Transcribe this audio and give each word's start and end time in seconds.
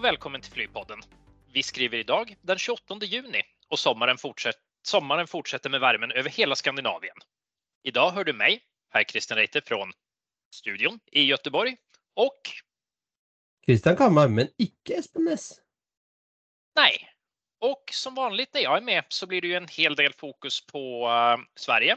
och 0.00 0.04
välkommen 0.04 0.40
till 0.40 0.52
Flygpodden. 0.52 0.98
Vi 1.52 1.62
skriver 1.62 1.98
idag 1.98 2.36
den 2.42 2.58
28 2.58 2.98
juni 3.02 3.42
och 3.68 3.78
sommaren, 3.78 4.18
fortsätt, 4.18 4.56
sommaren 4.82 5.26
fortsätter 5.26 5.70
med 5.70 5.80
värmen 5.80 6.10
över 6.10 6.30
hela 6.30 6.54
Skandinavien. 6.54 7.16
Idag 7.82 8.10
hör 8.10 8.24
du 8.24 8.32
mig, 8.32 8.62
herr 8.90 9.04
Christian 9.04 9.38
Reiter 9.38 9.62
från 9.66 9.92
studion 10.54 11.00
i 11.12 11.22
Göteborg 11.22 11.76
och 12.14 12.40
Christian 13.66 13.96
Kammar, 13.96 14.28
men 14.28 14.48
ikke 14.58 14.94
Espen 14.94 15.24
Næss. 15.24 15.60
nej. 16.76 17.08
Och 17.58 17.84
som 17.92 18.14
vanligt 18.14 18.54
när 18.54 18.60
jag 18.60 18.76
är 18.76 18.82
med 18.82 19.04
så 19.08 19.26
blir 19.26 19.40
det 19.40 19.48
ju 19.48 19.54
en 19.54 19.68
hel 19.68 19.94
del 19.94 20.12
fokus 20.12 20.66
på 20.66 21.08
uh, 21.08 21.44
Sverige. 21.56 21.96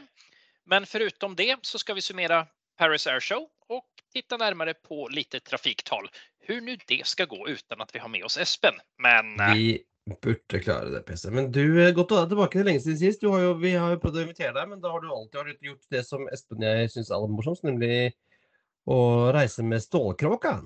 Men 0.64 0.86
förutom 0.86 1.36
det 1.36 1.58
så 1.62 1.78
ska 1.78 1.94
vi 1.94 2.00
summera 2.00 2.46
Paris 2.78 3.06
Air 3.06 3.20
Show 3.20 3.48
och 3.68 3.90
titta 4.12 4.36
närmare 4.36 4.74
på 4.74 5.08
lite 5.08 5.40
trafiktal. 5.40 6.08
Hur 6.46 6.60
nu 6.60 6.76
det 6.86 7.06
ska 7.06 7.24
gå 7.24 7.48
utan 7.48 7.80
att 7.80 7.94
vi 7.94 7.98
har 7.98 8.08
med 8.08 8.24
oss 8.24 8.38
Espen. 8.38 8.74
Men 9.02 9.40
eh, 9.40 9.54
Vi 9.54 9.84
burde 10.22 10.60
klare 10.60 10.90
det, 10.90 11.00
PC. 11.00 11.30
Men 11.30 11.52
du, 11.52 11.86
eh, 11.86 11.94
godt 11.94 12.12
å 12.12 12.18
ha 12.18 12.26
deg 12.26 12.34
tilbake. 12.34 12.60
Er 12.60 12.68
lenge 12.68 12.82
siden 12.84 13.00
sist. 13.00 13.22
Du 13.24 13.30
har 13.32 13.40
jo, 13.40 13.54
vi 13.60 13.72
har 13.72 13.94
jo 13.94 14.00
prøvd 14.02 14.20
å 14.20 14.24
invitere 14.26 14.52
deg, 14.56 14.68
men 14.68 14.82
da 14.82 14.92
har 14.92 15.00
du 15.00 15.08
alltid 15.08 15.56
gjort 15.64 15.84
det 15.90 16.04
som 16.04 16.28
Espen 16.32 16.64
jeg 16.66 16.92
syns 16.92 17.10
er 17.10 17.16
aller 17.16 17.32
morsomst, 17.32 17.64
nemlig 17.64 18.12
å 18.84 18.98
reise 19.32 19.64
med 19.64 19.80
stålkråka. 19.80 20.58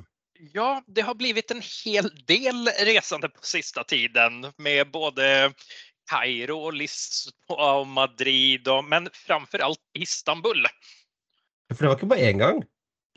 Ja, 0.55 0.83
det 0.87 1.03
har 1.07 1.15
blivit 1.19 1.51
en 1.51 1.63
hel 1.63 2.11
del 2.27 2.69
resande 2.87 3.29
på 3.29 3.43
sista 3.47 3.85
tiden 3.85 4.47
med 4.59 4.91
både 4.91 5.53
Kairo 6.11 6.59
och 6.59 6.73
Lisboa 6.73 7.73
och 7.75 7.87
Madrid, 7.87 8.69
och, 8.69 8.85
men 8.85 9.09
framför 9.13 9.59
allt 9.59 9.81
Istanbul. 9.99 10.67
For 11.75 11.85
det 11.85 11.89
var 11.89 11.99
ikke 11.99 12.11
bare 12.11 12.31
én 12.31 12.39
gang. 12.39 12.63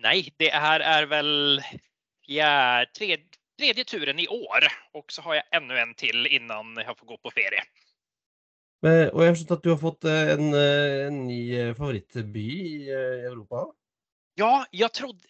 Nej, 0.02 0.33
det 0.38 0.50
här 0.50 0.80
är 0.80 1.05
väl 1.05 1.61
fjär, 2.31 2.85
tredje, 2.85 3.25
tredje 3.59 3.83
turen 3.83 4.19
i 4.19 4.27
år 4.27 4.67
Og 4.93 5.11
så 5.11 5.23
har 5.25 5.39
jeg 5.39 5.49
enda 5.57 5.79
en 5.81 5.95
til 5.99 6.27
innan 6.27 6.77
jeg 6.79 6.97
får 6.97 7.09
gå 7.09 7.17
på 7.23 7.33
ferie. 7.35 7.63
Men, 8.81 9.09
og 9.11 9.21
jeg 9.21 9.31
har 9.31 9.35
skjønt 9.38 9.57
at 9.57 9.65
du 9.65 9.69
har 9.69 9.81
fått 9.81 10.07
eh, 10.09 10.31
en, 10.35 10.47
eh, 10.57 11.01
en 11.07 11.19
ny 11.27 11.41
eh, 11.53 11.73
favorittby 11.77 12.45
i 12.55 12.77
Europa. 12.89 13.67
Ja, 14.41 14.63
jeg 14.73 14.89
trodde... 14.97 15.27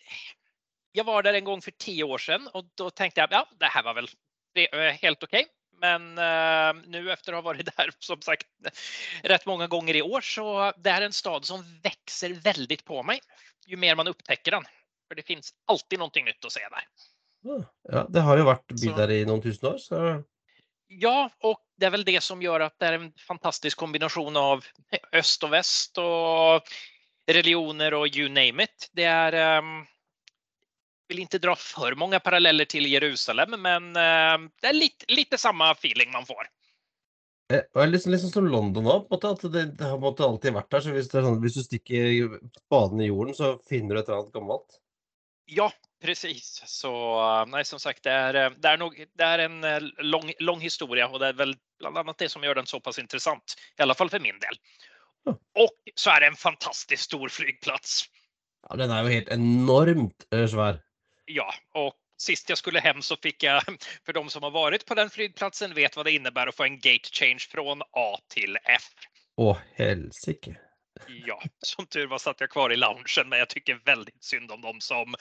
Jeg 0.96 1.08
var 1.08 1.24
der 1.24 1.38
en 1.40 1.48
gang 1.48 1.62
for 1.64 1.76
ti 1.80 1.94
år 2.04 2.20
siden, 2.20 2.50
og 2.52 2.68
da 2.80 2.90
tenkte 2.92 3.24
jeg 3.24 3.32
ja, 3.32 3.46
det 3.60 3.70
her 3.72 3.84
var 3.86 3.96
vel 3.96 4.10
det 4.56 4.66
helt 5.00 5.24
OK. 5.24 5.38
Men 5.82 6.10
uh, 6.20 6.76
nå 6.92 7.00
efter 7.14 7.32
å 7.32 7.40
ha 7.40 7.46
vært 7.46 7.70
der 7.78 7.94
som 8.04 8.20
sagt 8.22 8.50
rett 9.32 9.48
mange 9.48 9.70
ganger 9.72 9.98
i 9.98 10.04
år 10.04 10.26
så 10.28 10.46
det 10.76 10.92
er 10.92 11.06
en 11.08 11.16
stad 11.16 11.48
som 11.48 11.64
vokser 11.86 12.36
veldig 12.44 12.78
på 12.86 13.00
meg 13.08 13.24
jo 13.72 13.80
mer 13.80 13.96
man 13.96 14.12
oppdager 14.12 14.58
den. 14.58 14.68
För 15.12 15.16
det 15.16 15.28
finnes 15.28 15.50
alltid 15.68 16.00
noe 16.00 16.22
nytt 16.24 16.46
å 16.46 16.50
se 16.50 16.62
där. 16.72 16.86
Ah, 17.52 17.64
Ja, 17.92 18.04
det 18.10 18.22
har 18.24 18.38
jo 18.40 18.46
vært 18.48 18.74
by 18.80 18.92
der 18.96 19.12
i 19.12 19.24
noen 19.28 19.42
tusen 19.44 19.68
år, 19.68 19.80
så 19.84 19.98
Ja, 20.88 21.26
og 21.44 21.58
det 21.76 21.90
er 21.90 21.92
vel 21.98 22.06
det 22.08 22.22
som 22.24 22.40
gjør 22.40 22.64
at 22.70 22.78
det 22.80 22.88
er 22.88 22.96
en 22.96 23.10
fantastisk 23.20 23.82
kombinasjon 23.84 24.40
av 24.40 24.64
øst 25.20 25.44
og 25.44 25.52
vest 25.52 26.00
og 26.00 26.72
religioner 27.28 27.98
og 27.98 28.16
you 28.16 28.30
name 28.32 28.64
it. 28.64 28.88
Det 28.96 29.04
er 29.04 29.36
um, 29.60 29.82
Vil 31.12 31.26
ikke 31.26 31.42
dra 31.44 31.58
for 31.60 32.00
mange 32.00 32.24
paralleller 32.24 32.72
til 32.72 32.88
Jerusalem, 32.88 33.58
men 33.60 33.92
um, 33.92 34.48
det 34.64 34.72
er 34.72 34.80
litt 34.80 35.36
det 35.36 35.44
samme 35.44 35.74
feeling 35.82 36.16
man 36.16 36.30
får. 36.30 36.48
Eh, 37.52 37.66
det 37.68 37.84
er 37.84 37.92
liksom, 37.92 38.16
liksom 38.16 38.32
som 38.32 38.48
London 38.48 38.88
òg. 38.94 39.12
At 39.12 39.44
det, 39.44 39.66
det 39.76 39.92
har 39.92 40.24
alltid 40.30 40.56
vært 40.56 40.72
der. 40.72 40.88
Så 40.88 40.96
hvis, 40.96 41.12
sånn, 41.12 41.42
hvis 41.44 41.60
du 41.60 41.66
stikker 41.66 42.40
spaden 42.62 43.04
i 43.04 43.12
jorden, 43.12 43.36
så 43.36 43.58
finner 43.68 44.00
du 44.00 44.02
et 44.02 44.08
eller 44.08 44.22
annet 44.22 44.40
gammelt. 44.40 44.80
Ja, 45.54 45.72
precis. 46.02 46.64
Så 46.66 47.22
eh, 47.22 47.46
nej, 47.46 47.66
som 47.66 47.80
sagt, 47.80 48.04
det 48.04 48.12
är, 48.12 48.34
eh, 48.34 48.50
det 48.58 48.68
är, 48.68 48.78
nog, 48.78 49.06
det 49.14 49.24
är 49.24 49.40
en 49.40 49.64
eh, 49.64 49.80
lång, 49.98 50.34
lång 50.40 50.60
historia 50.62 51.08
och 51.08 51.20
det 51.20 51.28
är 51.28 51.34
väl 51.34 51.56
bland 51.80 51.98
annat 51.98 52.18
det 52.18 52.30
som 52.30 52.44
gör 52.44 52.56
den 52.56 52.66
så 52.66 52.80
pass 52.80 53.00
intressant, 53.00 53.44
i 53.80 53.82
alla 53.82 53.94
fall 53.94 54.10
för 54.10 54.20
min 54.20 54.40
del. 54.40 54.56
Och 55.56 55.76
så 55.96 56.10
är 56.10 56.20
det 56.20 56.28
en 56.28 56.36
fantastiskt 56.36 57.04
stor 57.04 57.30
flygplats. 57.30 58.06
Ja, 58.70 58.76
Den 58.76 58.92
er 58.92 59.04
jo 59.04 59.10
helt 59.10 59.30
enormt 59.30 60.24
svår. 60.50 60.80
Ja, 61.26 61.54
och 61.74 61.96
sist 62.18 62.50
jag 62.50 62.58
skulle 62.58 62.80
hem 62.80 63.02
så 63.02 63.16
fick 63.18 63.44
jag, 63.44 63.64
för 64.06 64.14
de 64.14 64.30
som 64.30 64.44
har 64.44 64.52
varit 64.52 64.86
på 64.86 64.96
den 64.96 65.10
flygplatsen 65.10 65.74
vet 65.74 65.96
vad 65.96 66.06
det 66.06 66.12
innebär 66.12 66.48
att 66.48 66.56
få 66.56 66.64
en 66.64 66.80
gate 66.80 67.10
change 67.12 67.48
från 67.52 67.82
A 67.82 68.18
till 68.28 68.58
F. 68.64 68.84
Å, 69.38 69.58
helsike. 69.76 70.56
Ja, 71.08 71.42
som 71.60 71.86
tur 71.86 72.08
var 72.08 72.18
satt 72.18 72.42
jag 72.42 72.50
kvar 72.50 72.72
i 72.72 72.76
loungen, 72.76 73.30
men 73.30 73.40
jag 73.40 73.50
tycker 73.50 73.82
väldigt 73.86 74.24
synd 74.24 74.52
om 74.52 74.62
dem 74.62 74.82
som 74.82 75.16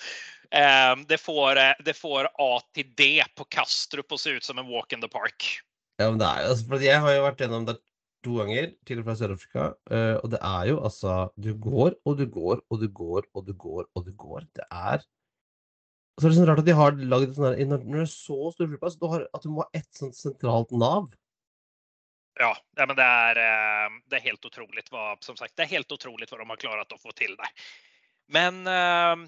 eh, 0.51 0.97
det, 1.09 1.19
får, 1.19 1.83
det 1.85 1.95
får 1.95 2.29
A 2.35 2.61
till 2.75 2.95
D 2.97 3.23
på 3.37 3.45
Kastrup 3.45 4.13
och 4.13 4.21
se 4.21 4.31
ut 4.31 4.45
som 4.45 4.59
en 4.59 4.69
walk 4.69 4.93
in 4.93 5.01
the 5.01 5.09
park. 5.09 5.61
Ja, 6.01 6.09
men 6.09 6.19
det 6.21 6.27
er 6.27 6.45
jo 6.45 6.51
altså, 6.55 6.67
for 6.71 6.85
Jeg 6.85 7.05
har 7.05 7.13
jo 7.13 7.25
vært 7.27 7.43
gjennom 7.43 7.65
det 7.69 7.77
to 8.25 8.37
ganger 8.37 8.69
til 8.89 9.01
og 9.01 9.07
fra 9.07 9.17
Sør-Afrika, 9.21 9.71
uh, 9.93 10.17
og 10.21 10.29
det 10.33 10.41
er 10.45 10.69
jo 10.71 10.83
altså 10.85 11.15
Du 11.41 11.55
går 11.57 11.97
og 12.09 12.19
du 12.21 12.27
går 12.29 12.61
og 12.69 12.83
du 12.83 12.89
går 12.89 13.27
og 13.35 13.47
du 13.47 13.53
går 13.53 13.89
og 13.95 14.07
du 14.07 14.13
går. 14.17 14.47
Det 14.57 14.67
er 14.71 15.01
Og 15.01 16.23
så 16.23 16.27
er 16.27 16.33
det 16.33 16.39
sånn 16.39 16.51
rart 16.51 16.63
at 16.63 16.69
de 16.69 16.77
har 16.77 17.01
lagd 17.13 17.37
sånn 17.37 17.51
her 17.51 17.73
Når 17.73 17.85
det 17.85 18.05
er 18.05 18.13
så 18.13 18.53
stor 18.55 18.69
flyplass, 18.71 18.97
at 19.01 19.45
du 19.45 19.53
må 19.53 19.65
ha 19.65 19.69
ett 19.77 19.89
sånt 19.97 20.17
sentralt 20.17 20.73
nav. 20.73 21.11
Ja, 22.39 22.57
men 22.77 22.97
det 22.97 23.03
är, 23.03 23.37
eh, 23.37 23.91
det 24.07 24.17
er 24.17 24.21
helt 24.21 24.45
utrolig 24.45 24.85
hva, 24.91 25.17
som 25.21 25.37
sagt, 25.37 25.57
det 25.57 25.67
er 25.67 25.75
helt 25.75 25.93
utrolig 25.93 26.29
hva 26.31 26.39
de 26.39 26.49
har 26.51 26.63
klart 26.63 26.95
å 26.95 27.01
få 27.01 27.13
til 27.19 27.35
der. 27.37 27.53
Men 28.31 28.67
eh, 28.71 29.25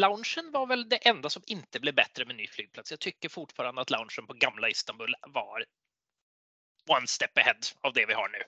loungen 0.00 0.50
var 0.52 0.66
vel 0.72 0.86
det 0.88 1.02
enda 1.06 1.30
som 1.30 1.44
ikke 1.46 1.82
ble 1.84 1.92
bedre 1.96 2.26
med 2.26 2.40
ny 2.40 2.48
flygplats. 2.48 2.94
Jeg 2.94 3.02
syns 3.04 3.34
fortfarande 3.34 3.84
at 3.84 3.92
loungen 3.92 4.28
på 4.28 4.38
gamle 4.40 4.72
Istanbul 4.72 5.12
var 5.34 5.66
one 6.88 7.06
step 7.06 7.36
ahead 7.38 7.72
av 7.82 7.92
det 7.92 8.06
vi 8.08 8.16
har 8.16 8.30
nå. 8.32 8.44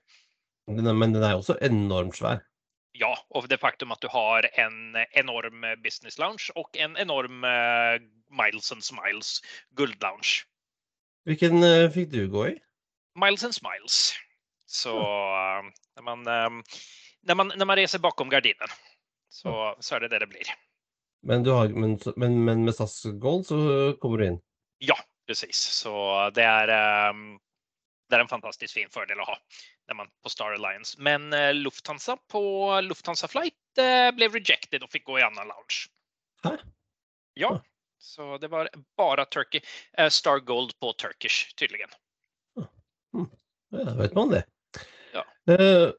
Er, 0.69 0.93
men 0.93 1.13
den 1.13 1.25
er 1.25 1.37
også 1.37 1.59
enormt 1.65 2.19
svær. 2.19 2.45
Ja, 2.99 3.13
og 3.31 3.47
det 3.49 3.61
faktum 3.63 3.93
at 3.95 4.03
du 4.03 4.09
har 4.11 4.49
en 4.59 4.97
enorm 5.17 5.65
business 5.85 6.19
lounge 6.19 6.51
og 6.57 6.75
en 6.77 6.97
enorm 6.99 7.45
uh, 7.45 8.01
Miles 8.33 8.73
and 8.73 8.83
Smiles 8.83 9.39
guld 9.79 9.97
lounge. 10.03 10.43
Hvilken 11.29 11.63
uh, 11.63 11.91
fikk 11.95 12.11
du 12.15 12.25
gå 12.33 12.47
i? 12.49 12.57
Miles 13.19 13.45
and 13.45 13.55
Smiles. 13.55 14.15
Så 14.67 14.93
når 14.99 15.73
när, 15.97 16.03
man, 16.03 16.27
eh, 16.27 16.65
när, 17.23 17.35
man, 17.35 17.53
när 17.57 17.65
man 17.65 17.77
reser 17.77 17.99
bakom 17.99 18.29
gardinen 18.29 18.69
så, 19.29 19.77
så 19.81 19.95
är 19.95 20.01
det 20.01 20.09
det 20.09 20.19
det 20.19 20.27
blir. 20.27 20.47
Men, 21.23 21.43
du 21.43 21.51
har, 21.51 21.69
men, 21.69 21.99
men, 22.17 22.45
men 22.45 22.65
med 22.65 22.75
SAS 22.75 23.05
Gold 23.05 23.47
så 23.47 23.57
kommer 24.01 24.19
du 24.19 24.27
inn. 24.27 24.41
Ja, 24.79 24.97
precis. 25.27 25.57
Så 25.57 26.31
det 26.31 26.43
är, 26.43 26.69
eh, 26.69 27.15
det 28.09 28.17
er 28.17 28.21
en 28.21 28.29
fantastisk 28.29 28.75
fin 28.75 28.91
fordel 28.91 29.21
å 29.21 29.25
ha 29.25 29.39
när 29.89 29.95
man 29.95 30.09
på 30.23 30.29
Star 30.29 30.53
Alliance. 30.53 31.01
Men 31.01 31.33
eh, 31.33 31.55
Lufthansa 31.55 32.17
på 32.17 32.81
Lufthansa 32.81 33.29
Flight 33.29 33.55
ble 33.75 34.13
blev 34.13 34.35
rejected 34.35 34.83
og 34.83 34.91
fikk 34.93 35.05
gå 35.07 35.19
i 35.19 35.23
annen 35.23 35.49
lounge. 35.49 35.89
Hæ? 36.45 36.57
Ja, 37.39 37.63
så 37.99 38.39
det 38.39 38.49
var 38.49 38.69
bare 38.97 39.25
Turkey, 39.25 39.61
eh, 39.93 40.09
Star 40.09 40.39
Gold 40.39 40.79
på 40.81 40.93
Turkish 40.93 41.55
tydligen. 43.19 43.39
Ja, 43.71 43.95
vet 43.95 44.15
man 44.15 44.29
det. 44.29 44.45
Ja. 45.13 45.25
Uh, 45.51 45.93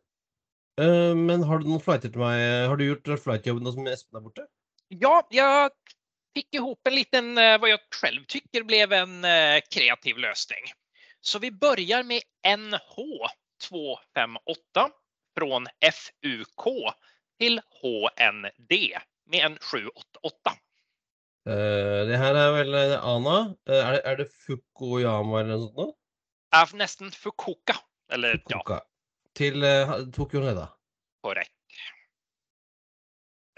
uh, 0.81 1.15
men 1.15 1.43
har 1.43 1.59
du 1.59 1.65
noen 1.69 1.81
flighter 1.83 2.09
til 2.09 2.19
meg? 2.21 2.67
Har 2.69 2.77
du 2.77 2.85
gjort 2.87 3.21
flightjobben 3.23 3.63
nå 3.65 3.71
som 3.75 3.87
Espen 3.89 4.17
er 4.19 4.23
borte? 4.25 4.43
Ja, 4.89 5.27
jeg 5.33 5.69
fikk 6.33 6.55
ihop 6.57 6.87
en 6.87 6.95
liten, 6.95 7.37
eh, 7.37 7.59
vad 7.61 7.69
jag 7.69 7.79
själv 7.93 8.25
tycker 8.27 8.63
blev 8.63 8.93
en 8.93 9.25
kreativ 9.69 10.17
lösning. 10.17 10.63
Så 11.21 11.39
vi 11.39 11.51
börjar 11.51 12.03
med 12.03 12.21
NH258 12.47 14.89
från 15.37 15.67
FUK 15.93 16.93
til 17.39 17.61
HND 17.81 18.97
med 19.25 19.45
en 19.45 19.57
788. 19.61 20.51
Uh, 21.49 22.07
det 22.09 22.17
her 22.17 22.35
er 22.35 22.51
vel 22.55 22.75
Ana. 22.97 23.55
Er, 23.65 23.91
det, 23.93 24.01
er 24.05 24.15
det 24.23 24.31
Fukuyama 24.45 25.39
eller 25.41 25.57
noe 25.57 25.67
sånt? 25.69 25.77
nå? 25.77 25.98
Är 26.51 26.75
nesten 26.75 27.11
Fukuoka. 27.11 27.75
Eller 28.11 28.29
ja, 28.47 28.57
Fukuoka. 28.57 28.81
Til 29.35 29.63
uh, 29.63 30.11
Tokyo 30.11 30.41
Reda. 30.41 30.67
korrekt. 31.23 31.53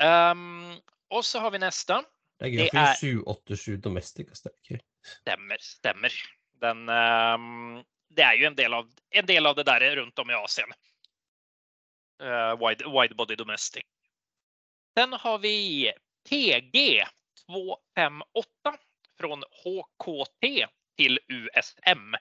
Um, 0.01 0.81
og 1.13 1.25
så 1.25 1.39
har 1.39 1.51
vi 1.53 1.59
neste. 1.61 1.99
Det 2.39 2.47
er 2.47 2.51
gøy. 2.55 2.63
Det 2.63 2.71
Det 2.71 2.79
er- 2.81 2.95
787 2.99 3.81
Domestic. 3.83 4.27
Stemmer, 4.33 4.57
er 4.57 4.73
gøy. 4.73 4.79
Stämmer, 5.03 5.57
stämmer. 5.61 6.13
Den, 6.61 6.89
um, 6.89 7.83
det 8.09 8.23
er 8.25 8.33
jo 8.37 8.47
en 8.47 8.55
del, 8.57 8.73
av, 8.73 8.89
en 9.11 9.25
del 9.27 9.45
av 9.45 9.55
det 9.55 9.65
der 9.65 9.95
rundt 10.01 10.19
om 10.19 10.29
i 10.29 10.33
Asien. 10.33 10.73
Uh, 12.21 12.53
wide, 12.61 12.85
wide 12.89 13.15
body 13.15 13.35
domestic. 13.35 13.85
Sen 14.97 15.13
har 15.13 15.37
vi 15.39 15.91
TG 16.29 17.05
258 17.45 18.77
från 19.17 19.43
HKT 19.63 20.67
til 20.97 21.19
USM. 21.29 22.15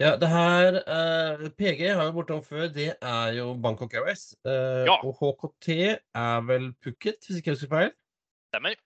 Ja, 0.00 0.14
det 0.16 0.30
her 0.32 0.78
eh, 0.80 1.42
PG 1.58 1.90
har 1.92 2.06
vi 2.08 2.12
bortom 2.16 2.40
før. 2.44 2.70
Det 2.72 2.94
er 2.96 3.34
jo 3.36 3.50
Bangkok 3.60 3.92
Airways. 3.98 4.30
Eh, 4.48 4.86
Ja. 4.88 4.96
Og 5.04 5.18
HKT 5.20 5.68
er 6.16 6.46
vel 6.48 6.70
Phuket, 6.80 7.20
hvis 7.26 7.40
ikke 7.40 7.52
jeg 7.52 7.58
husker 7.58 7.72
feil. 7.74 7.90
Stemmer. 8.48 8.78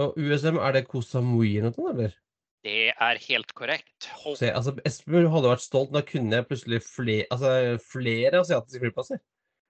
Og 0.00 0.16
USM, 0.16 0.56
er 0.58 0.72
det 0.78 0.86
Koh 0.88 1.04
Samui 1.04 1.52
eller 1.58 1.74
noe, 1.76 1.92
eller? 1.92 2.16
Det 2.64 2.88
er 2.96 3.20
helt 3.28 3.52
korrekt. 3.54 4.08
Hold... 4.24 4.38
Se, 4.40 4.48
altså, 4.48 4.72
Espen 4.88 5.28
hadde 5.28 5.50
vært 5.52 5.62
stolt, 5.66 5.92
da 5.92 6.00
kunne 6.08 6.40
jeg 6.40 6.48
plutselig 6.48 6.80
flere, 6.88 7.28
altså, 7.30 7.52
flere 7.84 8.40
asiatiske 8.40 8.80
flyplasser. 8.80 9.20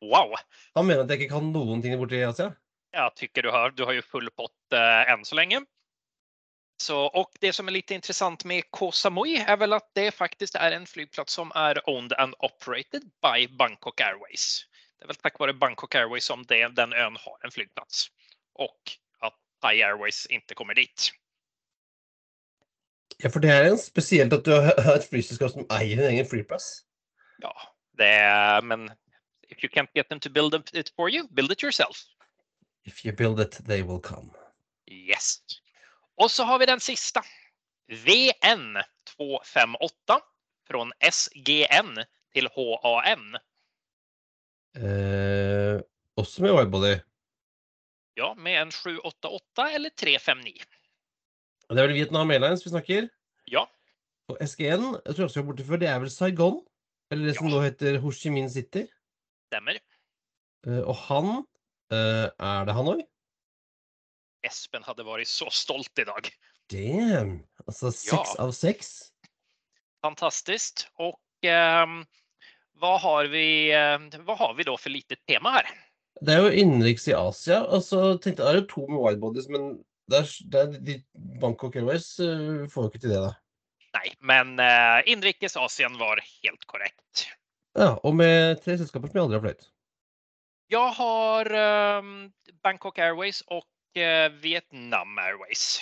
wow, 0.06 0.36
Han 0.78 0.86
mener 0.86 1.02
at 1.02 1.10
jeg 1.10 1.24
ikke 1.24 1.34
kan 1.34 1.50
noen 1.50 1.82
ting 1.82 1.98
borti 1.98 2.22
Asia. 2.22 2.52
Ja, 2.94 3.08
tykker 3.10 3.42
du 3.42 3.50
har, 3.50 3.74
du 3.74 3.82
har 3.88 3.98
jo 3.98 4.06
full 4.06 4.30
pott 4.38 4.54
eh, 4.78 5.10
enn 5.10 5.26
så 5.26 5.34
länge. 5.34 5.64
Så, 6.84 7.00
och 7.00 7.30
det 7.40 7.52
som 7.52 7.68
är 7.68 7.72
lite 7.72 7.94
intressant 7.94 8.44
med 8.44 8.64
Koh 8.70 8.90
Samui 8.90 9.36
är 9.36 9.56
väl 9.56 9.72
att 9.72 9.90
det 9.94 10.10
faktiskt 10.10 10.54
är 10.54 10.72
en 10.72 10.86
flygplats 10.86 11.32
som 11.32 11.52
är 11.54 11.88
owned 11.88 12.12
and 12.12 12.34
operated 12.38 13.02
by 13.02 13.48
Bangkok 13.58 14.00
Airways. 14.00 14.66
Det 14.98 15.04
är 15.04 15.06
väl 15.06 15.16
tack 15.16 15.38
vare 15.38 15.54
Bangkok 15.54 15.94
Airways 15.94 16.24
som 16.24 16.42
det, 16.42 16.68
den 16.68 16.92
ön 16.92 17.16
har 17.16 17.44
en 17.44 17.50
flygplats 17.50 18.06
och 18.54 18.80
att 19.18 19.34
Thai 19.62 19.82
Airways 19.82 20.26
inte 20.26 20.54
kommer 20.54 20.74
dit. 20.74 21.10
Ja, 23.16 23.30
for 23.30 23.40
det 23.40 23.50
er 23.50 23.76
spesielt 23.76 24.32
at 24.32 24.44
du 24.44 24.52
har 24.52 24.82
har 24.84 25.00
et 25.00 25.08
flyselskap 25.08 25.56
som 25.56 25.66
eier 25.70 26.04
en 26.04 26.12
egen 26.12 26.26
flyplass. 26.26 26.84
Ja, 27.42 27.52
det 27.98 28.12
er, 28.12 28.60
men 28.60 28.90
if 29.48 29.64
you 29.64 29.70
can't 29.72 29.92
get 29.94 30.08
them 30.08 30.20
to 30.20 30.30
build 30.30 30.54
it 30.74 30.92
for 30.96 31.08
you, 31.08 31.28
build 31.28 31.52
it 31.52 31.62
yourself. 31.62 32.04
If 32.84 33.06
you 33.06 33.16
build 33.16 33.40
it, 33.40 33.64
they 33.66 33.82
will 33.82 34.00
come. 34.00 34.30
Yes. 34.86 35.40
Och 36.16 36.30
så 36.30 36.44
har 36.44 36.58
vi 36.58 36.66
den 36.66 36.80
sista. 36.80 37.22
VN 37.88 38.76
258 39.16 40.20
från 40.68 40.92
SGN 41.12 42.04
till 42.32 42.48
HAN. 42.54 43.36
Eh, 44.76 45.80
også 46.16 46.42
med 46.42 46.54
widebody. 46.56 46.94
Ja, 48.14 48.34
med 48.38 48.62
en 48.62 48.70
788 48.72 49.70
eller 49.74 49.90
359. 49.90 50.62
Det 51.68 51.78
er 51.80 51.86
vel 51.88 51.96
Vietnam 51.96 52.30
Airlines 52.30 52.64
vi 52.66 52.70
snakker. 52.74 53.08
Ja, 53.50 53.66
Og 54.28 54.38
SGN, 54.40 54.94
jeg 55.04 55.14
tror 55.16 55.26
også 55.26 55.36
vi 55.36 55.42
har 55.42 55.48
borte 55.50 55.64
før, 55.68 55.76
det 55.82 55.88
er 55.90 55.98
vel 56.00 56.10
Saigon? 56.10 56.62
Eller 57.12 57.26
det 57.28 57.34
som 57.36 57.46
Ja. 57.48 57.52
nå 57.52 57.60
heter 57.60 57.98
Ho 58.00 58.10
Chi 58.12 58.30
Minh 58.32 58.48
City. 58.48 58.86
stämmer. 59.52 59.76
Eh, 60.66 60.80
og 60.88 60.96
han 60.96 61.44
eh, 61.92 62.30
Er 62.40 62.64
det 62.64 62.74
Hanoi? 62.74 63.02
Espen 64.44 64.84
hadde 64.86 65.06
vært 65.06 65.30
så 65.30 65.48
stolt 65.52 66.02
i 66.02 66.06
dag. 66.08 66.28
Damn! 66.72 67.36
Altså 67.66 67.92
seks 67.92 68.34
Ja. 68.34 68.44
av 68.44 68.52
seks. 68.56 68.92
Fantastisk. 70.04 70.84
Og 71.00 71.16
eh, 71.44 71.94
hva, 72.80 72.94
har 73.00 73.30
vi, 73.32 73.46
eh, 73.72 74.20
hva 74.24 74.36
har 74.40 74.54
vi 74.58 74.66
da 74.68 74.76
for 74.80 74.92
lite 74.92 75.18
tema 75.28 75.58
her? 75.58 75.70
Det 76.22 76.34
er 76.34 76.44
jo 76.44 76.52
innenriks 76.62 77.08
i 77.10 77.16
Asia. 77.16 77.62
Og 77.64 77.82
så 77.84 78.14
tenkte 78.22 78.44
jeg, 78.44 78.50
er 78.50 78.60
jo 78.62 78.68
to 78.70 78.86
med 78.88 79.00
widebodies, 79.02 79.48
men 79.52 79.78
der, 80.12 80.28
der, 80.52 80.68
er 80.68 80.84
de 80.84 80.98
Bangkok 81.40 81.76
Airways 81.80 82.12
uh, 82.20 82.68
får 82.70 82.86
jo 82.86 82.92
ikke 82.92 83.02
til 83.06 83.14
det, 83.16 83.22
da. 83.24 83.32
Nei, 83.94 84.08
men 84.26 84.56
uh, 84.58 85.00
innenriks 85.06 85.56
Asien 85.58 85.96
var 86.00 86.20
helt 86.22 86.66
korrekt. 86.70 87.28
Ja, 87.74 87.96
Og 88.06 88.14
med 88.14 88.60
tre 88.62 88.76
selskaper 88.78 89.10
som 89.10 89.18
jeg 89.18 89.24
aldri 89.24 89.38
har 89.38 89.44
fløyet. 89.46 89.70
Jeg 90.72 90.94
har 90.96 91.50
um, 92.00 92.32
Bangkok 92.62 92.98
Airways 92.98 93.40
och 93.46 93.66
eh, 93.66 93.73
Vietnam 94.42 95.18
Airways. 95.18 95.80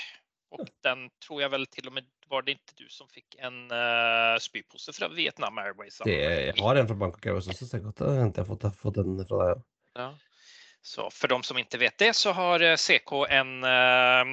Och 0.53 0.69
den 0.82 1.11
tror 1.26 1.43
jag 1.43 1.50
väl 1.50 1.67
till 1.67 1.87
och 1.87 1.93
med 1.93 2.05
var 2.32 2.43
det 2.43 2.53
inte 2.53 2.73
du 2.76 2.88
som 2.88 3.09
fikk 3.09 3.37
en 3.38 3.73
uh, 3.73 4.38
spypose 4.41 4.93
fra 4.93 5.09
Vietnam 5.09 5.59
Airways? 5.59 6.00
Det, 6.05 6.14
jeg 6.17 6.55
har 6.59 6.76
en 6.81 6.88
fra 6.88 6.97
Bangkok 6.97 7.26
Airways 7.26 7.49
også, 7.53 7.67
så 7.67 7.76
det 7.76 7.81
er 7.82 7.87
godt 7.91 8.03
hente 8.17 8.41
jeg 8.41 8.47
har 8.47 8.49
fått, 8.49 8.79
fått 8.81 9.00
den 9.00 9.19
fra 9.29 9.41
deg. 9.43 9.64
Ja. 10.00 10.06
Så 10.82 11.11
for 11.14 11.29
de 11.29 11.38
som 11.47 11.61
ikke 11.61 11.81
vet 11.82 11.99
det 12.00 12.11
så 12.19 12.32
har 12.35 12.64
eh, 12.64 12.79
CK 12.81 13.12
en 13.37 13.53
uh, 13.62 14.32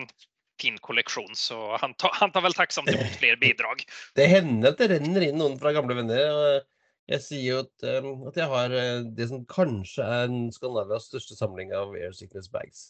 fin 0.62 0.80
kolleksjon, 0.82 1.36
så 1.36 1.76
han 1.82 1.94
tar, 2.00 2.16
han 2.22 2.32
tar 2.32 2.46
vel 2.48 2.56
takksomt 2.58 2.90
imot 2.94 3.20
flere 3.20 3.40
bidrag. 3.44 3.84
Det 4.16 4.30
hender 4.32 4.72
at 4.72 4.80
det 4.80 4.90
renner 4.96 5.28
inn 5.28 5.38
noen 5.40 5.60
fra 5.60 5.76
gamle 5.76 6.00
venner. 6.00 6.32
og 6.32 7.12
Jeg 7.12 7.26
sier 7.26 7.46
jo 7.50 7.60
at, 7.66 7.90
um, 8.00 8.24
at 8.32 8.40
jeg 8.40 8.50
har 8.56 8.78
eh, 8.80 9.04
det 9.20 9.28
som 9.34 9.44
kanskje 9.50 10.08
er 10.08 10.32
Skandinavias 10.56 11.12
største 11.12 11.36
samling 11.36 11.76
av 11.76 11.92
air 12.00 12.16
sickness 12.16 12.48
bags. 12.52 12.90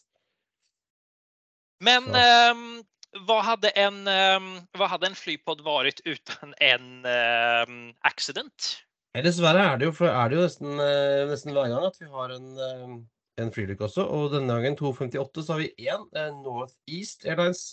Men 1.80 2.04
Så. 2.04 2.14
ehm, 2.14 2.84
vad, 3.26 3.44
hade 3.44 3.68
en, 3.68 4.06
ehm, 4.08 4.60
vad 4.78 4.88
hade 4.88 5.06
en 5.06 5.14
flypodd 5.14 5.60
varit 5.60 6.00
uten 6.04 6.54
en 6.60 7.04
ehm, 7.04 7.94
accident? 8.00 8.76
Eh, 9.14 9.24
Dessverre 9.24 9.64
er 9.72 9.80
det 9.80 9.88
jo, 9.88 9.94
for 9.96 10.12
er 10.12 10.28
det 10.30 10.38
jo 10.38 10.44
nesten, 10.46 10.74
eh, 10.78 11.24
nesten 11.30 11.56
hver 11.56 11.72
gang 11.72 11.86
at 11.88 11.96
vi 12.00 12.10
har 12.12 12.34
en, 12.36 12.50
eh, 12.58 12.98
en 13.42 13.52
flylykke 13.52 13.84
også. 13.88 14.04
Og 14.06 14.34
denne 14.36 14.54
gangen 14.54 14.76
258 14.78 15.42
så 15.46 15.56
har 15.56 15.64
vi 15.64 15.72
én 15.88 16.04
Northeast 16.12 16.44
North 16.44 16.74
East 16.86 17.26
Airlines. 17.26 17.64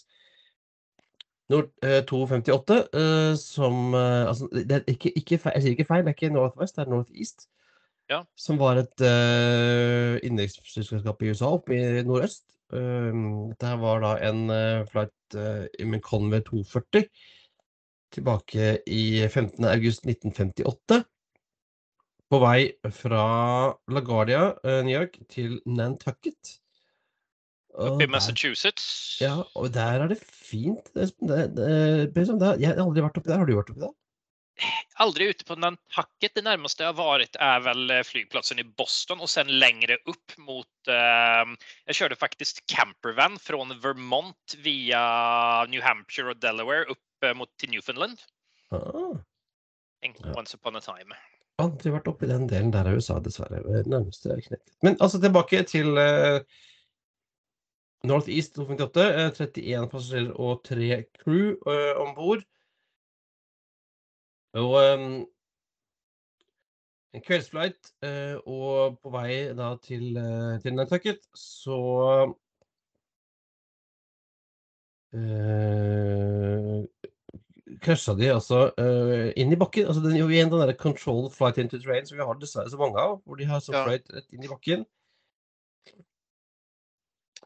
Nord, 1.49 1.69
eh, 1.83 2.01
258 2.03 2.77
eh, 2.93 3.35
som 3.39 3.93
eh, 3.93 4.27
Altså, 4.27 4.49
det 4.51 4.71
er 4.71 4.83
ikke, 4.87 5.13
ikke 5.15 5.37
feil, 5.37 5.53
jeg 5.55 5.63
sier 5.63 5.77
ikke 5.77 5.87
feil, 5.87 6.03
det 6.03 6.11
er 6.11 6.17
ikke 6.17 6.33
Northwest, 6.35 6.75
det 6.75 6.83
er 6.83 6.91
North 6.91 7.11
East. 7.15 7.47
Ja. 8.09 8.21
Som 8.39 8.59
var 8.59 8.79
et 8.79 9.03
uh, 9.03 10.15
innenriksselskap 10.23 11.23
i 11.23 11.31
USA, 11.33 11.49
oppe 11.57 11.75
i 11.75 12.03
nordøst. 12.07 12.45
Um, 12.73 13.49
dette 13.53 13.75
var 13.79 14.01
da 14.03 14.15
en 14.27 14.49
eh, 14.51 14.85
flight 14.91 15.35
uh, 15.39 15.67
med 15.87 16.01
Conway 16.03 16.43
240 16.43 17.05
tilbake 18.11 18.73
i 18.91 19.27
15. 19.27 19.63
august 19.67 20.03
1958 20.07 21.03
på 22.27 22.39
vei 22.43 22.61
fra 22.91 23.25
LaGuardia, 23.91 24.47
eh, 24.63 24.81
New 24.83 24.95
York, 24.95 25.19
til 25.31 25.61
Nantucket. 25.65 26.57
Oppe 27.77 28.03
i 28.03 28.09
Massachusetts? 28.11 28.87
Ja, 29.21 29.37
og 29.55 29.69
der 29.73 30.03
er 30.03 30.11
det 30.11 30.17
fint. 30.23 30.89
Det, 30.95 31.11
det, 31.21 31.45
det, 31.55 32.51
jeg 32.59 32.71
har 32.71 32.81
aldri 32.83 33.05
vært 33.05 33.19
oppi 33.21 33.31
der. 33.31 33.39
Har 33.43 33.47
du 33.47 33.55
vært 33.55 33.71
oppi 33.71 33.85
der? 33.85 33.95
Aldrig 34.95 35.27
ute 35.27 35.45
på 35.45 35.55
Nantucket. 35.55 36.31
Det 36.35 36.41
närmaste 36.41 36.83
jag 36.83 36.93
har 36.93 37.03
varit 37.03 37.35
är 37.35 37.59
väl 37.59 37.91
eh, 37.91 38.03
flygplatsen 38.03 38.59
i 38.59 38.63
Boston 38.63 39.19
och 39.19 39.29
sen 39.29 39.59
längre 39.59 39.95
upp 39.95 40.37
mot. 40.37 40.87
Eh, 40.87 41.65
jag 41.85 41.95
körde 41.95 42.15
faktiskt 42.15 42.65
campervan 42.65 43.39
från 43.39 43.79
Vermont 43.79 44.55
via 44.57 45.65
New 45.69 45.81
Hampshire 45.81 46.29
och 46.29 46.37
Delaware 46.37 46.83
upp 46.83 47.23
eh, 47.25 47.33
mot 47.33 47.57
till 47.57 47.69
Newfoundland. 47.69 48.19
Ah, 48.69 49.17
Once 50.35 50.57
upon 50.57 50.75
a 50.75 50.81
time. 50.81 51.15
aldri 51.57 51.91
vært 51.91 52.07
oppi 52.11 52.27
den 52.29 52.47
delen 52.49 52.71
der 52.73 52.89
av 52.89 52.99
USA, 52.99 53.17
dessverre. 53.23 53.61
Nærmeste 53.89 54.35
er. 54.35 54.59
Men 54.85 54.97
altså 55.01 55.21
tilbake 55.21 55.63
til 55.69 55.97
uh, 55.97 56.37
North 58.05 58.29
East 58.29 58.55
258. 58.55 59.07
eh, 59.07 59.31
31 59.33 59.89
passasjerer 59.91 60.35
og 60.37 60.61
3 60.67 61.01
crew 61.23 61.55
uh, 61.65 61.95
om 62.03 62.13
bord. 62.17 62.45
Og 64.57 64.75
ehm, 64.81 65.25
en 67.13 67.23
kveldsflight, 67.23 67.93
eh, 68.05 68.35
og 68.45 68.97
på 69.01 69.11
vei 69.13 69.53
da 69.57 69.71
til, 69.83 70.17
eh, 70.17 70.57
til 70.63 70.75
Nantucket, 70.77 71.23
så 71.37 71.77
uh, 75.17 76.83
krasja 77.83 78.13
de 78.17 78.29
altså 78.33 78.59
uh, 78.77 79.29
inn 79.39 79.53
i 79.53 79.59
bakken. 79.59 79.87
Altså, 79.87 80.03
den, 80.03 80.17
igjen 80.19 80.51
den 80.51 80.61
der 80.61 80.75
control 80.77 81.31
flight 81.33 81.57
into 81.61 81.79
train 81.81 82.05
som 82.05 82.17
vi 82.17 82.27
har 82.27 82.41
dessverre 82.41 82.69
så 82.71 82.79
mange 82.81 83.01
av, 83.01 83.21
hvor 83.25 83.39
de 83.39 83.49
har 83.49 83.63
så 83.63 83.73
Ja. 83.73 83.85
fløyt 83.85 84.13
rett 84.13 84.29
inn 84.33 84.45
i 84.45 84.51
bakken. 84.51 84.85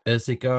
Eh, 0.05 0.17
Cirka 0.19 0.53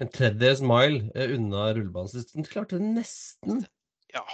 en 0.00 0.08
tredjedels 0.08 0.62
mile 0.64 1.10
eh, 1.14 1.34
unna 1.36 1.68
rullebanen. 1.74 2.08
Så 2.08 2.24
de 2.32 2.48
klarte 2.48 2.78
det 2.78 2.94
nesten. 2.96 3.66
Ja, 4.14 4.24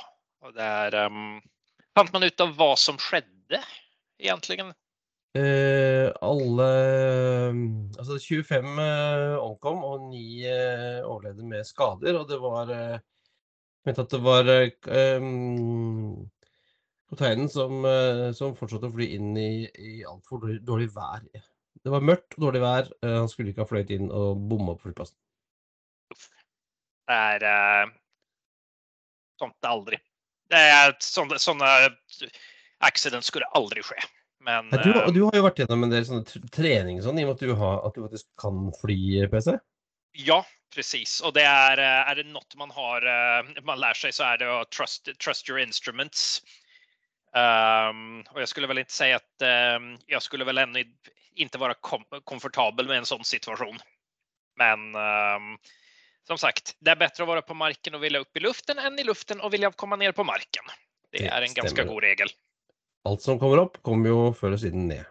och 0.48 0.54
där 0.54 0.94
um, 1.06 1.40
fant 1.94 2.12
man 2.12 2.22
ut 2.22 2.40
av 2.40 2.54
hva 2.56 2.72
som 2.76 2.96
skjedde, 2.98 3.60
egentligen. 4.18 4.72
Eh, 5.36 6.08
alle 6.24 6.68
Altså 7.98 8.16
25 8.18 8.78
eh, 8.80 9.34
omkom, 9.44 9.82
og 9.84 10.06
9 10.08 10.48
eh, 10.48 11.02
overlevde 11.04 11.44
med 11.44 11.68
skader. 11.68 12.16
Og 12.22 12.30
det 12.30 12.40
var 12.40 12.72
eh, 12.72 13.04
Mente 13.86 14.02
at 14.04 14.10
det 14.12 14.20
var 14.24 14.48
k- 14.84 14.88
kapteinen 17.08 17.46
som, 17.48 17.86
som 18.36 18.56
fortsatte 18.58 18.88
å 18.90 18.92
fly 18.92 19.06
inn 19.14 19.30
i, 19.38 19.68
i 19.80 19.92
altfor 20.04 20.42
dårlig, 20.42 20.58
dårlig 20.66 20.88
vær. 20.96 21.22
Det 21.78 21.92
var 21.94 22.04
mørkt 22.04 22.36
og 22.36 22.42
dårlig 22.48 22.60
vær. 22.60 22.90
han 23.06 23.30
skulle 23.32 23.54
ikke 23.54 23.62
ha 23.64 23.70
fløyet 23.70 23.94
inn 23.94 24.10
og 24.12 24.42
bomma 24.50 24.74
på 24.76 24.88
flyplassen. 24.90 25.16
Det 27.08 27.16
er 27.38 27.94
sånt 29.40 29.56
det 29.62 29.70
Det 29.70 30.02
är 30.56 30.96
sånne, 31.04 31.38
sånne 31.38 31.70
accidents 32.84 33.26
skulle 33.26 33.48
aldri 33.58 33.82
skje. 33.82 33.98
Men 34.40 34.70
Du, 34.70 34.90
eh, 34.90 35.08
du 35.12 35.22
har 35.26 35.34
jo 35.34 35.42
vært 35.44 35.58
gjennom 35.58 35.84
en 35.84 35.92
del 35.92 36.06
sånne 36.06 36.50
trening 36.54 37.02
sånn, 37.02 37.18
i 37.18 37.26
og 37.26 37.32
med 37.32 37.36
at 37.36 37.42
du, 37.42 37.54
har, 37.58 37.82
at 37.86 37.96
du 37.96 38.04
faktisk 38.04 38.28
kan 38.40 38.70
fly, 38.80 39.26
PC. 39.32 39.58
ja, 40.18 40.38
precis. 40.74 41.18
Og 41.20 41.34
det 41.34 41.44
er, 41.44 41.82
er 41.82 42.14
det 42.18 42.28
noe 42.30 42.60
man 42.60 42.72
har, 42.74 43.04
eh, 43.04 43.52
man 43.66 43.82
lærer 43.82 43.98
seg, 43.98 44.14
så 44.14 44.30
er 44.30 44.40
det 44.40 44.48
å 44.48 44.64
trust, 44.70 45.10
trust 45.18 45.50
your 45.50 45.60
instruments. 45.60 46.40
Um, 47.36 48.22
og 48.32 48.40
jeg 48.40 48.48
skulle 48.48 48.68
vel 48.70 48.80
ikke 48.80 48.94
si 48.94 49.10
at 49.12 49.44
um, 49.76 49.90
jeg 50.08 50.24
skulle 50.24 50.46
vel 50.48 50.62
ennå 50.62 50.80
ikke 51.38 51.60
være 51.60 51.76
kom, 51.84 52.06
komfortabel 52.26 52.88
med 52.88 53.02
en 53.02 53.10
sånn 53.10 53.26
situasjon. 53.26 53.76
Men 54.58 54.88
um, 54.96 55.50
som 56.28 56.38
sagt, 56.38 56.74
det 56.84 56.92
er 56.92 57.00
bedre 57.00 57.24
å 57.24 57.30
være 57.30 57.44
på 57.48 57.56
marken 57.56 57.96
og 57.96 58.04
ville 58.04 58.20
opp 58.20 58.36
i 58.36 58.44
luften 58.44 58.80
enn 58.82 58.98
i 59.00 59.06
luften 59.08 59.40
og 59.40 59.54
ville 59.54 59.70
komme 59.80 59.96
ned 60.00 60.14
på 60.16 60.26
marken. 60.28 60.72
Det 61.08 61.24
Det 61.24 61.30
er 61.32 61.46
en 61.46 61.54
ganske 61.56 61.84
god 61.88 62.02
regel. 62.04 62.32
Alt 63.08 63.22
som 63.24 63.38
kommer 63.40 63.62
opp, 63.62 63.78
kommer 63.82 64.12
jo 64.12 64.18
før 64.36 64.52
eller 64.52 64.60
siden 64.60 64.90
ned. 64.90 65.06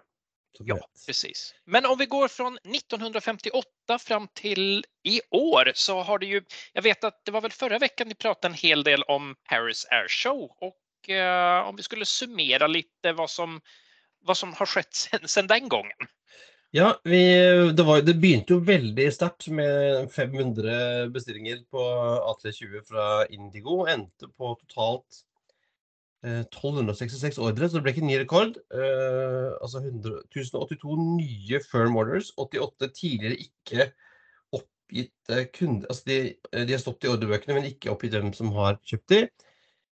Ja, 0.60 0.78
precis. 1.06 1.54
Men 1.66 1.86
om 1.86 1.98
vi 1.98 2.06
går 2.06 2.28
från 2.28 2.58
1958 2.58 4.00
fram 4.00 4.28
till 4.34 4.86
i 5.04 5.22
år 5.32 5.72
så 5.76 6.02
har 6.02 6.20
det 6.20 6.26
ju, 6.26 6.42
jag 6.74 6.82
vet 6.82 7.04
att 7.04 7.26
det 7.26 7.32
var 7.32 7.42
väl 7.42 7.52
förra 7.52 7.80
veckan 7.80 8.08
ni 8.08 8.16
pratade 8.16 8.52
en 8.52 8.58
hel 8.58 8.84
del 8.84 9.04
om 9.04 9.36
Paris 9.50 9.86
Air 9.92 10.08
Show 10.08 10.52
och 10.62 11.10
eh, 11.10 11.68
om 11.68 11.76
vi 11.76 11.84
skulle 11.84 12.06
summera 12.06 12.68
lite 12.68 13.14
vad 13.14 13.30
som, 13.30 13.62
vad 14.22 14.38
som 14.38 14.54
har 14.54 14.66
skett 14.66 14.94
sen, 14.94 15.28
sen 15.28 15.48
den 15.48 15.70
gången. 15.70 15.98
Ja, 16.76 17.00
vi, 17.04 17.20
det, 17.78 17.84
var, 17.88 18.02
det 18.04 18.18
begynte 18.20 18.58
jo 18.58 18.64
veldig 18.68 19.06
sterkt 19.16 19.46
med 19.56 20.10
500 20.12 21.08
bestillinger 21.16 21.62
på 21.72 21.80
A320 21.80 22.82
fra 22.90 23.06
Indigo. 23.32 23.86
Endte 23.88 24.28
på 24.28 24.52
totalt 24.60 25.22
eh, 26.28 26.44
1266 26.44 27.40
ordre, 27.40 27.70
så 27.70 27.80
det 27.80 27.86
ble 27.86 27.94
ikke 27.96 28.04
ny 28.10 28.18
rekord. 28.20 28.60
Eh, 28.76 29.54
altså 29.64 29.80
100, 29.80 30.20
1082 30.28 30.98
nye 31.16 31.62
firm 31.64 31.96
orders. 32.04 32.34
88 32.36 32.92
tidligere 33.00 33.40
ikke 33.48 33.88
oppgitt 34.60 35.36
kunder. 35.56 35.88
Altså 35.88 36.04
de, 36.12 36.20
de 36.52 36.76
har 36.76 36.84
stått 36.84 37.08
i 37.08 37.14
ordrebøkene, 37.14 37.56
men 37.62 37.70
ikke 37.72 37.94
oppgitt 37.96 38.18
hvem 38.20 38.34
som 38.36 38.52
har 38.60 38.82
kjøpt 38.84 39.14
de. 39.16 39.22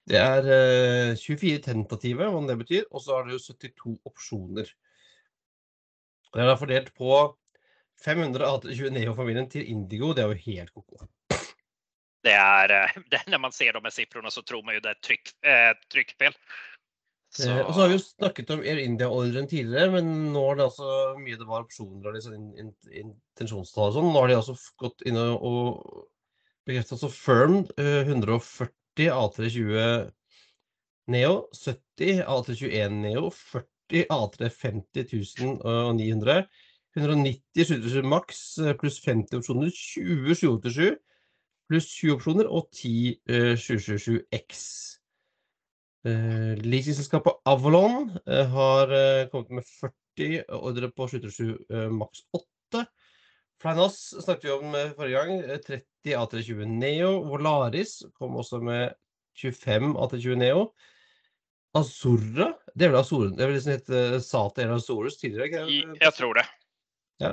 Det 0.07 0.23
er 0.23 0.47
eh, 0.55 1.19
24 1.19 1.65
tentative, 1.67 2.31
hva 2.31 2.45
det 2.47 2.57
betyr, 2.63 2.87
og 2.95 3.03
så 3.03 3.19
er 3.19 3.27
det 3.27 3.35
jo 3.35 3.43
72 3.51 3.97
opsjoner. 4.07 4.71
Det 6.31 6.43
er 6.43 6.59
fordelt 6.59 6.93
på 6.97 7.21
529 8.01 8.91
Neo-familien 8.95 9.49
til 9.51 9.67
Indigo. 9.69 10.13
Det 10.15 10.23
er 10.23 10.31
jo 10.31 10.45
helt 10.47 10.73
ko-ko. 10.73 11.07
Det 12.21 12.33
er, 12.37 12.73
eh, 12.77 12.97
det, 13.11 13.23
Når 13.27 13.41
man 13.47 13.55
ser 13.55 13.73
de 13.73 13.81
med 13.83 13.93
sifrene, 13.93 14.31
så 14.31 14.43
tror 14.45 14.63
man 14.65 14.77
jo 14.77 14.83
det 14.85 14.95
er 14.95 15.01
trykk, 15.07 15.33
eh, 15.43 15.71
trykkfeil. 15.91 16.37
Så, 17.31 17.47
Eh, 17.47 17.61
og 17.63 17.73
så 17.73 17.81
har 17.81 17.87
vi 17.87 17.95
jo 17.95 18.03
snakket 18.03 18.49
om 18.51 18.63
Air 18.67 18.79
India-ordren 18.83 19.47
tidligere, 19.47 19.91
men 19.93 20.33
nå 20.33 20.41
er 20.51 20.57
det 20.59 20.65
altså 20.65 20.95
mye 21.15 21.39
det 21.39 21.47
var 21.47 21.63
opsjoner 21.63 22.09
og 22.09 22.17
liksom 22.17 22.33
in, 22.35 22.49
in, 22.59 22.73
intensjonstall 22.91 23.87
og 23.87 23.95
sånn. 23.95 24.09
Nå 24.11 24.23
har 24.23 24.31
de 24.31 24.35
altså 24.35 24.55
gått 24.81 25.05
inn 25.07 25.19
og, 25.19 25.45
og 25.47 26.09
bekreftet 26.67 26.97
altså 26.97 27.11
firmed 27.15 27.71
eh, 27.79 28.01
140 28.03 29.13
A320 29.15 30.11
Neo, 31.11 31.37
70 31.55 32.19
A321 32.27 32.99
Neo, 32.99 33.31
40 33.31 33.65
A350 33.93 35.61
900, 35.93 36.47
190 36.95 37.65
727 37.65 38.07
Max 38.07 38.57
eh, 38.59 38.73
pluss 38.79 38.99
50 39.03 39.37
opsjoner, 39.37 39.69
20 39.71 40.35
787 40.35 40.95
pluss 41.71 41.87
20 41.99 42.15
opsjoner 42.17 42.49
og 42.51 42.69
10 42.75 43.19
eh, 43.29 43.53
777X. 43.59 44.63
Uh, 46.01 46.57
Leasingselskapet 46.65 47.43
Avalon 47.45 48.07
uh, 48.25 48.45
har 48.49 48.89
uh, 48.89 49.27
kommet 49.29 49.51
med 49.59 49.67
40 49.69 50.47
ordre 50.57 50.89
på 50.89 51.05
727 51.11 51.51
uh, 51.69 51.91
maks 51.93 52.23
8. 52.33 52.87
Flynas 53.61 53.97
snakket 54.23 54.45
vi 54.47 54.51
om 54.55 54.75
eh, 54.75 54.93
forrige 54.97 55.19
gang. 55.19 55.39
eh, 55.39 55.59
30 55.61 56.15
A320 56.17 56.65
Neo. 56.65 57.11
Volaris 57.29 57.99
kom 58.17 58.35
også 58.35 58.57
med 58.59 58.95
25 59.37 59.93
A320 60.01 60.35
Neo. 60.35 60.63
Azurra 61.77 62.49
Det 62.75 62.85
er 62.85 62.91
vel 62.91 62.99
Azur, 62.99 63.29
det 63.31 63.43
er 63.43 63.49
vel 63.49 63.55
liksom 63.55 63.73
het 63.75 63.91
uh, 63.93 64.17
Sata 64.23 64.63
eller 64.63 64.79
Azorus 64.79 65.17
tidligere? 65.19 65.67
ikke 65.67 66.01
jeg 66.01 66.13
tror 66.17 66.39
det. 66.39 66.45
Ja. 67.21 67.31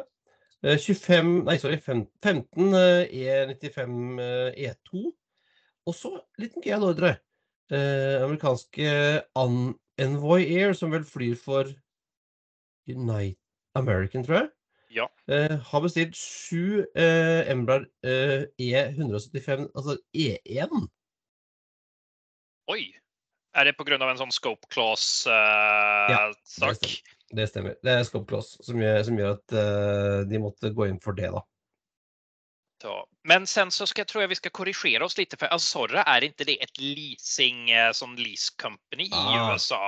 25 0.63 1.45
Nei, 1.47 1.57
sorry. 1.63 1.79
15 1.79 2.75
eh, 2.75 3.05
E95 3.15 4.21
eh, 4.23 4.71
E2. 4.71 5.05
Og 5.87 5.95
så 5.95 6.11
liten 6.39 6.65
gøyal 6.65 6.89
ordre. 6.91 7.15
Eh, 7.71 8.19
amerikanske 8.25 8.89
An 9.39 9.77
Envoy 9.99 10.43
Air, 10.43 10.75
som 10.75 10.93
vel 10.93 11.07
flyr 11.07 11.37
for 11.39 11.71
United 12.89 13.39
American, 13.79 14.25
tror 14.25 14.41
jeg. 14.41 14.49
Ja. 14.91 15.07
Eh, 15.29 15.59
har 15.71 15.81
bestilt 15.85 16.17
sju 16.17 16.85
eh, 16.97 17.51
Embraer 17.53 17.87
eh, 18.03 18.47
E175, 18.59 19.69
altså 19.75 19.99
E1. 20.17 20.87
Oj! 22.69 22.83
Är 23.57 23.65
det 23.65 23.73
på 23.73 23.85
grund 23.85 24.03
av 24.03 24.11
en 24.11 24.19
sånn 24.21 24.33
scope 24.35 24.67
clause 24.71 25.31
eh, 25.31 26.11
Ja. 26.13 26.73
Det 27.29 27.47
stemmer. 27.51 27.75
Det 27.85 27.93
er 27.93 28.05
Scope 28.09 28.29
clause 28.31 28.57
som 28.65 28.81
gjør, 28.81 29.03
som 29.05 29.19
gjør 29.21 29.35
at 29.35 29.53
uh, 29.53 30.21
de 30.29 30.39
måtte 30.41 30.71
gå 30.73 30.87
inn 30.89 31.01
for 31.05 31.13
det, 31.17 31.29
da. 31.35 31.43
Så. 32.81 32.95
Men 33.29 33.45
sen 33.51 33.69
så 33.75 33.85
skal, 33.91 34.07
tror 34.09 34.23
jeg 34.23 34.31
vi 34.33 34.39
skal 34.39 34.55
korrigere 34.55 35.05
oss 35.05 35.19
litt, 35.19 35.35
for 35.37 35.51
Azorra 35.53 36.07
er 36.09 36.25
ikke 36.29 36.47
det 36.49 36.55
et 36.65 36.81
leasing 36.81 37.67
uh, 37.75 37.91
som 37.93 38.15
lease 38.17 38.55
company 38.57 39.11
i 39.11 39.13
Ah. 39.13 39.53
USA? 39.53 39.83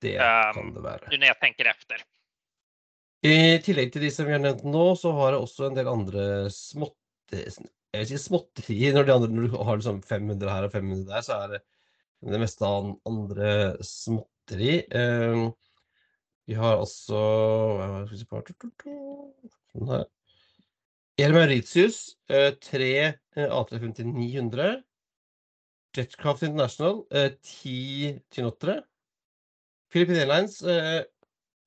Det 0.00 0.14
Um, 0.16 0.54
kan 0.56 0.72
det 0.78 0.84
være. 0.84 1.10
Når 1.12 1.26
jeg 1.28 1.40
tenker 1.42 1.68
etter. 1.74 2.00
efter. 2.00 2.08
I 3.24 3.36
tillegg 3.64 3.92
til 3.92 4.02
de 4.04 4.10
som 4.12 4.26
vi 4.28 4.32
har 4.36 4.40
nevnt 4.44 4.64
nå, 4.68 4.86
så 5.00 5.12
har 5.16 5.32
jeg 5.32 5.44
også 5.44 5.68
en 5.68 5.76
del 5.78 5.88
andre 5.88 6.24
småtte... 6.52 7.44
Jeg 7.94 8.02
vil 8.02 8.08
si 8.10 8.18
småtteri. 8.24 8.80
Når, 8.92 9.04
de 9.08 9.14
andre, 9.14 9.28
når 9.32 9.48
du 9.52 9.56
har 9.64 9.78
liksom 9.80 10.02
500 10.02 10.50
her 10.50 10.66
og 10.66 10.72
500 10.74 11.06
der, 11.12 11.22
så 11.24 11.38
er 11.44 11.54
det 11.54 11.62
det 12.32 12.40
meste 12.40 12.64
av 12.66 12.90
andre 13.08 13.76
småtteri. 13.84 14.78
Eh, 14.88 15.44
vi 16.48 16.56
har 16.58 16.80
her? 16.80 18.10
Sånn. 19.74 20.04
Mauritius, 21.36 22.16
eh, 22.28 22.50
tre 22.60 22.90
eh, 23.04 23.46
A350-900. 23.46 24.82
Jetcraft 25.94 26.42
International, 26.42 27.04
eh, 27.14 27.30
ti 27.42 28.20
Tynottere. 28.34 28.82
Philippine 29.92 30.24
Airlines, 30.24 30.60
eh, 30.62 31.04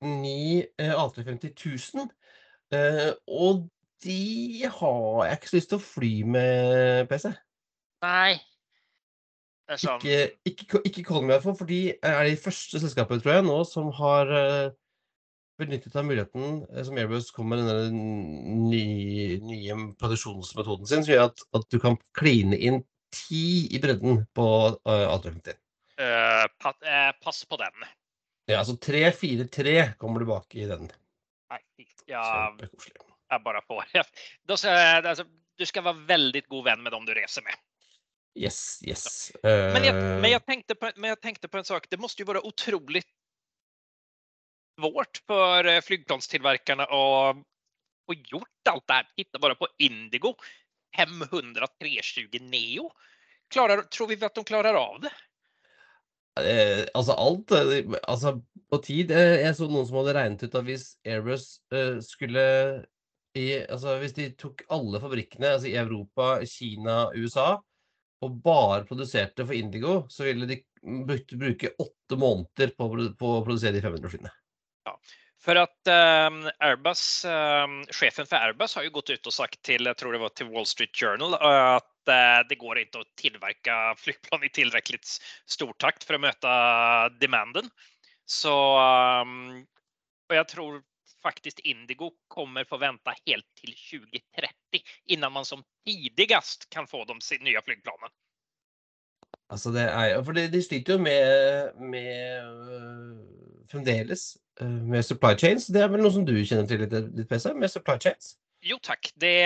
ni 0.03 0.65
eh, 0.77 0.93
A350 0.93 1.53
1000. 1.53 2.11
Eh, 2.75 3.13
og 3.27 3.69
de 4.03 4.67
har 4.67 5.25
jeg 5.25 5.39
ikke 5.39 5.49
så 5.49 5.57
lyst 5.57 5.71
til 5.71 5.79
å 5.79 5.85
fly 5.85 6.13
med, 6.27 7.07
PC. 7.09 7.31
Nej. 8.03 8.41
Som, 9.75 9.99
Ikke, 9.99 10.37
ikke, 10.47 10.79
ikke 10.87 11.03
call 11.03 11.25
me 11.25 11.33
i 11.33 11.35
hvert 11.35 11.43
fall, 11.43 11.55
for 11.59 11.67
de 11.67 11.81
er 11.91 12.19
de 12.23 12.37
første 12.39 12.79
selskapene, 12.79 13.19
tror 13.19 13.33
jeg, 13.33 13.45
nå 13.49 13.57
som 13.67 13.89
har 13.97 14.31
eh, 14.31 14.69
benyttet 15.59 15.95
av 15.97 16.05
muligheten 16.07 16.61
eh, 16.71 16.83
som 16.87 16.99
Airbus 16.99 17.31
kom 17.35 17.49
med 17.51 17.65
den 17.67 17.97
nye, 18.69 19.39
nye 19.43 19.77
produksjonsmetoden 19.99 20.87
sin, 20.87 21.03
som 21.03 21.13
gjør 21.13 21.25
at, 21.31 21.43
at 21.59 21.67
du 21.73 21.81
kan 21.83 21.97
kline 22.17 22.55
inn 22.55 22.79
ti 23.13 23.67
i 23.75 23.81
bredden 23.83 24.21
på 24.35 24.47
uh, 24.71 25.05
A350. 25.15 25.57
Uh, 25.97 26.45
pat, 26.61 26.79
uh, 26.83 27.11
pass 27.23 27.43
på 27.49 27.59
den. 27.59 27.87
Ja, 28.47 28.61
altså 28.61 28.77
3-4-3 28.79 29.97
kommer 29.99 30.23
tilbake 30.23 30.61
i 30.61 30.67
den. 30.69 30.91
Nei, 31.51 31.61
ja 32.07 32.23
Kjempekoselig. 32.23 33.03
bare 33.31 33.43
bara 33.43 33.61
på. 33.67 33.81
Då 34.47 34.55
du 35.57 35.65
skal 35.65 35.87
være 35.87 36.05
veldig 36.07 36.43
god 36.51 36.67
venn 36.69 36.83
med 36.85 36.93
dem 36.93 37.07
du 37.07 37.15
reser 37.17 37.43
med. 37.43 37.55
Yes, 38.37 38.79
yes. 38.85 39.31
Men 39.43 39.83
jag, 39.83 39.95
Eh, 39.95 40.21
men, 40.21 40.31
jag 40.31 40.45
tänkte 40.45 40.75
på, 40.75 40.91
men 40.95 41.09
jag 41.09 41.21
tänkte 41.21 41.47
på 41.47 41.57
en 41.57 41.65
sak. 41.65 41.87
Det 41.89 41.97
måste 41.97 42.21
ju 42.21 42.25
vara 42.25 42.45
otroligt 42.45 43.07
svårt 44.79 45.23
för 45.27 45.65
eh, 45.65 45.81
flygplanstillverkarna 45.81 46.83
att 46.83 47.37
få 48.05 48.13
gjort 48.13 48.67
allt 48.69 48.87
det 48.87 48.93
här. 48.93 49.07
Titta 49.15 49.39
bara 49.39 49.55
på 49.55 49.67
Indigo. 49.77 50.35
500 50.95 51.67
320 51.79 52.37
Neo. 52.41 52.91
Klarar, 53.49 53.81
tror 53.81 54.07
vi 54.07 54.25
att 54.25 54.35
de 54.35 54.43
klarar 54.43 54.73
av 54.73 55.01
det? 55.01 55.11
Eh, 56.37 56.85
altså 56.93 57.11
alt 57.11 57.51
eh, 57.51 57.93
Altså, 58.03 58.41
på 58.69 58.77
tid 58.77 59.11
eh, 59.11 59.39
Jeg 59.41 59.55
så 59.57 59.65
noen 59.65 59.87
som 59.87 59.97
hadde 59.97 60.13
regnet 60.13 60.43
ut 60.43 60.57
at 60.59 60.67
hvis 60.67 60.83
Airbus 61.01 61.45
eh, 61.73 61.97
skulle 62.05 62.43
i, 63.33 63.45
Altså, 63.65 63.95
hvis 64.01 64.13
de 64.13 64.27
tok 64.37 64.61
alle 64.69 65.01
fabrikkene 65.01 65.55
altså 65.55 65.71
i 65.71 65.77
Europa, 65.81 66.45
Kina, 66.45 67.07
USA 67.15 67.55
og 68.25 68.41
bare 68.43 68.85
produserte 68.87 69.45
for 69.45 69.53
Indigo, 69.57 70.01
så 70.09 70.25
ville 70.27 70.47
de 70.49 70.61
bruke 71.37 71.73
åtte 71.77 72.17
måneder 72.17 72.73
på, 72.77 72.89
på 73.19 73.31
å 73.35 73.45
produsere 73.45 73.75
de 73.77 73.83
500 73.83 74.13
flyene. 74.13 74.31
Ja, 74.87 74.95
for 75.47 75.59
at 75.61 75.91
ehm, 75.91 76.41
Airbus, 76.63 77.03
ehm, 77.29 77.79
chefen 77.93 78.27
for 78.27 78.39
Airbus 78.39 78.73
har 78.75 78.87
jo 78.87 78.95
gått 78.97 79.13
ut 79.13 79.29
og 79.29 79.35
sagt 79.35 79.61
til, 79.67 79.85
jeg 79.87 79.99
tror 79.99 80.15
det 80.15 80.23
var 80.23 80.33
til 80.35 80.49
Wall 80.51 80.67
Street 80.67 80.91
Journal, 80.97 81.37
at 81.37 82.11
eh, 82.11 82.41
det 82.49 82.57
går 82.59 82.81
ikke 82.81 83.03
å 83.03 83.07
tilverke 83.19 83.77
flyplan 84.01 84.43
i 84.47 84.51
tilstrekkelig 84.57 84.99
stor 85.05 85.71
takt 85.79 86.07
for 86.07 86.17
å 86.17 86.23
møte 86.25 86.57
demanden. 87.21 87.69
Så 88.27 88.51
um, 88.51 89.63
Og 90.27 90.35
jeg 90.35 90.47
tror 90.51 90.81
faktiskt 91.23 91.59
Indigo 91.59 92.11
kommer 92.27 92.63
få 92.63 92.77
vänta 92.77 93.13
helt 93.25 93.45
till 93.55 93.73
2030 93.91 94.53
innan 95.05 95.31
man 95.31 95.45
som 95.45 95.63
tidigast 95.85 96.69
kan 96.69 96.87
få 96.87 97.05
de 97.05 97.19
nya 97.39 97.61
flygplanen. 97.61 98.09
Altså, 99.49 99.71
det 99.71 99.81
er 99.81 100.23
For 100.23 100.35
de, 100.35 100.47
de 100.51 100.63
sliter 100.63 100.97
jo 100.97 100.99
med, 100.99 101.77
med 101.79 102.43
uh, 102.43 103.67
fremdeles 103.71 104.37
uh, 104.61 104.67
med 104.67 105.05
supply 105.05 105.37
chains. 105.37 105.67
Det 105.67 105.81
er 105.81 105.87
vel 105.91 106.03
noe 106.03 106.11
som 106.11 106.25
du 106.27 106.35
kjenner 106.43 106.67
til 106.67 106.83
litt, 106.83 106.93
litt 107.15 107.29
PC, 107.29 107.53
med 107.55 107.71
supply 107.71 107.95
chains? 108.03 108.35
jo 108.61 108.79
tack. 108.81 109.11
Det, 109.15 109.43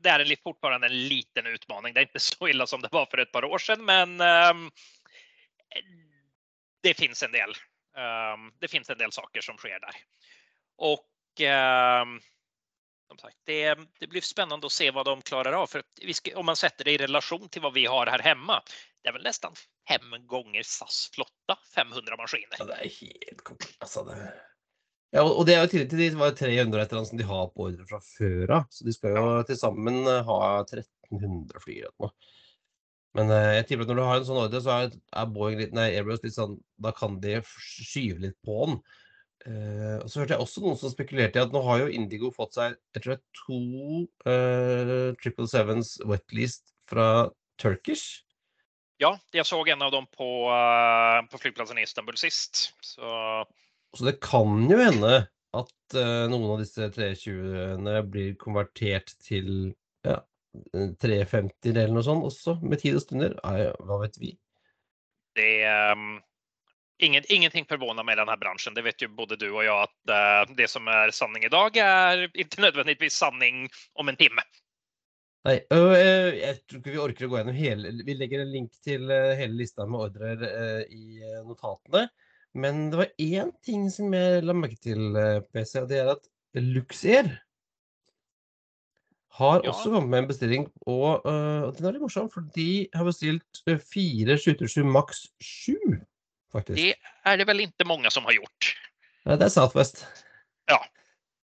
det 0.00 0.08
är 0.08 0.20
en, 0.20 0.36
fortfarande 0.42 0.86
en 0.86 1.08
liten 1.08 1.46
utmaning. 1.46 1.94
Det 1.94 2.00
är 2.00 2.02
inte 2.02 2.20
så 2.20 2.48
illa 2.48 2.66
som 2.66 2.80
det 2.80 2.88
var 2.92 3.06
för 3.06 3.18
ett 3.18 3.32
par 3.32 3.44
år 3.44 3.58
sedan, 3.58 3.84
men 3.84 4.20
um, 4.20 4.70
det 6.82 6.94
finns 6.94 7.22
en 7.22 7.32
del. 7.32 7.50
Um, 7.96 8.52
det 8.60 8.68
finns 8.68 8.90
en 8.90 8.98
del 8.98 9.12
saker 9.12 9.40
som 9.40 9.56
sker 9.56 9.80
där. 9.80 9.96
Och 10.76 11.09
um, 11.09 11.09
som 11.09 11.09
sagt, 13.20 13.36
det, 13.46 13.78
det, 13.98 14.06
blir 14.06 14.20
spännande 14.20 14.66
å 14.66 14.70
se 14.70 14.90
vad 14.90 15.06
de 15.06 15.22
klarar 15.22 15.52
av. 15.52 15.66
För 15.66 15.82
ska, 16.12 16.38
om 16.38 16.46
man 16.46 16.56
sätter 16.56 16.84
det 16.84 16.92
i 16.92 16.98
relation 16.98 17.48
till 17.48 17.62
vad 17.62 17.74
vi 17.74 17.86
har 17.86 18.06
här 18.06 18.18
hemma. 18.18 18.62
Det 19.02 19.08
är 19.08 19.12
väl 19.12 19.22
nästan 19.22 19.52
fem 19.88 20.26
gånger 20.26 20.62
SAS 20.62 21.10
flotta, 21.14 21.58
500 21.74 22.16
maskiner. 22.16 22.56
Ja, 22.58 22.64
det 22.64 22.72
är 22.72 22.88
helt 23.00 23.44
komplett 23.44 23.76
Alltså 23.78 24.04
det... 24.04 24.32
Ja, 25.10 25.24
og 25.26 25.42
det 25.46 25.56
er 25.56 25.64
jo 25.64 25.70
tillegg 25.72 25.88
til 25.90 25.98
de 25.98 26.18
var 26.20 26.36
300 26.38 26.82
et 26.82 26.92
eller 26.92 27.00
annet 27.00 27.08
som 27.08 27.18
de 27.18 27.24
har 27.26 27.48
på 27.50 27.64
ordre 27.66 27.86
fra 27.88 27.98
før 27.98 28.52
av. 28.60 28.66
Så 28.70 28.84
de 28.86 28.92
skal 28.94 29.16
jo 29.16 29.24
til 29.48 29.56
sammen 29.58 30.04
eh, 30.06 30.20
ha 30.28 30.36
1300 30.60 31.62
fly 31.64 31.80
eller 31.80 31.96
noe. 31.98 32.12
Men 33.18 33.32
eh, 33.34 33.54
jeg 33.56 33.66
tipper 33.66 33.88
at 33.88 33.90
når 33.90 33.98
du 33.98 34.04
har 34.06 34.20
en 34.20 34.28
sånn 34.28 34.38
ordre, 34.44 34.60
så 34.62 34.76
er, 34.76 34.94
er 34.94 35.32
Boeing 35.34 35.58
litt, 35.58 35.74
nei, 35.74 35.88
Airbus 35.96 36.22
litt 36.22 36.36
sånn 36.36 36.54
Da 36.78 36.94
kan 36.94 37.18
de 37.24 37.40
skyve 37.42 38.22
litt 38.28 38.38
på 38.46 38.60
den. 38.68 38.78
Uh, 39.46 39.96
og 40.02 40.08
så 40.10 40.20
hørte 40.20 40.34
jeg 40.34 40.44
også 40.44 40.62
noen 40.64 40.76
som 40.76 40.92
spekulerte 40.92 41.40
i 41.40 41.42
at 41.42 41.54
nå 41.54 41.62
har 41.64 41.80
jo 41.80 41.92
Indigo 41.96 42.28
fått 42.34 42.58
seg 42.58 42.74
jeg 42.92 43.00
tror 43.00 43.14
det 43.14 43.16
er 43.16 43.38
to 43.38 45.14
Triple 45.22 45.46
uh, 45.46 45.48
Sevens 45.48 45.94
wetlist 46.04 46.74
fra 46.90 47.06
Turkish. 47.60 48.20
Ja, 49.00 49.14
jeg 49.32 49.46
så 49.48 49.62
en 49.64 49.86
av 49.86 49.94
dem 49.94 50.04
på, 50.12 50.28
uh, 50.52 51.24
på 51.32 51.40
flyplassen 51.40 51.80
i 51.80 51.86
Istanbul 51.88 52.20
sist. 52.20 52.70
Så 52.84 53.44
så 53.96 54.06
det 54.06 54.20
kan 54.22 54.68
jo 54.70 54.76
hende 54.78 55.24
at 55.58 55.94
noen 56.30 56.52
av 56.52 56.60
disse 56.60 56.86
320-ene 56.94 57.96
blir 58.06 58.36
konvertert 58.38 59.10
til 59.18 59.72
ja, 60.06 60.20
350 61.02 61.72
eller 61.72 61.90
noe 61.96 62.04
sånt 62.06 62.26
også, 62.28 62.60
med 62.62 62.78
tid 62.84 63.00
og 63.00 63.02
stunder. 63.02 63.34
Nei, 63.42 63.66
hva 63.86 63.98
vet 64.04 64.18
vi? 64.22 64.30
Det 65.38 65.50
um, 65.94 66.20
ingen, 67.06 67.26
Ingenting 67.28 67.68
forvåner 67.68 68.06
meg 68.06 68.16
i 68.16 68.20
denne 68.22 68.36
bransjen. 68.40 68.76
Det 68.76 68.84
vet 68.86 69.04
jo 69.04 69.10
både 69.16 69.38
du 69.40 69.48
og 69.50 69.62
jeg 69.64 69.74
at 69.74 70.14
uh, 70.14 70.54
det 70.56 70.70
som 70.70 70.88
er 70.90 71.14
sanning 71.16 71.46
i 71.46 71.52
dag, 71.52 71.76
er 71.76 72.26
ikke 72.30 72.64
nødvendigvis 72.66 73.20
sanning 73.20 73.68
om 73.98 74.10
en 74.10 74.18
time. 74.20 74.44
Nei, 75.48 75.56
øh, 75.72 76.34
jeg 76.36 76.56
tror 76.68 76.82
ikke 76.82 76.92
vi 76.92 76.98
orker 77.00 77.24
å 77.24 77.28
gå 77.32 77.38
gjennom 77.38 77.56
hele 77.56 77.92
Vi 78.04 78.12
legger 78.12 78.42
en 78.42 78.50
link 78.52 78.74
til 78.84 79.06
hele 79.08 79.54
lista 79.56 79.86
med 79.88 80.10
ordrer 80.10 80.42
uh, 80.44 80.82
i 80.84 81.22
notatene. 81.48 82.10
Men 82.54 82.90
det 82.90 82.98
var 82.98 83.12
én 83.18 83.52
ting 83.62 83.86
som 83.94 84.14
jeg 84.14 84.42
la 84.42 84.54
merke 84.56 84.78
til, 84.82 85.14
eh, 85.16 85.38
PC, 85.54 85.84
og 85.84 85.88
det 85.90 86.00
er 86.02 86.10
at 86.16 86.26
Luxair 86.58 87.30
har 89.38 89.60
ja. 89.62 89.70
også 89.70 89.92
kommet 89.92 90.10
med 90.10 90.18
en 90.18 90.28
bestilling, 90.28 90.64
og, 90.90 91.22
uh, 91.24 91.70
den 91.72 91.86
er 91.86 91.94
litt 91.94 92.02
morsom, 92.02 92.26
for 92.28 92.42
de 92.56 92.88
har 92.92 93.06
bestilt 93.06 93.60
eh, 93.70 93.78
fire 93.78 94.34
727 94.36 94.82
maks 94.84 95.22
7, 95.38 95.76
faktisk. 96.52 96.78
Det 96.78 96.94
er 97.26 97.40
det 97.40 97.46
vel 97.48 97.64
ikke 97.66 97.86
mange 97.88 98.10
som 98.12 98.26
har 98.28 98.36
gjort. 98.36 98.72
Ja, 99.24 99.36
det 99.36 99.46
er 99.48 99.54
Southwest. 99.54 100.04
Ja. 100.70 100.78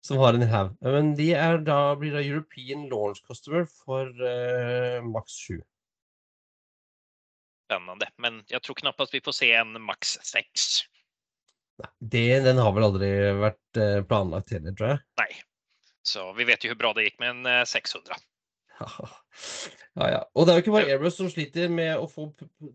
Som 0.06 0.22
har 0.22 0.34
en 0.34 0.48
haug. 0.50 0.76
Men 0.82 1.14
de 1.18 1.32
er 1.38 1.60
da, 1.66 1.96
blir 2.00 2.16
da 2.16 2.24
European 2.24 2.88
launch 2.92 3.22
customer 3.28 3.68
for 3.84 4.10
uh, 4.10 5.00
Max 5.06 5.36
7 5.50 5.60
Spennende. 7.70 8.08
Men 8.18 8.42
jeg 8.50 8.64
tror 8.66 8.80
knapt 8.80 9.14
vi 9.14 9.22
får 9.22 9.36
se 9.38 9.52
en 9.54 9.76
Max 9.86 10.16
6. 10.26 10.70
Det, 12.00 12.24
den 12.44 12.58
har 12.58 12.74
vel 12.76 12.88
aldri 12.88 13.10
vært 13.40 13.78
eh, 13.80 14.00
planlagt 14.04 14.50
heller, 14.52 14.74
tror 14.76 14.90
jeg. 14.90 15.02
Nei. 15.22 15.30
Så 16.04 16.26
vi 16.36 16.48
vet 16.50 16.66
jo 16.66 16.74
hvor 16.74 16.80
bra 16.82 16.92
det 16.98 17.06
gikk 17.06 17.22
med 17.22 17.46
en 17.46 17.68
600. 17.70 18.18
Ja, 20.00 20.06
ja. 20.14 20.20
Og 20.38 20.46
det 20.46 20.52
er 20.52 20.58
jo 20.58 20.62
ikke 20.64 20.78
bare 20.78 20.90
Airbus 20.94 21.16
som 21.18 21.30
sliter 21.32 21.68
med 21.74 21.98
å 22.00 22.06
få 22.08 22.24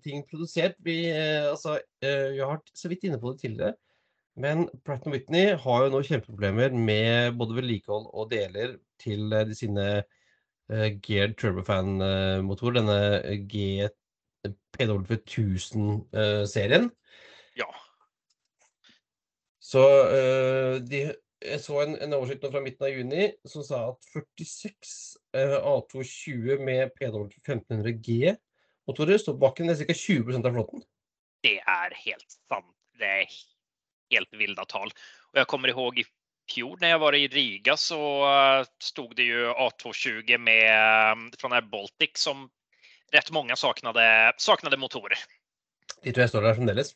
ting 0.04 0.18
produsert. 0.28 0.74
Vi, 0.84 0.96
eh, 1.08 1.46
altså, 1.48 1.70
eh, 2.02 2.32
vi 2.34 2.40
har 2.42 2.50
vært 2.56 2.70
så 2.76 2.88
vidt 2.90 3.04
inne 3.06 3.20
på 3.22 3.28
det 3.32 3.40
tidligere. 3.44 3.74
Men 4.36 4.68
Pratt 4.84 5.06
Whitney 5.06 5.46
har 5.62 5.84
jo 5.84 5.90
nå 5.94 6.02
kjempeproblemer 6.04 6.70
med 6.74 7.36
både 7.38 7.56
vedlikehold 7.60 8.06
og 8.10 8.30
deler 8.32 8.68
til 8.98 9.30
de 9.30 9.54
sine 9.54 10.02
uh, 10.02 10.88
geared 11.06 11.38
turbofan-motor, 11.38 12.74
denne 12.74 12.98
G 13.46 13.86
PW1000-serien. 14.74 16.90
Ja. 17.54 17.70
Så 19.62 19.86
de, 20.90 21.14
jeg 21.44 21.60
så 21.62 21.80
en, 21.82 21.94
en 22.02 22.16
oversikt 22.16 22.46
fra 22.50 22.62
midten 22.64 22.86
av 22.86 22.94
juni 22.94 23.28
som 23.48 23.64
sa 23.66 23.80
at 23.92 24.08
46 24.12 24.94
eh, 25.36 25.56
A220 25.60 26.62
med 26.64 26.94
PW 26.96 27.28
1500G-motorer 27.44 29.20
står 29.20 29.36
på 29.36 29.44
bakken. 29.44 29.70
Det 29.70 29.84
er 29.84 29.90
ca. 29.92 29.98
20% 29.98 30.48
av 30.48 30.56
flåten. 30.56 30.84
Det 31.44 31.58
er 31.60 31.96
helt 32.04 32.38
sant. 32.48 32.70
Det 32.98 33.10
er 33.10 33.38
helt 34.14 34.38
ville 34.38 34.66
tall. 34.70 34.92
Og 35.32 35.42
jeg 35.42 35.50
kommer 35.50 35.72
ihåg 35.72 36.00
i 36.00 36.06
fjor 36.50 36.76
når 36.80 36.92
jeg 36.92 37.02
var 37.02 37.16
i 37.16 37.28
Riga 37.32 37.76
så 37.80 38.00
uh, 38.24 38.66
stod 38.82 39.14
det 39.18 39.28
jo 39.30 39.54
A220 39.66 40.36
med, 40.38 40.66
um, 41.16 41.30
fra 41.40 41.60
Baltic 41.60 42.20
som 42.20 42.46
rett 43.14 43.30
mange 43.34 43.56
saknade, 43.58 44.04
saknade 44.42 44.78
motorer. 44.80 45.18
De 46.02 46.12
tror 46.12 46.24
jeg 46.24 46.32
står 46.32 46.46
der 46.46 46.58
fremdeles. 46.58 46.94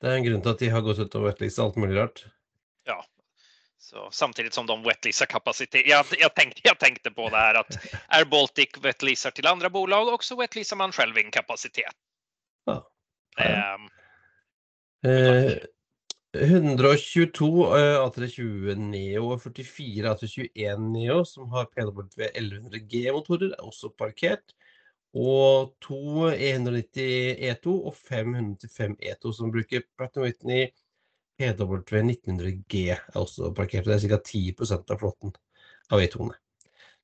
Det 0.00 0.08
er 0.08 0.16
en 0.16 0.26
grunn 0.26 0.44
til 0.44 0.54
at 0.54 0.62
de 0.62 0.70
har 0.72 0.84
gått 0.84 1.00
ut 1.00 1.16
og 1.18 1.26
wetleasa 1.28 1.64
alt 1.66 1.78
mulig 1.80 1.98
rart. 1.98 2.22
Ja. 2.88 3.00
Så 3.82 4.08
samtidig 4.12 4.52
som 4.52 4.66
de 4.66 4.82
wetleasar 4.82 5.26
kapasitet. 5.26 5.86
Jag, 5.86 6.06
jag, 6.18 6.34
tänkte, 6.34 6.60
jag 6.64 6.78
tänkte 6.78 7.10
på 7.10 7.28
det 7.28 7.36
här 7.36 7.54
att 7.54 7.78
Air 8.08 8.24
Baltic 8.24 8.68
wetleasar 8.82 9.30
till 9.30 9.46
andra 9.46 9.70
bolag 9.70 10.08
og 10.08 10.24
så 10.24 10.36
wetleasar 10.36 10.76
man 10.76 10.92
själv 10.92 11.18
in 11.18 11.30
kapacitet. 11.30 11.92
Ja. 12.64 12.90
Um, 13.74 13.88
eh, 15.10 15.52
122 16.38 17.76
eh, 17.76 17.96
A320 18.04 18.74
Neo 18.74 19.32
og 19.32 19.42
44 19.42 20.12
A321 20.14 20.92
Neo 20.92 21.24
som 21.24 21.48
har 21.50 21.64
PW 21.64 22.04
1100G-motorer, 22.28 23.54
er 23.56 23.64
også 23.64 23.90
parkert 23.98 24.54
og 25.16 25.72
to 25.82 26.28
E190 26.30 27.40
E2 27.48 27.72
og 27.90 27.96
505 27.96 28.96
E2 29.02 29.32
som 29.34 29.50
bruker 29.50 29.82
Pratt 29.98 30.20
Whitney 30.20 30.68
PW 31.40 31.80
1900G 31.80 32.84
er 32.92 33.18
også 33.18 33.52
parkert. 33.56 33.88
Det 33.88 33.96
er 33.96 34.08
ca. 34.12 34.20
10 34.20 34.54
av 34.92 34.96
flåten 35.00 35.34
av 35.90 36.02
E2-ene. 36.04 36.36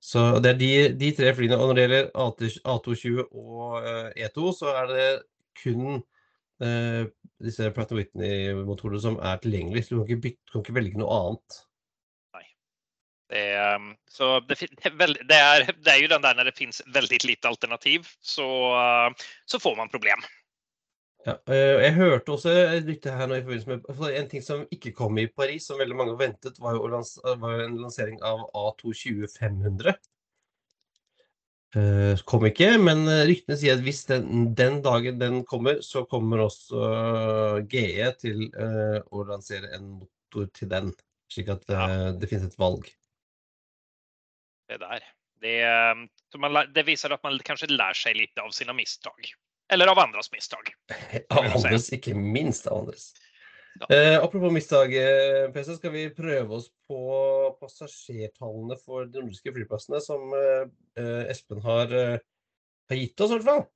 Så 0.03 0.25
det 0.45 0.53
er 0.53 0.59
de, 0.61 0.73
de, 1.01 1.13
tre 1.17 1.33
flyene. 1.35 1.57
Og 1.57 1.71
når 1.71 1.79
det 1.79 1.87
gjelder 1.87 2.11
A220 2.21 3.23
og 3.33 3.87
E2, 4.13 4.51
så 4.59 4.75
er 4.83 4.91
det 4.93 5.07
kun 5.63 6.03
eh, 6.63 7.07
disse 7.43 7.71
Pratt 7.75 7.95
Whitney-motorene 7.97 9.01
som 9.03 9.17
er 9.25 9.41
tilgjengelige. 9.41 9.89
Så 9.89 9.95
du 9.95 10.03
kan 10.03 10.11
ikke, 10.11 10.25
bytte, 10.29 10.53
kan 10.53 10.65
ikke 10.67 10.77
velge 10.81 11.01
noe 11.01 11.23
annet. 11.23 11.63
Det 13.27 13.41
er, 13.59 13.83
så 14.07 14.37
det, 14.47 14.55
det, 14.71 15.35
er, 15.35 15.65
det 15.67 15.91
er 15.91 15.97
jo 15.99 16.11
den 16.13 16.23
der 16.23 16.37
når 16.39 16.47
det 16.47 16.59
finnes 16.61 16.79
veldig 16.95 17.19
lite 17.25 17.51
alternativ 17.51 18.07
så, 18.23 18.47
så 19.51 19.59
får 19.59 19.75
man 19.81 19.91
problem. 19.91 20.23
Ja, 21.27 21.35
eh, 21.51 21.83
jeg 21.83 21.95
hørte 21.97 22.35
også 22.37 22.53
et 22.77 23.09
her 23.11 23.27
nå 23.27 23.39
i 23.39 23.43
forbindelse 23.43 23.79
med 23.99 24.19
En 24.21 24.29
ting 24.31 24.45
som 24.47 24.67
ikke 24.71 24.93
kom 24.95 25.19
i 25.19 25.27
Paris, 25.27 25.67
som 25.67 25.81
veldig 25.81 25.97
mange 25.99 26.19
ventet, 26.21 26.61
var 26.63 26.77
jo 26.77 26.87
var 27.41 27.65
en 27.65 27.81
lansering 27.83 28.21
av 28.23 28.45
A220 28.55 29.27
500. 29.39 29.97
Uh, 31.77 32.15
kom 32.25 32.47
ikke, 32.47 32.71
men 32.81 33.03
ryktene 33.29 33.57
sier 33.59 33.75
at 33.77 33.83
hvis 33.85 34.07
den, 34.09 34.55
den, 34.57 34.79
dagen 34.85 35.19
den 35.21 35.43
kommer, 35.45 35.83
så 35.85 36.07
kommer 36.09 36.47
også 36.47 36.87
GE 37.69 38.07
til 38.23 38.47
å 39.11 39.27
lansere 39.29 39.75
en 39.77 39.91
motor 39.99 40.47
til 40.57 40.71
den. 40.71 40.95
Slik 41.29 41.51
at 41.53 41.67
det, 41.69 41.83
det 42.23 42.31
finnes 42.31 42.47
et 42.49 42.57
valg 42.63 42.87
det 44.69 44.79
der. 44.79 45.05
Det, 45.41 45.57
det 46.75 46.87
viser 46.87 47.13
at 47.15 47.25
man 47.25 47.39
kanskje 47.45 47.71
lærer 47.73 47.99
seg 47.99 48.17
litt 48.19 48.39
av 48.41 48.53
sina 48.57 48.75
misstag. 48.77 49.29
Eller 49.73 49.91
av 49.91 49.99
andres 49.99 50.31
misstag. 50.33 50.75
Av 51.31 51.45
andres, 51.45 51.91
ikke 51.95 52.15
minst 52.15 52.69
av 52.71 52.85
andres. 52.85 53.11
Ja. 53.81 53.89
Eh, 53.97 54.17
apropos 54.25 54.53
misstag, 54.53 54.95
eh, 54.97 55.51
PC, 55.53 55.77
skal 55.77 55.93
vi 55.93 56.07
prøve 56.15 56.57
oss 56.57 56.71
på 56.89 57.01
passasjertallene 57.61 58.79
for 58.81 59.09
de 59.11 59.21
nordiske 59.21 59.53
flyplassene 59.53 60.01
som 60.01 60.33
eh, 60.37 60.69
eh 61.03 61.33
Espen 61.33 61.61
har, 61.65 61.93
eh, 61.93 62.23
har, 62.89 62.97
gitt 62.97 63.21
oss, 63.21 63.35
i 63.35 63.37
hvert 63.37 63.49
fall? 63.51 63.67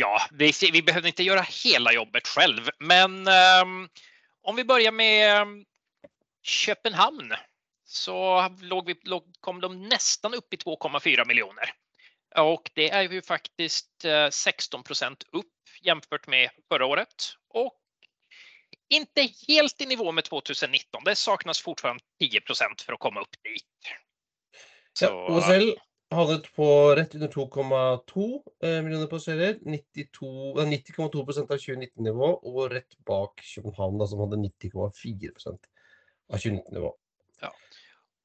Ja, 0.00 0.14
vi, 0.32 0.50
vi 0.72 0.82
behøver 0.82 1.12
ikke 1.12 1.28
gjøre 1.28 1.46
hele 1.46 1.94
jobbet 1.94 2.30
selv. 2.30 2.70
men 2.80 3.28
ehm, 3.28 3.84
om 4.42 4.56
vi 4.56 4.64
börjar 4.64 4.92
med 4.92 5.28
København, 5.30 5.64
Köpenhamn 6.44 7.34
så 7.84 8.48
låg 8.60 8.86
vi, 8.86 8.94
låg, 9.04 9.24
kom 9.40 9.60
de 9.60 9.70
nesten 9.88 10.34
opp 10.34 10.54
i 10.54 10.56
2,4 10.56 11.26
miljoner. 11.28 11.70
Och 12.38 12.70
det 12.74 12.90
är 12.90 13.02
ju 13.02 13.22
faktiskt 13.22 14.04
16 14.30 14.78
eh, 14.78 14.82
procent 14.82 15.24
upp 15.32 15.46
jämfört 15.82 16.26
med 16.26 16.50
förra 16.68 16.86
året 16.86 17.14
och 17.48 17.74
inte 18.88 19.28
helt 19.48 19.80
i 19.80 19.86
nivå 19.86 20.12
med 20.12 20.24
2019. 20.24 21.02
Det 21.04 21.16
saknas 21.16 21.60
fortfarande 21.60 22.02
10 22.18 22.40
procent 22.40 22.80
för 22.80 22.92
att 22.92 22.98
komma 22.98 23.20
upp 23.20 23.42
dit. 23.42 23.64
Ja, 25.00 25.08
Så 25.08 25.36
OSL 25.36 25.78
havnet 26.10 26.54
på 26.54 26.94
rett 26.94 27.14
under 27.14 27.28
2,2 27.28 28.40
miljoner 28.60 28.82
millioner 28.82 29.06
passasjerer. 29.06 29.58
92 29.60 30.60
eh, 30.60 30.66
90,2 30.66 31.40
av 31.40 31.58
2019-nivå, 31.58 32.26
og 32.42 32.72
rett 32.72 32.98
bak 33.06 33.40
København, 33.54 33.98
da, 33.98 34.06
som 34.06 34.20
hadde 34.20 34.36
90,4% 34.36 35.58
av 36.32 36.38
2019-nivå. 36.38 36.94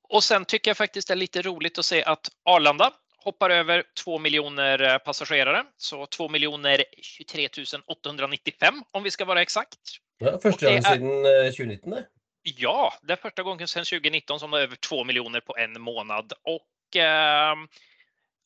Och 0.09 0.23
sen 0.23 0.45
tycker 0.45 0.71
jag 0.71 0.77
faktiskt 0.77 1.07
det 1.07 1.13
är 1.13 1.15
lite 1.15 1.41
roligt 1.41 1.77
att 1.79 1.85
se 1.85 2.03
att 2.03 2.31
Arlanda 2.43 2.93
hoppar 3.23 3.49
över 3.49 3.83
2 4.03 4.19
miljoner 4.19 4.81
eh, 4.81 4.97
passagerare. 4.97 5.65
Så 5.77 6.05
2 6.05 6.29
miljoner 6.29 6.83
23 7.01 7.49
895 7.87 8.73
om 8.91 9.03
vi 9.03 9.11
ska 9.11 9.25
vara 9.25 9.41
exakt. 9.41 9.79
Ja, 10.17 10.39
første 10.43 10.65
gången 10.65 10.83
siden 10.83 11.25
eh, 11.25 11.51
2019, 11.51 11.89
det. 11.91 12.05
Ja, 12.43 12.93
det 13.01 13.13
är 13.13 13.17
första 13.17 13.43
gången 13.43 13.67
sedan 13.67 13.85
2019 13.85 14.39
som 14.39 14.51
det 14.51 14.59
är 14.59 14.61
över 14.61 14.75
2 14.75 15.03
miljoner 15.03 15.39
på 15.39 15.57
en 15.57 15.81
månad. 15.81 16.33
Och 16.43 16.95
eh, 16.95 17.53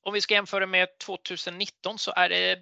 om 0.04 0.14
vi 0.14 0.22
ska 0.22 0.34
jämföra 0.34 0.66
med 0.66 0.98
2019 0.98 2.00
så 2.00 2.14
är 2.16 2.30
det 2.30 2.60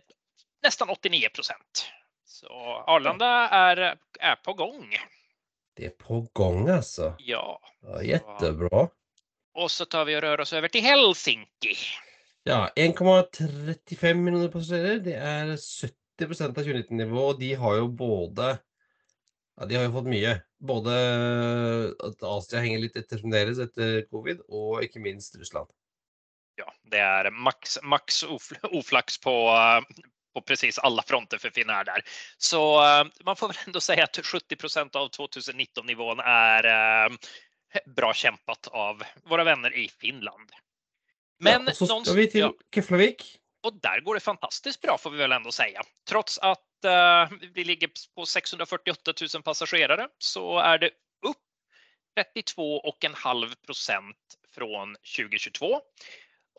nästan 0.64 0.90
89 0.90 1.30
procent. 1.30 1.86
Så 2.26 2.84
Arlanda 2.88 3.50
är, 3.50 3.98
är 4.20 4.36
på 4.36 4.54
gång. 4.54 4.96
Det 5.76 5.86
är 5.86 5.90
på 5.90 6.28
gång 6.34 6.70
alltså. 6.70 7.16
Ja, 7.18 7.62
Ja, 7.84 8.04
jättebra. 8.04 8.88
Och 9.54 9.72
så 9.72 9.86
tar 9.86 10.06
vi 10.06 10.16
og 10.18 10.24
rører 10.24 10.44
oss 10.46 10.54
over 10.54 10.72
til 10.72 10.86
Helsinki. 10.86 11.76
Ja, 12.48 12.66
1,35 12.80 14.14
millioner 14.18 14.50
passasjerer. 14.54 15.02
Det 15.06 15.16
er 15.18 15.54
70% 15.58 16.48
av 16.50 16.58
2019-nivå, 16.58 17.26
og 17.34 17.42
de 17.42 17.54
har 17.60 17.82
jo 17.82 17.88
både 17.88 18.56
Ja, 19.60 19.66
de 19.70 19.76
har 19.76 19.84
jo 19.86 19.94
fått 19.94 20.08
mye. 20.10 20.38
Både 20.64 20.94
at 22.02 22.24
Asia 22.26 22.64
henger 22.64 22.86
litt 22.86 22.96
etter 22.98 23.20
fremdeles 23.22 23.60
etter 23.62 24.08
covid, 24.10 24.40
og 24.50 24.82
ikke 24.86 25.04
minst 25.04 25.36
Russland. 25.38 25.70
Ja, 26.58 26.72
det 26.90 27.02
er 27.04 27.30
maks, 27.30 27.78
maks 27.84 28.24
of, 28.24 28.48
oflax 28.72 29.20
på, 29.22 29.36
på 30.34 30.42
precis 30.42 30.80
alla 30.80 31.04
fronter 31.04 31.38
för 31.38 31.50
Finnair 31.50 31.84
där. 31.84 32.02
Så 32.38 32.86
eh, 32.86 33.06
man 33.26 33.36
får 33.36 33.48
väl 33.48 33.58
ändå 33.68 33.80
säga 33.80 34.04
att 34.04 34.18
70% 34.18 34.96
av 34.96 35.10
2019 35.10 35.86
nivån 35.86 36.20
är 36.20 36.66
bra 37.86 38.14
kämpat 38.14 38.68
av 38.68 39.04
våra 39.24 39.44
vänner 39.44 39.76
i 39.76 39.88
Finland. 39.88 40.50
Men 41.40 41.64
ja, 41.66 41.70
og 41.72 41.78
så 41.78 41.86
någon- 41.86 42.06
skal 42.06 42.16
vi 42.18 42.28
til 42.28 42.40
ja, 42.42 42.54
Keflavik. 42.76 43.38
och 43.64 43.74
där 43.74 44.02
går 44.02 44.14
det 44.14 44.20
fantastiskt 44.20 44.82
bra 44.82 44.98
får 44.98 45.10
vi 45.10 45.18
väl 45.18 45.32
ändå 45.32 45.52
säga. 45.52 45.82
Trots 46.10 46.38
att 46.40 46.60
uh, 46.86 47.38
vi 47.54 47.64
ligger 47.64 47.90
på 48.16 48.26
648 48.26 49.14
000 49.34 49.44
passagerare 49.44 50.08
så 50.18 50.60
är 50.60 50.78
det 50.78 50.92
upp 51.28 51.38
32,5 52.58 53.56
procent 53.66 54.18
från 54.56 54.96
2022. 54.96 55.82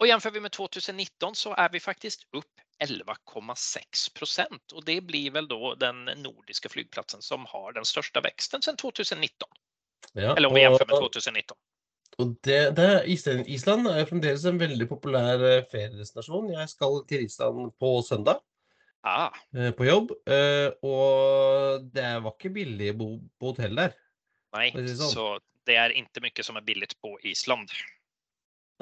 Och 0.01 0.07
jämför 0.07 0.31
vi 0.31 0.41
med 0.41 0.53
2019 0.53 1.35
så 1.35 1.55
är 1.55 1.69
vi 1.69 1.81
faktiskt 1.81 2.23
upp 2.33 2.51
11,6 2.85 4.15
procent 4.15 4.73
och 4.73 4.85
det 4.85 5.01
blir 5.01 5.31
väl 5.31 5.49
då 5.49 5.75
den 5.75 6.05
nordiska 6.05 6.69
flygplatsen 6.69 7.23
som 7.23 7.47
har 7.47 7.73
den 7.73 7.85
största 7.85 8.21
växten 8.21 8.63
sedan 8.63 8.77
2019. 8.77 9.49
Ja, 10.15 10.35
Eller 10.37 10.51
om 10.51 10.57
vi 10.57 10.63
jevnfører 10.65 10.91
med 10.91 11.05
2019. 11.07 11.57
og 12.21 12.33
det, 12.45 12.59
det, 12.77 12.89
Island, 13.09 13.47
Island 13.49 13.89
er 13.89 14.09
fremdeles 14.09 14.45
en 14.49 14.61
veldig 14.61 14.87
populær 14.91 15.45
eh, 15.49 15.63
feriedestinasjon. 15.73 16.51
Jeg 16.53 16.69
skal 16.69 16.99
til 17.09 17.25
Island 17.25 17.71
på 17.81 17.93
søndag. 18.05 18.43
Ah, 19.03 19.33
eh, 19.57 19.73
på 19.75 19.87
jobb, 19.89 20.13
eh, 20.31 20.69
og 20.87 21.89
det 21.95 22.11
var 22.23 22.37
ikke 22.37 22.53
billig 22.55 22.93
å 22.93 22.99
bo 23.01 23.09
på 23.41 23.51
hotell 23.51 23.81
der. 23.81 23.97
Nei, 24.55 24.69
Precis 24.75 25.01
så. 25.01 25.09
så 25.11 25.25
det 25.67 25.79
er 25.81 25.97
ikke 25.97 26.23
mye 26.23 26.45
som 26.45 26.61
er 26.61 26.67
billig 26.67 26.91
på 27.03 27.17
Island. 27.27 27.73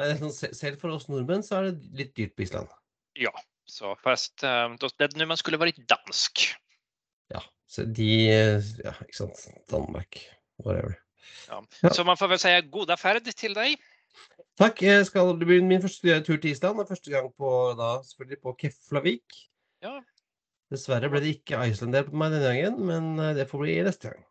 Nei, 0.00 0.10
sånn, 0.18 0.34
selv 0.34 0.82
for 0.82 0.96
oss 0.96 1.06
nordmenn 1.08 1.44
så 1.46 1.60
er 1.60 1.70
det 1.70 2.02
litt 2.02 2.12
dyrt 2.18 2.34
på 2.36 2.44
Island. 2.44 2.74
Ja, 3.20 3.32
så 3.70 3.94
fast 4.02 4.42
Det 4.42 5.06
er 5.06 5.14
det, 5.14 5.28
man 5.28 5.38
skulle 5.38 5.60
vært 5.60 5.78
dansk. 5.88 6.50
Ja, 7.30 7.42
så 7.70 7.86
de 7.86 8.10
Ja, 8.26 8.96
ikke 9.06 9.18
sant. 9.22 9.46
Danmark. 9.70 10.20
Whatever. 10.64 10.98
Ja. 11.48 11.62
Så 11.92 12.04
man 12.04 12.16
får 12.16 12.28
väl 12.28 12.38
säga 12.38 12.60
goda 12.60 12.96
färd 12.96 13.24
till 13.24 13.54
dig. 13.54 13.76
Takk. 14.60 14.82
Jeg 14.82 15.06
skal, 15.08 15.34
det 15.40 15.48
blir 15.48 15.62
min 15.64 15.82
første 15.82 16.20
tur 16.26 16.36
til 16.36 16.52
Island. 16.52 16.80
og 16.82 16.88
Første 16.88 17.12
gang 17.12 17.30
på, 17.36 17.50
da, 17.78 17.98
selvfølgelig 18.04 18.42
på 18.44 18.56
Keflavik. 18.60 19.38
Ja. 19.84 20.00
Dessverre 20.70 21.10
ble 21.10 21.22
det 21.24 21.36
ikke 21.38 21.62
Icelandair 21.66 22.10
på 22.10 22.18
meg 22.18 22.34
denne 22.34 22.50
gangen, 22.50 22.82
men 22.86 23.14
eh, 23.18 23.32
det 23.38 23.48
får 23.50 23.64
bli 23.64 23.78
neste 23.86 24.12
gang. 24.12 24.26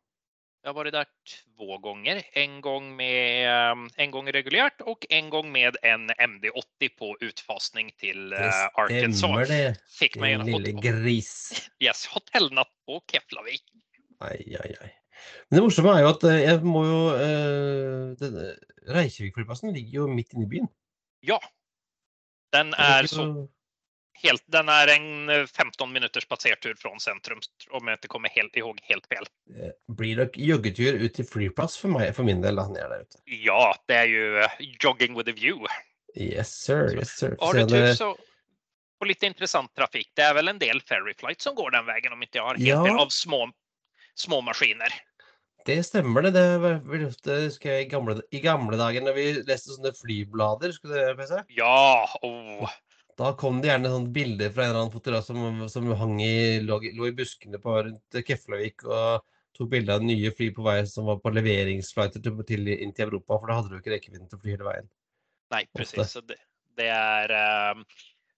Jeg 0.60 0.70
har 0.70 0.76
vært 0.76 0.94
der 0.94 1.08
två 1.32 1.78
gånger. 1.82 2.20
En 2.38 2.60
gång, 2.62 2.92
med, 3.00 3.48
eh, 3.48 3.84
en 4.04 4.14
gång 4.14 4.30
regulert 4.36 4.84
og 4.86 5.08
en 5.10 5.32
gang 5.34 5.52
med 5.52 5.80
en 5.88 6.08
MD80 6.14 6.96
på 7.00 7.12
utfasning 7.26 7.92
til 8.00 8.36
Arkansas 8.36 9.02
Det 9.02 9.18
stemmer 9.18 9.46
det, 9.50 9.66
din 10.14 10.30
en 10.30 10.48
lille 10.52 10.76
gris. 10.84 11.34
yes, 11.82 12.06
hotellnatt 12.14 12.72
på 12.86 13.02
Keflavik. 13.10 13.66
Ai, 14.20 14.44
ai, 14.60 14.74
ai. 14.84 14.99
Men 15.50 15.60
det 15.60 15.64
morsomme 15.66 15.94
er 15.98 16.04
jo 16.06 16.10
at 16.14 16.24
eh, 16.30 16.42
jeg 16.46 16.64
må 16.66 16.84
jo 16.88 17.00
eh, 17.16 18.18
denne 18.20 18.50
Reykjavik-flyplassen 18.90 19.74
ligger 19.76 20.02
jo 20.04 20.08
midt 20.12 20.34
inne 20.34 20.46
i 20.48 20.52
byen. 20.56 20.70
Ja, 21.26 21.40
den 22.56 22.74
er 22.74 23.04
är 23.04 23.08
så 23.08 23.26
helt, 24.24 24.44
den 24.52 24.70
er 24.70 24.88
en 24.96 25.30
eh, 25.30 25.46
15 25.46 25.92
minuters 25.94 26.26
passertur 26.26 26.74
fra 26.80 26.92
centrum 27.00 27.40
om 27.72 27.88
jeg 27.88 28.00
ikke 28.00 28.12
kommer 28.16 28.30
helt 28.36 28.56
ihåg 28.58 28.80
helt 28.90 29.06
fel. 29.12 29.28
Blir 30.00 30.24
nok 30.24 30.38
joggetur 30.38 30.98
ut 31.04 31.14
til 31.16 31.26
flyplass 31.28 31.78
for, 31.78 31.90
meg, 31.94 32.14
for 32.16 32.24
min 32.28 32.42
del. 32.42 32.58
er 32.60 32.74
der 32.74 33.06
ute. 33.06 33.22
Ja, 33.28 33.74
det 33.88 33.96
er 33.96 34.10
ju 34.10 34.26
eh, 34.44 34.58
jogging 34.84 35.16
with 35.16 35.30
a 35.30 35.34
view. 35.34 35.66
Yes 36.16 36.50
sir, 36.50 36.96
yes 36.98 37.12
sir. 37.20 37.36
Har 37.40 37.54
du 37.54 37.66
tur 37.66 37.78
det- 37.78 37.98
så 37.98 38.16
på 39.00 39.08
litt 39.08 39.24
interessant 39.24 39.72
trafikk. 39.76 40.10
Det 40.16 40.24
er 40.26 40.34
vel 40.36 40.50
en 40.52 40.60
del 40.60 40.82
ferryflight 40.82 41.42
som 41.42 41.56
går 41.56 41.72
den 41.72 41.86
veien, 41.88 42.12
om 42.12 42.20
ikke 42.22 42.36
jeg 42.36 42.44
har 42.44 42.58
helt 42.60 42.90
Ja. 42.90 43.00
av 43.00 43.08
små, 43.16 43.46
små 44.16 44.42
maskiner. 44.44 44.92
Det 45.68 45.80
stemmer 45.86 46.26
det. 46.26 46.34
Det 46.36 46.46
veldig 46.60 47.10
husker 47.10 47.74
jeg, 47.74 47.88
i, 47.88 47.90
gamle, 47.92 48.20
i 48.32 48.42
gamle 48.44 48.80
dager 48.80 49.04
når 49.06 49.18
vi 49.18 49.26
leste 49.48 49.74
sånne 49.74 49.92
flyblader. 49.98 50.74
Skulle 50.76 51.10
du 51.10 51.20
PC? 51.20 51.42
Ja, 51.58 52.06
oh, 52.26 52.78
Da 53.20 53.34
kom 53.40 53.60
det 53.62 53.72
gjerne 53.72 53.92
sånne 53.92 54.14
bilder 54.16 54.54
fra 54.56 54.66
en 54.66 54.72
eller 54.72 54.86
annen 54.86 54.94
fotograf 54.96 55.28
som, 55.28 55.66
som 55.72 55.90
i, 56.24 56.34
lå, 56.64 56.80
lå 56.96 57.10
i 57.10 57.16
buskene 57.18 57.60
på 57.62 57.76
rundt 57.90 58.22
Keflavik 58.26 58.86
og 58.88 59.26
tok 59.58 59.72
bilde 59.74 59.98
av 59.98 60.06
nye 60.06 60.32
fly 60.32 60.54
på 60.56 60.64
vei 60.64 60.78
som 60.88 61.10
var 61.10 61.20
på 61.20 61.34
leveringsflighter 61.36 62.24
til, 62.24 62.40
til, 62.48 62.70
inn 62.78 62.96
til 62.96 63.10
Europa, 63.10 63.36
for 63.36 63.52
da 63.52 63.60
hadde 63.60 63.74
du 63.74 63.82
ikke 63.82 63.92
rekkevidden 63.98 64.30
til 64.32 64.40
å 64.40 64.44
fly 64.46 64.56
hele 64.56 64.68
veien. 64.70 64.88
Nei, 65.52 65.66
presis. 65.76 66.16
Det, 66.30 66.40
det 66.80 66.88
er 66.94 67.36
um... 67.76 67.84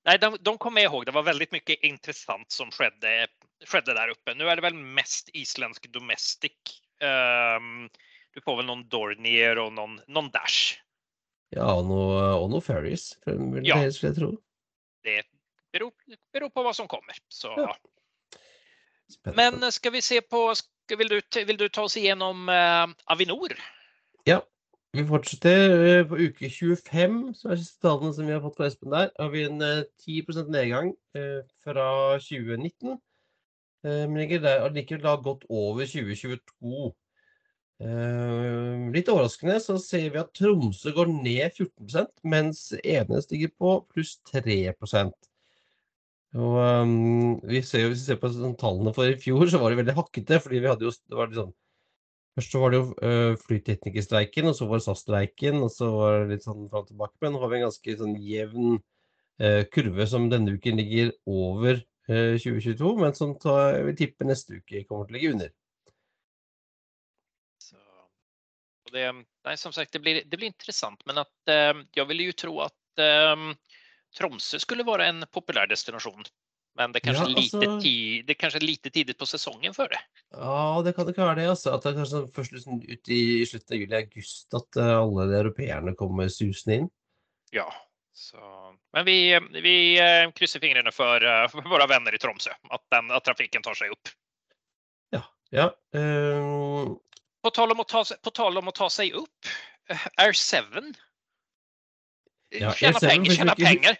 Nei, 0.10 0.16
de, 0.18 0.32
de 0.42 0.54
kommer 0.58 0.82
jag 0.82 0.90
ihåg. 0.90 1.06
Det 1.06 1.14
var 1.14 1.28
veldig 1.28 1.48
mye 1.54 1.76
interessant 1.86 2.50
som 2.50 2.72
skjedde, 2.74 3.28
skjedde 3.70 3.94
der 3.94 4.14
oppe. 4.16 4.34
Nå 4.34 4.48
er 4.50 4.58
det 4.58 4.66
vel 4.66 4.80
mest 4.98 5.30
islandsk 5.38 5.86
domestic. 5.94 6.74
Ehm, 7.02 7.90
du 8.34 8.42
får 8.46 8.62
vel 8.62 8.70
noen 8.70 8.86
Dornier 8.92 9.60
og 9.62 9.74
noen, 9.76 10.00
noen 10.08 10.32
Dash. 10.34 10.78
Ja, 11.52 11.68
og 11.76 11.86
noen 11.90 12.52
noe 12.54 12.64
ferries, 12.64 13.10
vil 13.26 13.66
Ja. 13.68 13.82
jeg- 13.84 13.98
jeg 14.02 14.16
tro. 14.16 14.32
Det 15.04 15.24
beror, 15.74 15.92
beror 16.34 16.50
på 16.50 16.64
hva 16.64 16.74
som 16.76 16.88
kommer. 16.88 17.18
Så. 17.30 17.52
Ja. 17.58 17.74
Men 19.36 19.60
skal 19.72 19.92
vi 19.92 20.02
se 20.02 20.22
på, 20.22 20.56
skal, 20.56 20.98
vil, 20.98 21.10
du, 21.10 21.22
vil, 21.46 21.58
du 21.58 21.68
ta 21.70 21.84
oss 21.84 21.98
igjennom 21.98 22.48
uh, 22.48 22.88
Avinor? 23.12 23.56
Ja. 24.26 24.42
Vi 24.94 25.06
fortsetter 25.08 25.72
eh, 25.88 26.04
på 26.04 26.18
uke 26.20 26.50
25, 26.52 27.34
som 27.40 27.52
er 27.54 27.60
siste 27.62 27.80
tallene 27.80 28.12
som 28.14 28.28
vi 28.28 28.34
har 28.36 28.42
fått 28.44 28.58
fra 28.58 28.66
Espen 28.68 28.92
der. 28.92 29.12
Har 29.16 29.30
vi 29.32 29.46
en 29.48 29.62
eh, 29.64 29.86
10 30.04 30.50
nedgang 30.52 30.90
eh, 31.16 31.44
fra 31.64 31.86
2019. 32.20 32.98
Eh, 33.84 34.06
Men 34.08 34.18
ligger 34.22 34.44
der 34.44 34.66
allikevel 34.66 35.04
da 35.04 35.16
godt 35.16 35.46
over 35.50 35.86
2022. 35.86 36.92
Eh, 37.82 38.92
Litt 38.94 39.10
overraskende 39.10 39.58
så 39.64 39.78
ser 39.82 40.10
vi 40.14 40.22
at 40.22 40.34
Tromsø 40.38 40.94
går 40.94 41.10
ned 41.16 41.58
14% 41.58 42.12
mens 42.24 42.68
Evenes 42.84 43.32
ligger 43.32 43.54
på 43.58 43.76
pluss 43.90 44.20
3 44.30 44.60
og 46.32 46.56
um, 46.86 47.40
vi 47.44 47.60
ser 47.62 47.90
Hvis 47.90 48.06
vi 48.06 48.14
ser 48.14 48.20
på 48.22 48.30
sånn 48.32 48.56
tallene 48.60 48.94
for 48.96 49.10
i 49.10 49.18
fjor, 49.20 49.50
så 49.52 49.60
var 49.60 49.74
det 49.74 49.82
veldig 49.82 49.98
hakkete. 49.98 50.40
fordi 50.40 50.62
vi 50.64 50.70
hadde 50.72 50.88
jo, 50.88 50.94
det 51.10 51.18
var 51.18 51.34
sånn 51.36 51.52
Først 52.38 52.54
så 52.54 52.62
var 52.62 52.72
det 52.72 52.78
jo 52.80 52.86
uh, 53.04 53.34
flyteknikerstreiken, 53.44 54.48
og 54.48 54.56
så 54.56 54.66
var 54.70 54.80
det 54.80 54.86
SAS-streiken, 54.86 55.58
og 55.66 55.72
så 55.74 55.90
var 55.92 56.14
det 56.22 56.30
litt 56.38 56.46
sånn 56.46 56.70
fram 56.72 56.86
og 56.86 56.88
tilbake. 56.88 57.18
Men 57.20 57.34
nå 57.36 57.42
har 57.42 57.52
vi 57.52 57.58
en 57.58 57.66
ganske 57.66 57.96
sånn 58.00 58.14
jevn 58.24 58.78
uh, 58.78 59.64
kurve 59.74 60.06
som 60.08 60.30
denne 60.32 60.54
uken 60.56 60.80
ligger 60.80 61.12
over 61.28 61.82
2022, 62.12 62.92
men 63.02 63.18
som 63.18 63.34
tar, 63.40 63.78
jeg 63.78 63.88
vil 63.90 63.98
tippe 64.00 64.28
neste 64.28 64.60
uke 64.60 64.84
kommer 64.90 65.10
til 65.10 65.16
å 65.16 65.18
ligge 65.18 65.34
under. 65.36 65.52
Så, 67.62 67.80
det, 68.94 69.08
nei, 69.48 69.58
som 69.60 69.76
sagt, 69.76 69.94
det 69.96 70.04
blir, 70.04 70.22
det 70.26 70.40
blir 70.40 70.52
interessant. 70.52 71.04
men 71.10 71.24
at, 71.24 71.34
eh, 71.52 71.74
jeg 71.98 72.10
ville 72.10 72.30
jo 72.30 72.38
tro 72.46 72.56
at 72.68 73.04
eh, 73.04 73.50
Tromsø 74.18 74.60
skulle 74.60 74.88
være 74.88 75.08
en 75.08 75.26
populær 75.32 75.70
destinasjon. 75.72 76.26
Men 76.80 76.94
det 76.96 77.02
kanske, 77.04 77.26
Ja, 77.28 77.36
lite 77.36 77.68
tid, 77.84 78.26
det 78.26 78.36
er 78.36 78.40
kanskje 78.40 78.64
lite 78.64 78.90
tidlig 78.90 79.18
på 79.20 79.28
sesongen 79.28 79.74
før 79.76 79.92
det. 79.92 80.00
Ja, 80.32 80.82
det 80.86 80.94
kan 80.96 81.10
ikke 81.10 81.26
være 81.26 81.42
det. 81.42 81.50
altså. 81.52 81.74
At 81.76 81.84
det 81.84 81.92
er 81.92 81.98
kanskje 82.00 82.22
først 82.36 82.56
liksom 82.56 82.80
ut 82.80 83.12
i, 83.12 83.22
i 83.42 83.46
slutten 83.48 83.76
av 83.76 83.82
juli-august 83.82 84.60
at 84.60 84.80
eh, 84.80 84.92
alle 85.02 85.28
de 85.32 85.40
europeerne 85.42 85.96
kommer 86.00 86.32
susende 86.32 86.78
inn. 86.80 86.92
Ja. 87.52 87.68
Så, 88.14 88.40
men 88.94 89.06
vi, 89.08 89.16
vi 89.64 89.76
eh, 90.00 90.32
krysser 90.36 90.60
fingrene 90.64 90.92
for, 90.92 91.24
eh, 91.24 91.46
for 91.52 91.66
våre 91.74 91.88
venner 91.90 92.16
i 92.16 92.20
Tromsø, 92.22 92.52
at, 92.70 92.84
den, 92.94 93.12
at 93.16 93.24
trafikken 93.28 93.64
tar 93.66 93.78
seg 93.80 93.94
opp. 93.96 94.12
Ja. 95.52 95.66
eh, 95.96 96.92
På 97.44 97.50
tal 97.52 97.74
om 97.74 97.82
å 97.84 97.88
ta, 97.88 98.06
på 98.24 98.32
tal 98.32 98.56
om 98.62 98.70
å 98.72 98.74
ta 98.76 98.86
seg 98.94 99.16
opp, 99.20 99.50
eh, 99.92 100.06
Air 100.24 100.32
7 100.38 100.94
Ja, 102.56 102.72
7 102.72 103.00
penger, 103.04 103.36
Tjener 103.36 103.60
penger. 103.60 103.98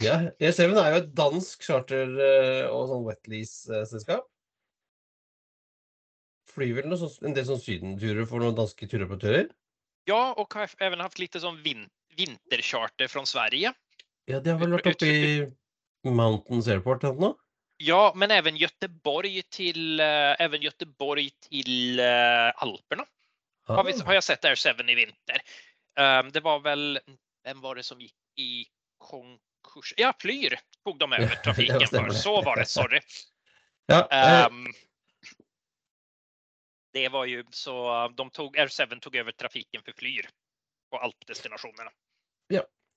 ja. 0.00 0.16
E7 0.40 0.64
er 0.72 0.94
jo 0.94 1.02
et 1.02 1.12
dansk 1.16 1.64
charter- 1.68 2.16
eh, 2.16 2.64
og 2.70 2.88
sånn 2.88 3.04
wetlease-selskap. 3.08 4.24
Flyr 6.56 6.78
vel 6.78 6.88
en 6.88 7.36
del 7.36 7.44
sånn 7.48 7.60
sydenturer 7.60 8.24
for 8.28 8.40
noen 8.40 8.56
danske 8.56 8.88
turoperatører. 8.88 9.50
Ja, 10.08 10.32
og 10.32 10.52
har 10.54 10.70
også 10.70 11.02
hatt 11.02 11.18
litt 11.20 11.36
sånn 11.42 11.60
vin, 11.64 11.84
vintercharter 12.16 13.08
fra 13.08 13.26
Sverige. 13.26 13.72
Ja, 14.24 14.40
de 14.40 14.50
har 14.50 14.60
vel 14.60 14.74
vært 14.74 14.88
oppe 14.94 15.06
i 15.06 15.46
Mountains 16.06 16.68
Airport 16.68 17.04
eller 17.04 17.20
noe? 17.28 17.34
Ja, 17.76 18.12
men 18.16 18.30
även 18.30 18.56
Göteborg 18.56 19.42
till, 19.42 20.00
eh, 20.00 20.40
även 20.40 20.62
Göteborg 20.62 21.30
till 21.30 22.00
eh, 22.00 22.62
Alperna. 22.62 23.04
Har, 23.66 23.84
vi, 23.84 24.00
har 24.00 24.14
jag 24.14 24.24
sett 24.24 24.44
Air 24.44 24.56
7 24.56 24.90
i 24.90 24.94
vinter. 24.94 25.40
Um, 26.00 26.30
det 26.32 26.40
var 26.40 26.60
väl, 26.60 27.00
vem 27.44 27.60
var 27.60 27.74
det 27.74 27.82
som 27.82 28.00
gick 28.00 28.14
i 28.36 28.66
konkurs? 28.98 29.94
Ja, 29.96 30.12
Flyr 30.20 30.58
tog 30.84 30.98
de 30.98 31.12
över 31.12 31.30
Ja, 31.36 31.42
trafiken 31.44 31.86
för. 31.86 32.10
Så 32.10 32.42
var 32.42 32.56
det, 32.56 32.66
sorry. 32.66 33.00
Ja, 33.88 34.08
Ehm, 34.10 34.66
det 36.92 37.08
var 37.08 37.24
ju 37.24 37.44
så 37.50 38.08
de 38.16 38.30
tog, 38.30 38.58
Air 38.58 38.86
7 38.86 39.00
tog 39.00 39.16
över 39.16 39.32
trafiken 39.32 39.82
för 39.82 39.92
Flyr 39.92 40.28
på 40.90 40.98
alpdestinationerna. 40.98 41.90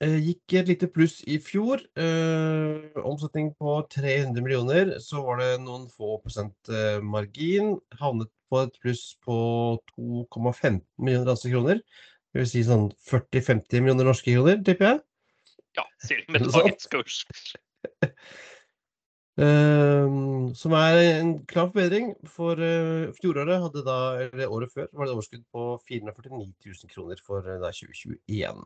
Eh, 0.06 0.18
gikk 0.24 0.56
et 0.62 0.70
lite 0.72 0.90
pluss 0.92 1.20
i 1.28 1.40
fjor. 1.44 1.82
Eh, 2.00 3.00
omsetning 3.04 3.52
på 3.60 3.80
300 3.92 4.44
millioner. 4.46 4.96
Så 5.04 5.24
var 5.26 5.42
det 5.42 5.52
noen 5.64 5.90
få 5.92 6.18
prosent 6.24 6.72
eh, 6.72 7.00
margin. 7.04 7.78
Havnet 8.00 8.32
på 8.50 8.64
et 8.66 8.80
pluss 8.82 9.04
på 9.26 9.40
2,15 9.96 10.82
millioner 10.98 11.30
danske 11.30 11.52
kroner. 11.54 11.84
Det 12.30 12.44
vil 12.44 12.50
si 12.50 12.62
sånn 12.66 12.90
40-50 13.10 13.82
millioner 13.82 14.10
norske 14.10 14.34
kroner, 14.36 14.62
tipper 14.66 14.92
jeg. 14.92 15.02
Ja, 15.78 15.86
sier 16.06 16.22
de 16.22 16.32
med 16.36 16.48
dagens 16.54 16.90
kurs. 16.92 17.20
Uh, 19.40 20.50
som 20.62 20.76
er 20.78 21.00
en 21.20 21.34
klar 21.50 21.72
forbedring. 21.72 22.12
For 22.30 22.60
uh, 22.62 23.10
fjoråret 23.18 23.64
hadde 23.66 23.86
da, 23.88 24.00
eller 24.28 24.54
året 24.54 24.74
før 24.76 24.90
var 24.94 25.10
det 25.10 25.16
overskudd 25.16 25.46
på 25.54 25.70
449 25.90 26.52
000 26.70 26.94
kroner 26.94 27.24
for 27.26 27.46
uh, 27.46 27.70
2021. 27.70 28.62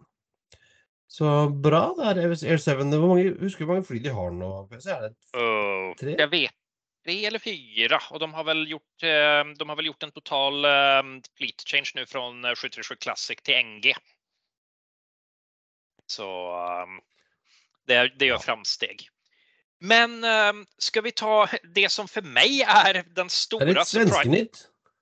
Så 1.13 1.30
bra. 1.62 1.86
Det 1.97 2.10
er 2.10 2.23
Air 2.26 2.58
7. 2.58 2.71
Hvor 2.89 3.12
mange, 3.12 3.36
husker 3.38 3.62
du 3.63 3.69
hvor 3.69 3.78
mange 3.78 3.86
fly 3.86 3.99
de 4.02 4.13
har 4.13 4.34
nå? 4.34 4.52
Tre? 4.73 6.15
Jeg 6.17 6.30
vet 6.32 6.60
tre 7.04 7.15
eller 7.28 7.41
fyra 7.43 7.99
Og 8.12 8.19
de 8.23 8.30
har 8.34 8.45
vel 8.47 8.65
gjort, 8.71 9.06
eh, 9.06 9.43
de 9.60 9.69
har 9.69 9.80
vel 9.80 9.89
gjort 9.91 10.08
en 10.08 10.15
total 10.15 10.65
eh, 10.65 11.13
fleet 11.38 11.65
change 11.67 11.93
nå 11.97 12.06
från 12.10 12.45
eh, 12.45 12.56
737 12.56 12.95
Classic 13.04 13.41
til 13.43 13.60
NG. 13.60 13.93
Så 16.10 16.28
eh, 16.60 16.99
det, 17.89 17.99
det 18.19 18.32
gjør 18.32 18.43
framsteg. 18.43 19.08
Men 19.84 20.21
skal 20.80 21.04
vi 21.04 21.12
ta 21.12 21.41
det 21.76 21.89
som 21.91 22.08
for 22.08 22.23
meg 22.23 22.62
er 22.63 23.02
den 23.17 23.28
er 23.28 23.65
det 23.67 23.84
svenskenytt? 23.89 24.62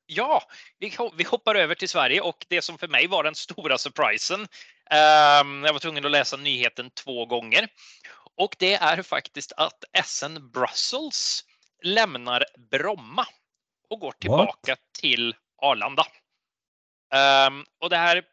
Ja, 0.10 0.40
vi, 0.82 0.90
vi 0.90 1.28
hoppar 1.30 1.60
over 1.62 1.78
til 1.78 1.92
Sverige 1.92 2.24
og 2.26 2.42
det 2.50 2.64
som 2.66 2.80
for 2.82 2.90
meg 2.90 3.06
var 3.14 3.30
den 3.30 3.38
store 3.38 3.78
surprisen. 3.78 4.48
Ehm, 4.92 5.64
jag 5.64 5.74
var 5.74 5.80
tvungen 5.80 6.06
att 6.06 6.12
läsa 6.12 6.38
nyheten 6.38 6.90
två 6.90 7.26
gånger. 7.26 7.68
Och 8.36 8.56
det 8.60 8.74
är 8.74 9.02
faktiskt 9.02 9.52
att 9.58 9.84
SN 10.06 10.52
Brussels 10.54 11.46
lämnar 11.84 12.46
Bromma 12.72 13.26
och 13.90 14.00
går 14.00 14.12
tillbaka 14.12 14.76
till 15.02 15.36
Arlanda. 15.62 16.06
Ehm, 17.14 17.66
och 17.80 17.90
det 17.90 17.98
här, 17.98 18.24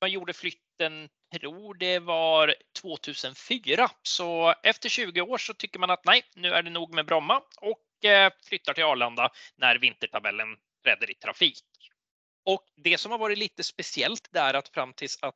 man 0.00 0.10
gjorde 0.10 0.32
flytten, 0.32 1.08
tror 1.40 1.74
det 1.74 1.98
var 1.98 2.54
2004. 2.82 3.90
Så 4.02 4.54
efter 4.62 4.88
20 4.88 5.20
år 5.20 5.38
så 5.38 5.54
tycker 5.54 5.78
man 5.78 5.90
att 5.90 6.04
nej, 6.04 6.22
nu 6.34 6.48
är 6.48 6.62
det 6.62 6.70
nog 6.70 6.94
med 6.94 7.06
Bromma 7.06 7.42
och 7.60 8.04
eh, 8.10 8.32
flyttar 8.48 8.74
till 8.74 8.84
Arlanda 8.84 9.30
när 9.56 9.78
vintertabellen 9.78 10.48
träder 10.84 11.10
i 11.10 11.14
trafik. 11.14 11.64
Och 12.44 12.64
det 12.76 12.98
som 12.98 13.12
har 13.12 13.18
varit 13.18 13.38
lite 13.38 13.64
speciellt 13.64 14.28
det 14.32 14.38
är 14.40 14.54
att 14.54 14.68
fram, 14.68 14.92
tills 14.92 15.18
att, 15.22 15.34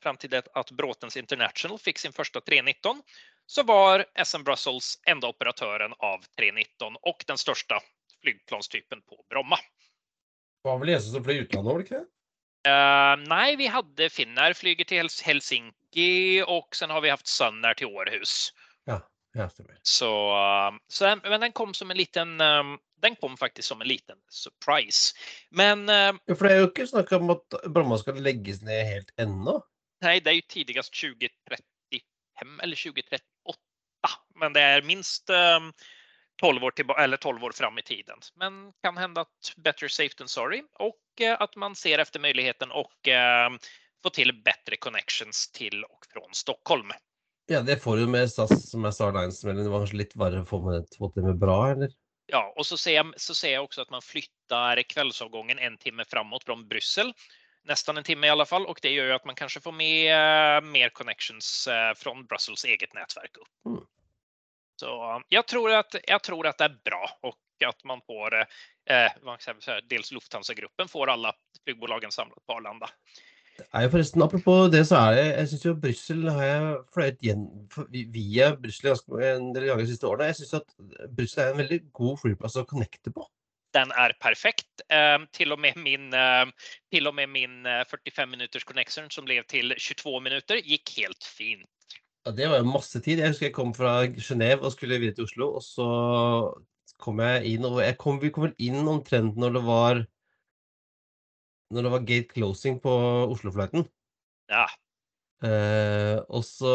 fram 0.00 0.16
till 0.16 0.30
det 0.30 0.48
att 0.54 0.70
Bråtens 0.70 1.16
International 1.16 1.78
fick 1.78 1.98
sin 1.98 2.12
första 2.12 2.40
319 2.40 3.02
så 3.46 3.62
var 3.62 4.06
SM 4.24 4.42
Brussels 4.42 5.00
enda 5.06 5.28
operatören 5.28 5.92
av 5.98 6.18
319 6.36 6.96
och 7.02 7.24
den 7.26 7.38
största 7.38 7.80
flygplanstypen 8.22 9.02
på 9.02 9.24
Bromma. 9.30 9.58
Var 10.62 10.78
vel 10.78 10.88
Jesus 10.88 11.12
som 11.12 11.24
flög 11.24 11.36
utlandet, 11.36 11.72
var 11.72 11.78
det 11.78 11.82
inte? 11.82 11.94
det? 11.94 12.70
Eh, 12.70 13.16
nej, 13.28 13.56
vi 13.56 13.66
hade 13.66 14.10
Finnair 14.10 14.52
flyger 14.52 14.84
till 14.84 14.98
Hels- 14.98 15.24
Helsinki 15.24 16.42
och 16.46 16.76
sen 16.76 16.90
har 16.90 17.00
vi 17.00 17.10
haft 17.10 17.26
Sunnair 17.26 17.74
till 17.74 17.86
Århus. 17.86 18.52
Ja, 19.36 19.48
stemmer. 19.52 19.76
Så, 19.82 20.08
eh, 20.32 20.78
så 20.88 21.04
den- 21.04 21.20
men 21.30 21.40
den 21.40 21.52
kom 21.52 21.74
som 21.74 21.90
en 21.90 21.96
liten, 21.96 22.40
eh, 22.40 22.76
den 23.02 23.16
kom 23.16 23.36
faktisk 23.36 23.68
som 23.68 23.80
en 23.80 23.88
liten 23.88 24.16
surprise. 24.30 25.14
Men 25.50 25.88
eh, 25.88 26.12
Ja, 26.26 26.34
for 26.34 26.48
det 26.48 26.52
er 26.52 26.60
jo 26.62 26.70
ikke 26.70 26.86
snakk 26.88 27.12
om 27.12 27.30
at 27.30 27.58
Bromma 27.68 27.98
skal 27.98 28.14
legges 28.14 28.62
ned 28.62 28.86
helt 28.86 29.12
ennå. 29.20 29.60
Nei, 30.02 30.18
det 30.20 30.32
er 30.32 30.38
jo 30.40 30.48
tidigast 30.48 30.92
2035 30.92 32.60
eller 32.62 32.76
2038. 32.76 33.22
Men 34.36 34.52
det 34.52 34.62
er 34.62 34.82
minst 34.82 35.26
tolv 35.26 35.72
12 36.40 36.64
år, 36.64 36.70
tillba- 36.76 36.98
eller 37.00 37.16
12 37.16 37.44
år 37.44 37.54
fram 37.56 37.78
i 37.78 37.82
tiden. 37.82 38.20
Men 38.36 38.72
kan 38.84 38.96
hende 38.96 39.20
at 39.20 39.54
better 39.56 39.88
safe 39.88 40.14
than 40.18 40.28
sorry 40.28 40.62
Og 40.80 40.94
at 41.20 41.56
man 41.56 41.74
ser 41.74 41.98
efter 41.98 42.20
muligheten 42.20 42.70
och 42.70 43.08
eh, 43.08 43.50
få 44.02 44.10
til 44.10 44.32
bättre 44.32 44.76
connections 44.76 45.48
til 45.52 45.84
og 45.84 46.04
fra 46.12 46.20
Stockholm. 46.32 46.92
Ja, 47.46 47.60
det 47.62 47.78
får 47.82 47.96
du 48.02 48.08
med 48.10 48.30
SAS 48.30 48.70
som 48.70 48.84
er 48.88 48.94
Star 48.94 49.14
Lines, 49.14 49.38
men 49.46 49.60
det 49.60 49.68
var 49.70 49.84
kanskje 49.84 50.00
litt 50.02 50.16
verre 50.18 50.42
å 50.42 50.48
få 50.48 50.58
med 50.64 50.88
få 50.98 51.12
det 51.14 51.22
med 51.28 51.38
bra, 51.38 51.58
eller? 51.76 51.92
Ja, 52.26 52.42
og 52.58 52.66
så 52.66 52.74
ser, 52.74 52.96
jeg, 52.96 53.20
så 53.22 53.36
ser 53.38 53.54
jeg 53.54 53.62
også 53.62 53.84
at 53.84 53.92
man 53.94 54.02
flytter 54.02 54.82
kveldsavgangen 54.90 55.60
en 55.62 55.76
timme 55.78 56.06
framåt 56.10 56.46
fra 56.48 56.56
Bryssel. 56.58 57.12
Nesten 57.70 57.98
en 57.98 58.06
timme 58.06 58.28
i 58.28 58.30
alle 58.30 58.44
fall 58.46 58.62
Og 58.70 58.78
det 58.78 58.92
gjør 58.92 59.08
jo 59.10 59.14
at 59.16 59.24
man 59.26 59.34
kanskje 59.38 59.58
får 59.64 59.74
med 59.74 60.10
uh, 60.14 60.58
mer 60.62 60.92
connections 60.94 61.48
uh, 61.66 61.90
fra 61.98 62.12
Brussels 62.30 62.62
eget 62.66 62.94
nettverk 62.94 63.40
opp. 63.42 63.50
Mm. 63.66 63.80
Så 64.78 64.92
jeg 65.32 65.46
tror, 65.50 65.72
at, 65.78 65.96
jeg 66.02 66.22
tror 66.22 66.46
at, 66.50 66.58
det 66.60 66.68
er 66.68 66.78
bra 66.84 67.02
og 67.26 67.38
at 67.64 67.84
man 67.88 68.02
får 68.04 68.34
eh, 68.90 69.12
säga, 69.40 69.80
dels 69.88 70.12
Lufthansa-gruppen 70.12 70.88
får 70.88 71.10
alle 71.10 71.32
flygbolagen 71.64 72.12
samlet 72.12 72.46
på 72.46 72.58
Arlanda. 72.58 72.90
Det 73.56 73.66
er 73.72 73.86
jo 73.86 73.92
forresten, 73.94 74.22
Apropos 74.22 74.70
det, 74.72 74.82
så 74.88 74.96
er 74.96 75.14
det 75.16 75.24
Jeg 75.26 75.48
syns 75.48 75.64
jo 75.64 75.74
Brussel 75.80 76.28
har 76.28 76.44
jeg 76.44 76.74
fløyet 76.94 78.10
via 78.14 78.50
Brussel 78.60 78.92
en 79.30 79.54
del 79.54 79.68
ganger 79.68 79.84
de 79.84 79.90
siste 79.92 80.08
årene. 80.08 80.28
Jeg 80.30 80.40
syns 80.40 80.58
at 80.60 80.76
Brussel 81.16 81.42
er 81.44 81.54
en 81.54 81.62
veldig 81.62 81.80
god 81.96 82.20
flyplass 82.22 82.58
å 82.60 82.66
connecte 82.68 83.12
på. 83.14 83.24
Den 83.76 83.92
er 83.96 84.14
perfekt. 84.22 84.68
Um, 84.88 85.26
til 85.36 85.52
og 85.52 85.60
med 85.60 85.76
min, 85.76 86.12
eh, 86.14 86.46
till 86.90 87.06
och 87.06 87.14
med 87.14 87.28
min 87.28 87.66
eh, 87.66 87.84
45 87.90 88.30
minuters 88.30 88.64
connection 88.64 89.10
som 89.10 89.24
ble 89.24 89.42
til 89.48 89.74
22 89.78 90.20
minutter, 90.20 90.60
gikk 90.64 90.94
helt 90.96 91.24
fint. 91.24 91.68
Ja, 92.26 92.32
Det 92.32 92.48
var 92.48 92.58
jo 92.58 92.64
masse 92.64 93.00
tid. 93.00 93.18
Jeg 93.18 93.28
husker 93.28 93.46
jeg 93.46 93.54
kom 93.54 93.74
fra 93.74 94.06
Genéve 94.06 94.64
og 94.64 94.72
skulle 94.72 94.98
videre 94.98 95.14
til 95.14 95.24
Oslo, 95.24 95.50
og 95.54 95.62
så 95.62 95.88
kom 96.98 97.20
jeg 97.20 97.56
inn 97.56 97.64
og 97.64 97.82
jeg 97.82 97.98
kom, 97.98 98.20
Vi 98.20 98.30
kom 98.30 98.48
vel 98.48 98.56
inn 98.58 98.88
omtrent 98.88 99.36
når 99.36 99.52
det 99.52 99.64
var 99.66 100.06
når 101.72 101.86
det 101.86 101.94
var 101.96 102.08
gate 102.08 102.34
closing 102.34 102.80
på 102.82 102.92
Oslo-flighten. 103.34 103.86
Ja, 104.52 104.66
Eh, 105.44 106.16
og 106.32 106.40
så 106.48 106.70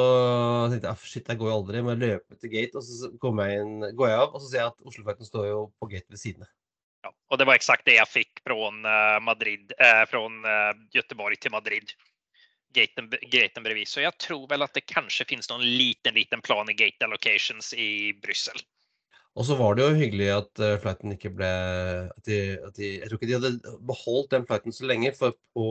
tenkte 0.69 0.85
jeg 0.85 0.93
"Ah, 0.93 1.05
shit, 1.09 1.27
jeg 1.27 1.37
går 1.39 1.49
jo 1.49 1.55
aldri, 1.55 1.81
men 1.81 1.97
jeg 1.97 2.11
løper 2.11 2.37
til 2.37 2.51
gate, 2.53 2.77
og 2.77 2.83
så 2.85 3.09
kommer 3.17 3.49
jeg 3.49 3.63
inn, 3.63 3.95
går 3.97 4.11
jeg 4.11 4.19
av, 4.19 4.35
og 4.35 4.41
så 4.41 4.49
ser 4.49 4.59
jeg 4.59 4.67
at 4.69 4.85
Oslo-flighten 4.85 5.25
står 5.25 5.47
jo 5.49 5.61
på 5.81 5.89
gate 5.89 6.13
ved 6.13 6.21
siden 6.21 6.45
av. 6.45 6.51
Ja, 7.01 7.09
og 7.31 7.39
det 7.41 7.47
var 7.49 7.57
exakt 7.57 7.87
det 7.89 7.97
jeg 7.97 8.11
fikk 8.11 8.43
fra 8.45 8.57
eh, 8.69 9.19
Madrid, 9.25 9.73
eh, 9.79 10.05
från 10.05 10.45
eh, 10.45 10.73
Göteborg 10.93 11.39
til 11.39 11.51
Madrid. 11.51 11.89
Gaten, 12.71 13.09
gaten 13.09 13.63
bredvid. 13.65 13.87
Så 13.89 13.99
jeg 14.05 14.13
tror 14.21 14.45
vel 14.47 14.61
at 14.63 14.73
det 14.77 14.85
kanskje 14.85 15.25
finnes 15.27 15.49
noen 15.49 15.65
liten, 15.65 16.13
liten 16.13 16.41
plan 16.41 16.69
i 16.69 16.73
gate 16.77 17.03
allocations 17.03 17.73
i 17.73 18.13
Bryssel. 18.13 18.61
Og 19.39 19.45
så 19.47 19.55
var 19.55 19.77
det 19.77 19.85
jo 19.85 19.95
hyggelig 19.95 20.27
at 20.33 20.59
uh, 20.59 20.73
flighten 20.83 21.13
ikke 21.15 21.31
ble 21.31 21.51
at 22.11 22.25
de, 22.27 22.39
at 22.59 22.75
de, 22.75 22.89
Jeg 22.99 23.07
tror 23.07 23.19
ikke 23.19 23.29
de 23.29 23.37
hadde 23.37 23.77
beholdt 23.87 24.33
den 24.33 24.47
flighten 24.49 24.75
så 24.75 24.89
lenge, 24.89 25.13
for 25.15 25.37
på 25.55 25.67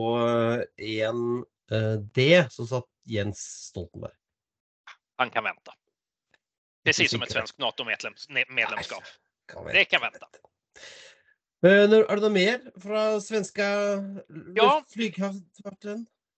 1D 0.81 2.25
så 2.49 2.65
satt 2.71 2.89
Jens 3.09 3.43
Stoltenberg. 3.69 4.15
Han 5.21 5.29
kan 5.29 5.45
vente. 5.45 5.75
Precis 6.85 7.11
som 7.13 7.21
et 7.21 7.33
svensk 7.33 7.59
NATO-medlemskap. 7.61 9.05
Det 9.71 9.85
kan 9.85 10.01
vänta. 10.01 10.27
Eh, 11.61 11.83
Er 11.85 12.15
det 12.15 12.21
noe 12.23 12.33
mer 12.33 12.63
fra 12.81 13.19
svenska 13.21 13.67
Ja. 14.55 14.81
flyghavn? 14.89 15.45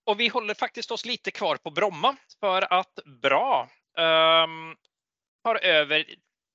Og 0.06 0.18
vi 0.18 0.28
holder 0.28 0.54
faktisk 0.54 0.90
oss 0.92 1.06
lite 1.06 1.30
kvar 1.30 1.56
på 1.56 1.70
Bromma 1.70 2.16
for 2.40 2.66
at 2.70 3.00
Bra 3.06 3.62
um, 3.96 4.76
tar 5.44 5.56
över 5.64 6.04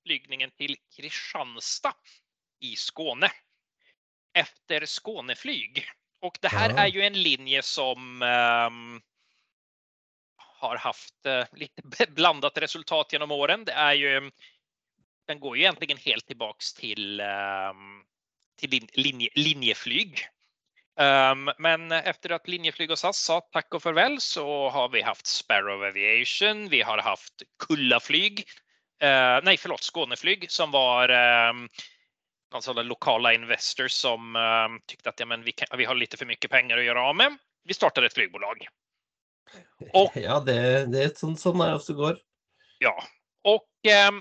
flygningen 0.09 0.51
till 0.51 0.75
Kristianstad 0.95 1.93
i 2.59 2.75
Skåne 2.75 3.31
efter 4.33 4.85
Skåneflyg. 4.85 5.85
Och 6.21 6.37
det 6.41 6.47
här 6.47 6.69
Ja. 6.69 6.77
är 6.77 6.87
ju 6.87 7.01
en 7.01 7.21
linje 7.21 7.61
som 7.61 8.21
um, 8.21 9.01
har 10.35 10.77
haft 10.77 11.25
uh, 11.27 11.45
lite 11.59 11.81
blandat 12.09 12.57
resultat 12.57 13.13
genom 13.13 13.31
åren. 13.31 13.65
Det 13.65 13.71
är 13.71 13.93
ju, 13.93 14.31
den 15.27 15.39
går 15.39 15.57
ju 15.57 15.63
egentligen 15.63 15.97
helt 15.97 16.27
tillbaks 16.27 16.73
till, 16.73 17.21
um, 17.21 18.05
till 18.59 18.87
linje, 18.93 19.29
linjeflyg. 19.35 20.27
Um, 20.99 21.51
men 21.57 21.91
efter 21.91 22.29
att 22.29 22.47
Linjeflyg 22.47 22.91
och 22.91 22.99
SAS 22.99 23.17
sa 23.17 23.41
tack 23.41 23.73
och 23.73 23.83
farväl 23.83 24.21
så 24.21 24.69
har 24.69 24.89
vi 24.89 25.01
haft 25.01 25.27
Sparrow 25.27 25.83
Aviation, 25.83 26.69
vi 26.69 26.81
har 26.81 26.97
haft 26.97 27.33
Kullaflyg, 27.59 28.45
uh, 29.03 29.39
nej 29.43 29.57
förlåt 29.57 29.83
Skåneflyg 29.83 30.51
som 30.51 30.71
var 30.71 31.09
eh, 31.09 31.53
någon 32.51 32.61
sådana 32.61 32.81
lokala 32.81 33.33
investors 33.33 33.91
som 33.91 34.35
eh, 34.35 34.85
tyckte 34.87 35.09
att 35.09 35.19
ja, 35.19 35.25
men 35.25 35.43
vi, 35.43 35.51
kan, 35.51 35.77
vi 35.77 35.85
har 35.85 35.95
lite 35.95 36.17
för 36.17 36.25
mycket 36.25 36.51
pengar 36.51 36.77
att 36.77 36.83
göra 36.83 37.01
av 37.03 37.15
med. 37.15 37.37
Vi 37.63 37.73
startade 37.73 38.07
ett 38.07 38.13
flygbolag. 38.13 38.67
Och- 39.93 40.11
Ja, 40.15 40.39
det, 40.39 40.85
det 40.91 41.03
er 41.03 41.13
sånn, 41.15 41.35
er 41.61 41.67
det 41.71 41.75
også 41.79 41.93
går. 41.93 42.19
Ja, 42.79 43.03
och 43.43 43.65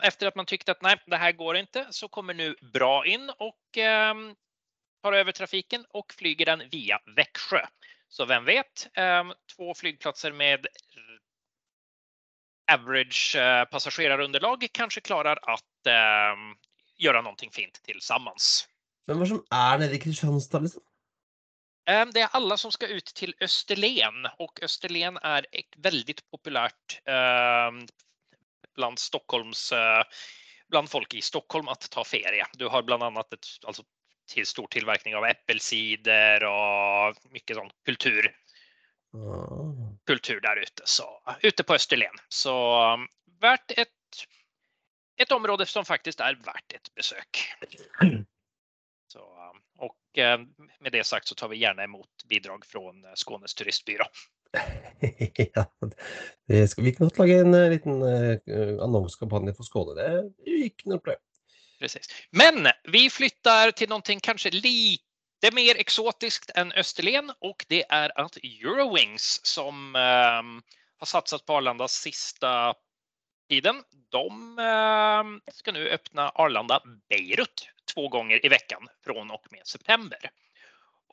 efter 0.02 0.26
att 0.26 0.34
man 0.34 0.46
tyckte 0.46 0.72
att 0.72 0.82
nej, 0.82 0.96
det 1.06 1.16
här 1.16 1.32
går 1.32 1.56
inte 1.56 1.86
så 1.90 2.08
kommer 2.08 2.34
nu 2.34 2.56
Bra 2.72 3.06
in 3.06 3.30
och 3.38 3.78
eh, 3.78 4.14
tar 5.02 5.12
över 5.12 5.32
trafiken 5.32 5.84
och 5.88 6.12
flyger 6.12 6.46
den 6.46 6.62
via 6.70 7.00
Växjö. 7.16 7.66
Så 8.08 8.24
vem 8.24 8.44
vet, 8.44 8.88
eh, 8.94 9.24
två 9.56 9.74
flygplatser 9.74 10.32
med 10.32 10.66
average 12.68 13.38
eh, 13.38 13.64
passagerarunderlag 13.72 14.66
kanskje 14.76 15.04
klarer 15.08 15.40
å 15.48 15.56
ehm, 15.88 16.50
gjøre 17.00 17.22
noe 17.24 17.50
fint 17.54 17.80
sammen. 18.04 18.36
Men 19.08 19.20
hva 19.20 19.28
som 19.30 19.42
er 19.54 19.82
nede 19.82 19.96
i 19.96 20.02
Kristianstad, 20.02 20.66
liksom? 20.66 20.84
Ehm, 21.88 22.12
Det 22.12 22.26
er 22.26 22.34
alle 22.36 22.58
som 22.60 22.72
skal 22.74 22.92
ut 22.98 23.14
til 23.16 23.32
Østerlen, 23.44 24.28
og 24.38 24.60
Østerlen 24.62 25.18
er 25.24 25.48
et 25.52 25.80
veldig 25.84 26.18
populært 26.28 27.00
blant 27.04 27.94
bland 28.78 28.98
Stockholms, 28.98 29.72
eh, 29.72 30.02
bland 30.70 30.90
folk 30.90 31.14
i 31.14 31.22
Stockholm 31.22 31.68
att 31.68 31.90
ta 31.90 32.04
ferie. 32.04 32.46
Du 32.52 32.68
har 32.68 32.82
bland 32.82 33.02
annat 33.02 33.32
ett, 33.32 33.46
alltså, 33.66 33.82
till 34.28 34.46
stor 34.46 34.66
tillverkning 34.66 35.16
av 35.16 35.24
äppelcider 35.24 36.44
och 36.44 37.16
mycket 37.32 37.56
sån 37.56 37.70
kultur, 37.84 38.34
Ah. 39.14 39.87
Kultur 40.08 40.40
der 40.44 40.62
ute. 40.62 40.86
Så 40.88 41.06
ute 41.42 41.64
på 41.64 41.76
Østerlen. 41.76 42.18
Så 42.32 42.54
verdt 43.42 43.76
et, 43.76 43.78
ett, 43.78 44.24
ett 45.20 45.32
område 45.32 45.66
som 45.68 45.84
faktisk 45.84 46.24
er 46.24 46.40
verdt 46.44 46.80
et 46.80 46.90
besøk. 46.96 47.44
Så, 49.08 49.22
og 49.80 50.20
eh, 50.20 50.40
med 50.84 50.92
det 50.92 51.06
sagt 51.08 51.30
så 51.30 51.34
tar 51.34 51.48
vi 51.48 51.62
gjerne 51.62 51.86
imot 51.88 52.26
bidrag 52.28 52.66
från 52.68 53.04
eh, 53.04 53.14
Skånes 53.16 53.54
turistbyrå. 53.56 54.04
ja, 55.54 55.64
det 56.48 56.68
skal, 56.68 56.84
vi 56.84 56.92
kan 56.92 57.08
godt 57.08 57.18
lage 57.22 57.38
en 57.40 57.56
eh, 57.56 57.70
liten 57.72 58.02
uh, 58.02 58.84
annonsekampanje 58.84 59.54
for 59.56 59.64
Skåne. 59.64 59.96
Det 59.96 60.04
er 60.44 60.68
ikke 60.68 60.92
noe 60.92 61.00
problem. 61.00 61.24
Precis. 61.78 62.10
Men 62.36 62.68
vi 62.92 63.06
flyttar 63.10 63.70
till 63.70 63.88
någonting 63.88 64.20
kanske 64.20 64.50
lite 64.50 65.07
mer 65.52 65.76
exotiskt 65.76 66.50
än 66.54 66.72
Österlen 66.72 67.32
och 67.38 67.64
det 67.68 67.84
är 67.88 68.20
att 68.20 68.36
Eurowings 68.36 69.40
som 69.42 69.96
eh, 69.96 70.42
har 70.98 71.06
satsat 71.06 71.46
på 71.46 71.52
Arlanda 71.52 71.88
sista 71.88 72.74
tiden. 73.48 73.82
De 74.10 74.58
eh, 74.58 75.52
ska 75.52 75.72
nu 75.72 75.88
öppna 75.88 76.28
Arlanda 76.34 76.82
Beirut 77.08 77.68
två 77.94 78.08
gånger 78.08 78.46
i 78.46 78.48
veckan 78.48 78.88
från 79.04 79.30
og 79.30 79.46
med 79.50 79.66
september. 79.66 80.30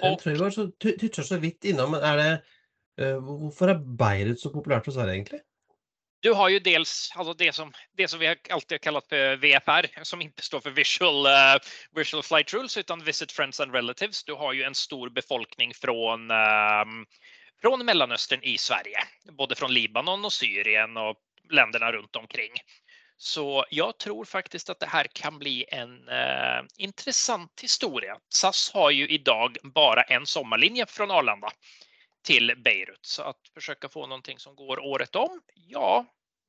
Den 0.01 0.17
tror 0.17 0.33
jeg 0.33 0.41
var 0.41 0.51
så 0.51 1.23
så 1.23 1.37
vidt 1.37 1.63
innom, 1.63 1.91
men 1.91 2.03
er 2.03 2.17
det 2.17 2.31
uh, 3.01 3.19
Hvorfor 3.23 3.71
er 3.71 3.79
Beirut 3.79 4.41
så 4.41 4.51
populært 4.51 4.85
hos 4.85 4.97
Sverige, 4.97 5.13
egentlig? 5.13 5.39
Du 6.25 6.33
har 6.33 6.49
ju 6.49 6.59
dels 6.59 7.11
alltså 7.15 7.33
det, 7.33 7.53
som, 7.53 7.73
det 7.97 8.07
som 8.07 8.19
vi 8.19 8.27
har 8.27 8.37
alltid 8.49 8.81
kallat 8.81 9.07
för 9.07 9.35
VFR 9.35 10.03
som 10.03 10.21
inte 10.21 10.43
står 10.43 10.59
för 10.59 10.69
Visual, 10.69 11.25
uh, 11.25 11.61
visual 11.95 12.23
Flight 12.23 12.53
Rules 12.53 12.77
utan 12.77 13.03
Visit 13.03 13.31
Friends 13.31 13.59
and 13.59 13.73
Relatives. 13.73 14.23
Du 14.23 14.33
har 14.33 14.53
ju 14.53 14.63
en 14.63 14.75
stor 14.75 15.09
befolkning 15.09 15.73
från, 15.73 16.31
ehm, 16.31 17.05
från 17.61 17.85
Mellanöstern 17.85 18.43
i 18.43 18.57
Sverige, 18.57 18.97
både 19.37 19.55
från 19.55 19.73
Libanon 19.73 20.25
och 20.25 20.33
Syrien 20.33 20.97
och 20.97 21.15
länderna 21.51 21.91
runt 21.91 22.15
omkring. 22.15 22.51
Så 23.17 23.65
jag 23.69 23.97
tror 23.97 24.25
faktiskt 24.25 24.69
att 24.69 24.79
det 24.79 24.89
här 24.89 25.07
kan 25.13 25.39
bli 25.39 25.65
en 25.67 26.09
uh, 26.09 26.65
intressant 26.77 27.59
historia. 27.61 28.17
SAS 28.29 28.71
har 28.73 28.91
ju 28.91 29.07
idag 29.07 29.57
bara 29.63 30.01
en 30.01 30.25
sommarlinje 30.25 30.85
från 30.85 31.11
Arlanda 31.11 31.49
till 32.25 32.53
Beirut 32.57 33.05
så 33.05 33.23
att 33.23 33.41
försöka 33.53 33.89
få 33.89 34.07
någonting 34.07 34.39
som 34.39 34.55
går 34.55 34.79
året 34.79 35.15
om. 35.15 35.41
Ja, 35.53 36.05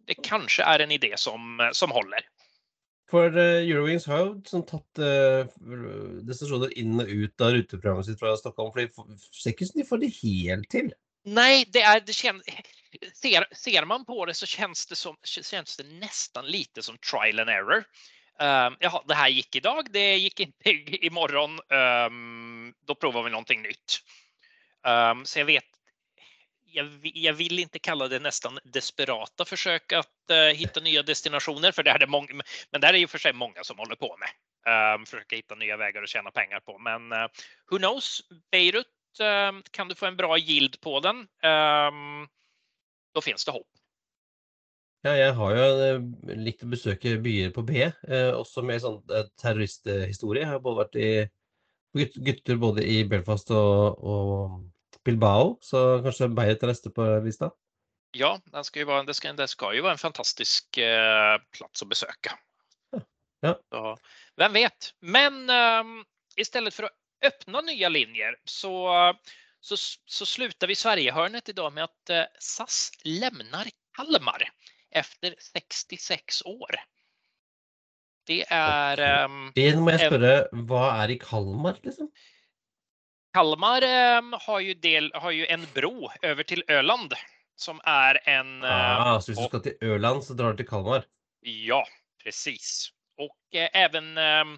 det 0.06 0.14
kanskje 0.14 0.64
er 0.64 0.82
en 0.84 0.92
idé 0.94 1.14
som, 1.16 1.68
som 1.72 1.90
holder. 1.90 2.24
For 3.10 3.30
eh, 3.38 3.62
Eurowings 3.62 4.06
har 4.10 4.24
jo 4.24 4.30
sånn 4.50 4.64
tatt 4.66 4.98
eh, 4.98 5.46
destinasjoner 6.26 6.72
inn 6.78 6.98
og 6.98 7.10
ut 7.10 7.44
av 7.44 7.52
ruteprogrammet 7.54 8.08
sitt 8.08 8.18
fra 8.18 8.32
Stockholm, 8.38 8.72
for 8.74 9.06
de 9.06 9.18
ser 9.30 9.52
ikke 9.54 9.68
ut 9.68 9.78
de 9.78 9.86
får 9.86 10.02
det 10.02 10.10
helt 10.16 10.70
til. 10.72 10.90
Nei, 11.26 11.64
det 11.74 11.84
er, 11.86 12.02
det 12.06 12.14
kjen, 12.14 12.40
ser, 13.14 13.46
ser 13.54 13.86
man 13.86 14.04
på 14.06 14.18
det 14.26 14.34
så 14.38 14.46
kjennes 14.50 14.84
det, 14.90 14.98
som, 14.98 15.14
kjennes 15.26 15.78
det 15.78 15.86
nesten 16.02 16.50
lite 16.50 16.82
som 16.86 16.98
trial 17.02 17.42
and 17.42 17.50
error. 17.50 17.86
Um, 18.38 18.76
jaha, 18.82 19.00
det 19.08 19.16
gikk 19.32 19.56
i 19.58 19.64
dag, 19.64 19.86
det 19.94 20.06
gikk 20.26 20.42
ikke 20.44 20.98
i- 21.08 21.14
morgen. 21.14 21.56
Um, 21.72 22.74
da 22.86 22.98
prøver 22.98 23.26
vi 23.26 23.34
noe 23.34 23.58
nytt. 23.62 24.00
Um, 24.86 25.24
så 25.24 25.38
jag 25.38 25.46
vet, 25.46 25.64
jag, 26.64 27.00
jag 27.02 27.32
vill 27.32 27.58
inte 27.58 27.78
kalla 27.78 28.08
det 28.08 28.18
nästan 28.18 28.58
desperata 28.64 29.44
försök 29.44 29.92
att 29.92 30.30
uh, 30.30 30.36
hitta 30.36 30.80
nya 30.80 31.02
destinationer, 31.02 31.72
för 31.72 31.82
det 31.82 31.90
är 31.90 31.98
det 31.98 32.06
många, 32.06 32.28
men 32.70 32.80
det 32.80 32.86
är 32.86 32.94
ju 32.94 33.06
för 33.06 33.18
sig 33.18 33.32
många 33.32 33.64
som 33.64 33.78
håller 33.78 33.96
på 33.96 34.16
med. 34.16 34.28
Um, 34.94 35.06
försöka 35.06 35.36
hitta 35.36 35.54
nya 35.54 35.76
vägar 35.76 36.02
att 36.02 36.08
tjäna 36.08 36.30
pengar 36.30 36.60
på. 36.60 36.78
Men 36.78 37.12
uh, 37.12 37.28
who 37.70 37.78
knows? 37.78 38.20
Beirut 38.50 38.86
uh, 39.20 39.62
kan 39.70 39.88
du 39.88 39.94
få 39.94 40.06
en 40.06 40.16
bra 40.16 40.38
yield 40.38 40.80
på 40.80 41.00
den. 41.00 41.16
um, 41.16 42.28
då 43.14 43.20
finns 43.20 43.44
det 43.44 43.52
hopp. 43.52 43.68
Ja, 45.06 45.14
jeg 45.16 45.32
har 45.38 45.52
jo 45.54 45.66
eh, 45.86 46.36
likt 46.36 46.64
å 46.66 46.68
besøke 46.68 47.14
byer 47.22 47.52
på 47.54 47.62
B, 47.64 47.84
eh, 47.86 48.30
også 48.34 48.64
med 48.66 48.82
sånn 48.82 48.98
terroristhistorie. 49.40 50.42
Jeg 50.42 50.50
har 50.50 50.62
både 50.64 50.80
vært 50.82 50.98
i 51.00 51.10
gutter 52.26 52.58
både 52.60 52.84
i 52.84 52.98
Belfast 53.08 53.52
og, 53.56 54.02
og 54.02 54.58
Bilbao, 55.06 55.54
så 55.64 56.00
kanskje 56.04 56.28
Beyer 56.34 56.58
til 56.60 56.72
neste 56.72 56.92
på 56.94 57.06
lista. 57.24 57.52
Ja, 58.16 58.36
det 58.52 58.64
skal, 58.64 58.82
ju 58.82 58.88
vara, 58.88 59.04
det, 59.04 59.16
skal, 59.18 59.36
det 59.36 59.48
skal 59.52 59.76
jo 59.76 59.84
være 59.84 59.98
en 59.98 60.02
fantastisk 60.02 60.78
eh, 60.80 61.36
plass 61.56 61.84
å 61.84 61.88
besøke. 61.90 62.36
Ja. 63.44 63.52
Så, 63.70 63.96
hvem 64.40 64.54
vet? 64.56 64.92
Men 65.04 65.42
eh, 65.52 65.90
i 66.40 66.46
stedet 66.46 66.72
for 66.74 66.88
å 66.88 66.94
åpne 67.26 67.62
nye 67.68 67.90
linjer 67.92 68.38
så, 68.48 68.72
så, 69.60 69.76
så 69.78 70.28
slutter 70.28 70.70
vi 70.70 70.78
Sverigehörnet 70.78 71.52
dag 71.56 71.74
med 71.74 71.86
at 71.86 72.14
eh, 72.14 72.28
SAS 72.40 72.90
lämnar 73.04 73.68
Kalmar 73.96 74.44
efter 74.90 75.34
66 75.52 76.42
år. 76.46 76.80
Det 78.26 78.42
er 78.50 79.02
um, 79.24 79.50
Det 79.54 79.68
må 79.78 79.92
jeg 79.94 80.08
spørre, 80.10 80.32
hva 80.66 80.86
er 81.02 81.14
i 81.14 81.18
Kalmar, 81.22 81.78
liksom? 81.84 82.10
Kalmar 83.36 83.82
ehm, 83.82 84.34
har, 84.40 84.60
ju 84.60 84.74
del, 84.74 85.10
har 85.14 85.30
ju 85.30 85.46
en 85.46 85.66
bro 85.74 86.08
over 86.24 86.42
til 86.42 86.62
Øland, 86.72 87.12
som 87.56 87.80
er 87.84 88.16
en 88.24 88.62
eh, 88.64 88.70
Ah, 88.70 89.18
så 89.20 89.32
hvis 89.32 89.42
du 89.42 89.48
skal 89.50 89.60
til 89.66 89.74
Øland, 89.80 90.22
så 90.24 90.34
drar 90.34 90.54
du 90.54 90.62
til 90.62 90.68
Kalmar? 90.70 91.04
Ja, 91.44 91.82
precis. 92.24 92.88
Og 93.20 93.34
eh, 93.52 93.68
även, 93.72 94.16
ehm, 94.18 94.56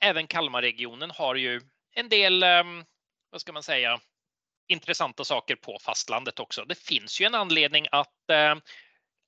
även 0.00 0.26
Kalmarregionen 0.26 1.10
har 1.10 1.34
jo 1.34 1.56
en 1.96 2.08
del, 2.08 2.38
hva 2.38 3.38
skal 3.38 3.40
ska 3.40 3.52
man 3.52 3.62
säga, 3.62 3.98
intressanta 4.68 5.24
saker 5.24 5.56
på 5.56 5.78
fastlandet 5.82 6.40
også. 6.40 6.64
Det 6.64 6.78
finns 6.78 7.20
jo 7.20 7.26
en 7.26 7.34
anledning 7.34 7.88
at 7.92 8.30
eh, 8.30 8.54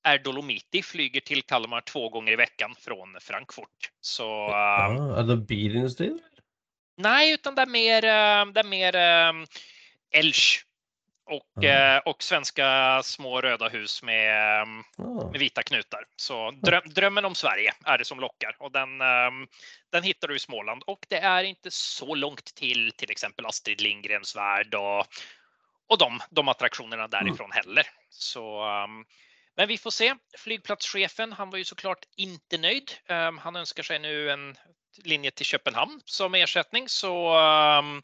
Air 0.07 0.23
Dolomiti 0.23 0.83
flyger 0.83 1.21
til 1.21 1.43
Kalmar 1.43 1.81
två 1.81 2.09
gånger 2.09 2.33
i 2.33 2.37
veckan 2.37 2.75
från 2.79 3.19
Frankfurt. 3.21 3.91
Så 4.01 4.31
ehm, 4.47 5.03
Ah, 5.03 5.19
er 5.19 5.27
det 5.33 5.41
bilindustrien? 5.51 6.21
Nej, 6.97 7.33
utan 7.33 7.55
det 7.55 7.63
är 7.63 7.67
mer, 7.67 8.05
eh, 8.05 8.53
det 8.53 8.61
är 8.61 8.65
mer 8.65 8.97
eh, 8.97 9.33
Elch 10.21 10.65
och, 11.27 11.65
mm. 11.65 11.97
eh, 11.97 11.99
och 11.99 12.23
svenska 12.23 13.01
små 13.03 13.41
röda 13.41 13.69
hus 13.69 14.03
med 14.03 14.63
mm. 14.63 14.85
Med 15.31 15.41
vita 15.41 15.63
knutar. 15.63 16.05
Så 16.17 16.51
dröm, 16.51 16.83
drömmen 16.87 17.25
om 17.25 17.35
Sverige 17.35 17.75
är 17.85 17.99
det 17.99 18.05
som 18.05 18.21
lockar 18.21 18.57
och 18.59 18.73
den, 18.73 19.01
ehm, 19.01 19.47
den 19.93 20.03
hittar 20.03 20.29
du 20.29 20.37
i 20.37 20.39
Småland 20.39 20.83
och 20.87 21.07
det 21.09 21.19
är 21.19 21.45
inte 21.45 21.71
så 21.71 22.15
långt 22.15 22.55
till 22.55 22.93
till 22.93 23.11
exempel 23.11 23.47
Astrid 23.47 23.81
Lindgrens 23.81 24.37
värld 24.37 24.75
och, 24.75 25.07
och 25.89 25.99
de, 25.99 26.21
de 26.31 26.49
attraktionerna 26.49 27.09
därifrån 27.09 27.53
heller. 27.53 27.87
Så, 28.11 28.65
um, 28.85 29.05
men 29.57 29.69
vi 29.69 29.79
får 29.79 29.91
se. 29.91 30.15
Flygplatschefen, 30.39 31.33
han 31.33 31.51
var 31.51 31.59
ju 31.59 31.65
såklart 31.65 32.05
inte 32.17 32.59
nöjd. 32.59 32.93
Um, 33.09 33.39
han 33.39 33.57
önskar 33.57 33.83
sig 33.83 33.99
nu 33.99 34.31
en 34.31 34.57
linje 35.05 35.31
til 35.31 35.47
København 35.47 36.01
som 36.05 36.35
erstatning. 36.35 36.89
Så, 36.89 37.13
um, 37.81 38.03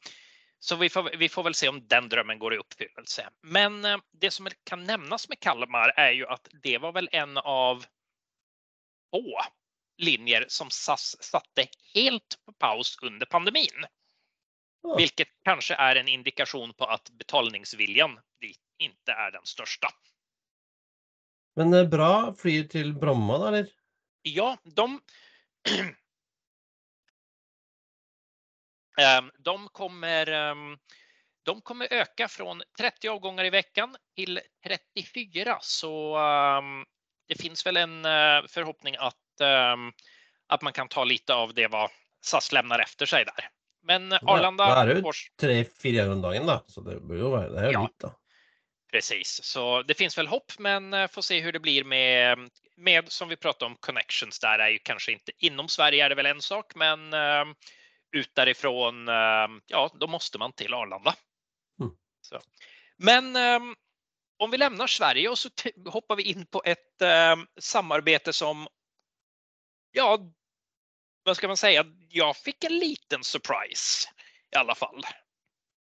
så 0.58 0.76
vi, 0.76 0.88
får, 0.88 1.10
vi 1.18 1.28
får 1.28 1.48
vel 1.48 1.54
se 1.54 1.68
om 1.68 1.80
den 1.88 2.08
drømmen 2.08 2.38
går 2.38 2.54
i 2.54 2.60
oppfyllelse. 2.62 3.28
Men 3.42 3.84
uh, 3.84 3.96
det 4.12 4.32
som 4.34 4.48
kan 4.64 4.84
nevnes 4.84 5.28
med 5.28 5.40
Kalmar 5.40 5.94
er 5.96 6.12
jo 6.18 6.28
at 6.32 6.50
det 6.62 6.78
var 6.82 6.96
vel 6.98 7.08
en 7.12 7.38
av 7.38 7.86
få 9.10 9.40
linjer 10.00 10.46
som 10.48 10.70
SAS 10.70 11.16
satte 11.20 11.66
helt 11.94 12.38
på 12.46 12.52
paus 12.52 12.96
under 13.02 13.26
pandemien 13.26 13.90
hvilket 14.96 15.28
kanskje 15.44 15.74
er 15.74 15.96
är 15.96 16.00
en 16.00 16.08
indikasjon 16.08 16.72
på 16.74 16.84
at 16.84 17.10
betalingsviljen 17.18 18.18
ikke 18.40 19.12
er 19.12 19.30
den 19.30 19.44
største. 19.44 19.88
Men 21.56 21.74
eh, 21.74 21.88
bra 21.88 22.32
flyr 22.34 22.68
til 22.72 22.94
Bromma 22.96 23.38
da, 23.38 23.48
eller? 23.48 23.72
Ja, 24.24 24.54
de 24.64 24.86
ehm, 25.68 25.90
de 29.44 29.68
kommer, 29.68 30.26
ehm, 30.26 30.78
de 31.42 31.60
kommer 31.60 31.92
öka 31.92 32.28
från 32.28 32.62
30 32.78 33.08
avgångar 33.08 33.44
i 33.44 33.50
veckan 33.50 33.96
till 34.16 34.40
34. 34.66 35.58
Så 35.60 36.16
ehm, 36.16 36.84
det 37.28 37.42
finns 37.42 37.66
väl 37.66 37.76
en 37.76 38.02
forhåpning 38.02 38.48
förhoppning 38.48 38.96
att, 38.98 39.16
att 40.48 40.62
man 40.62 40.72
kan 40.72 40.88
ta 40.88 41.04
lite 41.04 41.34
av 41.34 41.54
det 41.54 41.66
vad 41.66 41.90
SAS 42.20 42.52
lämnar 42.52 42.78
efter 42.78 43.06
sig 43.06 43.24
där. 43.24 43.48
Men 43.82 44.12
Arlanda... 44.12 44.68
Ja, 44.68 44.84
det 44.84 44.92
är 44.92 44.96
ju 44.96 45.12
tre, 45.40 45.64
fyra 45.82 46.12
om 46.12 46.22
dagen 46.22 46.46
då, 46.46 46.64
så 46.66 46.80
det, 46.80 47.00
blir 47.00 47.52
det 47.54 47.60
är 47.60 47.72
ja. 47.72 47.82
lite. 47.82 48.14
Precis, 48.92 49.40
så 49.44 49.82
det 49.82 49.94
finns 49.94 50.18
väl 50.18 50.26
hopp, 50.26 50.52
men 50.58 50.94
eh, 50.94 51.08
får 51.08 51.22
se 51.22 51.40
hur 51.40 51.52
det 51.52 51.60
blir 51.60 51.84
med, 51.84 52.38
med 52.76 53.12
som 53.12 53.28
vi 53.28 53.36
pratade 53.36 53.70
om 53.70 53.76
connections 53.80 54.40
där 54.40 54.58
är 54.58 54.68
ju 54.68 54.78
kanske 54.78 55.12
inte 55.12 55.32
inom 55.38 55.68
Sverige 55.68 56.04
är 56.04 56.08
det 56.08 56.14
väl 56.14 56.26
en 56.26 56.40
sak, 56.40 56.74
men 56.74 57.14
ut 58.12 58.34
därifrån, 58.34 59.08
uh, 59.08 59.60
ja, 59.66 59.90
då 59.94 60.06
måste 60.06 60.38
man 60.38 60.52
till 60.52 60.74
Arlanda. 60.74 61.14
Mm. 61.80 61.92
Så. 62.20 62.40
Men 62.96 63.36
um, 63.36 63.74
om 64.38 64.50
vi 64.50 64.58
lämnar 64.58 64.86
Sverige 64.86 65.28
och 65.28 65.38
så 65.38 65.48
hoppar 65.86 66.16
vi 66.16 66.22
in 66.22 66.46
på 66.46 66.62
ett 66.64 67.02
um, 67.32 67.46
samarbete 67.60 68.32
som, 68.32 68.68
ja, 69.92 70.18
vad 71.24 71.36
ska 71.36 71.48
man 71.48 71.56
säga? 71.56 71.84
Jag 72.08 72.36
fick 72.36 72.64
en 72.64 72.78
liten 72.78 73.24
surprise 73.24 74.08
i 74.54 74.56
alla 74.56 74.74
fall. 74.74 75.02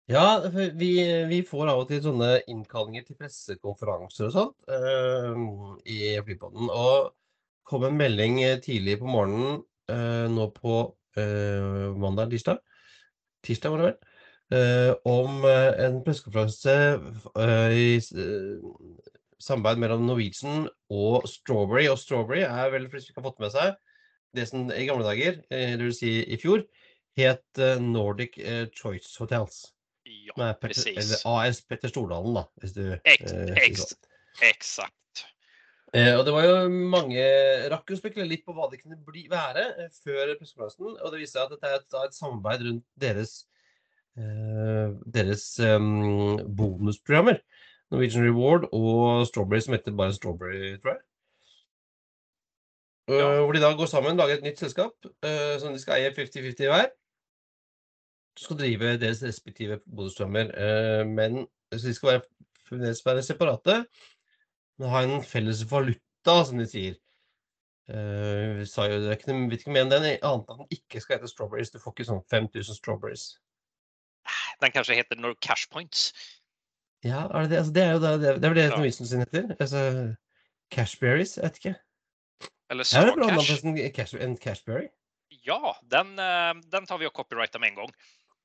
Ja, 0.06 0.42
vi, 0.74 1.24
vi, 1.24 1.42
får 1.42 1.68
av 1.70 1.84
og 1.84 1.90
til 1.90 2.00
sånne 2.02 2.30
innkallinger 2.50 3.04
til 3.06 3.18
pressekonferanser 3.20 4.26
og 4.26 4.32
sånt 4.34 4.72
uh, 4.72 5.76
i 5.86 6.16
Flypodden. 6.26 6.66
Og 6.66 7.12
kom 7.62 7.86
en 7.86 8.00
melding 8.00 8.40
tidlig 8.64 8.96
på 8.98 9.06
morgenen 9.06 9.60
uh, 9.92 10.26
nå 10.32 10.48
på 10.56 10.80
uh, 11.18 11.90
mandag, 11.98 12.30
tirsdag, 12.34 12.60
tirsdag 13.46 13.74
var 13.74 13.82
det 13.82 13.90
vel, 13.90 13.98
om 15.06 15.44
en 15.46 16.00
pressekonferanse 16.02 16.72
i 17.70 18.00
samarbeid 19.38 19.78
mellom 19.78 20.02
Norwegian 20.08 20.64
og 20.90 21.28
Strawberry. 21.30 21.86
Og 21.86 22.00
Strawberry 22.02 22.42
er 22.42 22.72
vel, 22.74 22.88
for 22.90 22.98
ikke 22.98 23.22
har 23.22 23.28
fått 23.28 23.44
med 23.44 23.54
seg, 23.54 23.76
det 24.34 24.48
som 24.50 24.66
i 24.74 24.88
gamle 24.88 25.06
dager, 25.06 25.38
eller 25.54 25.86
vil 25.86 25.94
si 25.94 26.16
i 26.26 26.38
fjor, 26.42 26.66
het 27.18 27.62
Nordic 27.78 28.40
Choice 28.74 29.14
Hotels. 29.22 29.68
Ja, 30.10 30.52
precis. 30.60 30.96
Eller 30.96 31.18
AS 31.24 31.60
Petter 31.62 31.88
Stordalen, 31.88 32.34
da. 32.34 32.44
Hvis 32.62 32.72
du, 32.74 32.84
ex, 33.04 33.32
eh, 33.32 33.54
ex, 33.62 33.84
exakt. 34.42 34.96
Eh, 35.90 36.12
og 36.14 36.24
det 36.26 36.32
var 36.34 36.44
jo 36.46 36.56
mange 36.70 37.22
rakk 37.72 37.90
å 37.90 37.98
spekulere 37.98 38.30
litt 38.30 38.44
på 38.46 38.54
hva 38.54 38.68
det 38.70 38.78
kunne 38.82 38.98
bli, 39.06 39.24
være 39.30 39.64
eh, 39.84 39.88
før 40.04 40.36
pressekonferansen. 40.38 40.92
Og 40.94 41.12
det 41.12 41.22
viste 41.22 41.38
seg 41.38 41.48
at 41.48 41.54
dette 41.56 41.70
er 41.70 41.80
et, 41.80 41.98
et 42.04 42.18
samarbeid 42.18 42.66
rundt 42.68 42.86
deres, 43.02 43.34
eh, 44.18 44.94
deres 45.18 45.46
um, 45.66 46.38
bonusprogrammer. 46.46 47.42
Norwegian 47.90 48.28
Reward 48.28 48.68
og 48.70 49.26
Strawberry, 49.26 49.64
som 49.64 49.74
heter 49.74 49.96
bare 49.98 50.14
Strawberry, 50.14 50.76
tror 50.78 50.94
jeg. 50.94 51.04
Ja. 53.10 53.26
Uh, 53.26 53.40
hvor 53.42 53.56
de 53.56 53.64
da 53.64 53.72
går 53.74 53.88
sammen, 53.90 54.20
lager 54.20 54.38
et 54.38 54.44
nytt 54.46 54.60
selskap 54.62 54.94
uh, 55.02 55.56
som 55.58 55.74
de 55.74 55.80
skal 55.82 55.98
eie 55.98 56.12
50-50 56.14 56.70
hver 56.70 56.92
skal 58.40 58.58
drive 58.58 58.98
deres 59.00 59.22
respektive 59.22 59.80
bonusstrømmer. 59.96 60.40
Eh, 60.40 61.06
men 61.08 61.46
så 61.72 61.88
de 61.88 61.94
skal 61.94 62.08
være, 62.08 62.94
være 63.04 63.22
separate, 63.22 63.84
men 64.80 64.92
ha 64.92 65.04
en 65.04 65.22
felles 65.26 65.62
valuta, 65.68 66.40
som 66.48 66.60
de 66.60 66.66
sier. 66.68 66.98
Uh, 67.90 68.62
sa 68.70 68.86
jo, 68.86 69.00
det 69.02 69.16
ikke, 69.18 69.34
vet 69.50 69.64
ikke 69.64 69.74
mer 69.74 69.84
enn 69.84 69.92
den, 69.92 70.04
annet 70.22 70.50
at 70.52 70.60
den 70.60 70.68
ikke 70.76 71.02
skal 71.02 71.18
hete 71.18 71.30
strawberries. 71.30 71.72
Du 71.74 71.80
får 71.82 71.96
ikke 71.96 72.06
sånn 72.08 72.22
5000 72.32 72.78
strawberries. 72.78 73.24
Den 74.62 74.72
kanskje 74.72 74.98
heter 75.00 75.18
no 75.18 75.34
cash 75.42 75.68
points? 75.72 76.10
Ja, 77.04 77.24
er 77.26 77.48
det, 77.48 77.58
altså, 77.58 77.72
det, 77.72 77.82
er 77.82 77.92
jo 77.96 78.00
det, 78.02 78.12
det, 78.22 78.30
er 78.32 78.40
vel 78.46 78.58
det 78.58 78.64
ja. 78.66 78.72
Norwegian 78.74 79.08
sin 79.08 79.24
heter. 79.24 79.54
Altså, 79.58 79.82
cashberries, 80.72 81.36
jeg 81.36 81.46
vet 81.46 81.60
ikke. 81.60 81.74
Eller 82.70 82.86
småcash. 82.86 83.92
Cash, 83.96 84.16
en 84.20 84.36
cashberry? 84.38 84.88
Ja, 85.46 85.74
den, 85.90 86.12
eh, 86.20 86.52
den 86.72 86.86
tar 86.86 87.00
vi 87.00 87.08
og 87.08 87.14
copyrighter 87.16 87.62
med 87.62 87.72
en 87.72 87.82
gang. 87.82 87.94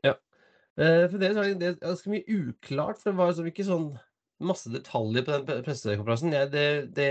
Ja. 0.07 0.15
Uh, 0.75 1.05
for 1.11 1.19
det 1.21 1.29
er 1.29 1.53
det 1.59 1.75
ganske 1.79 2.11
mye 2.11 2.25
uklart, 2.27 2.99
for 2.99 3.11
det 3.11 3.19
var 3.19 3.29
liksom 3.31 3.51
ikke 3.51 3.67
sånn 3.67 3.86
masse 4.47 4.71
detaljer 4.73 5.25
på 5.25 5.35
den 5.35 5.65
pressekonferansen. 5.65 6.33
Ja, 6.35 6.45
det, 6.49 6.65
det, 6.97 7.09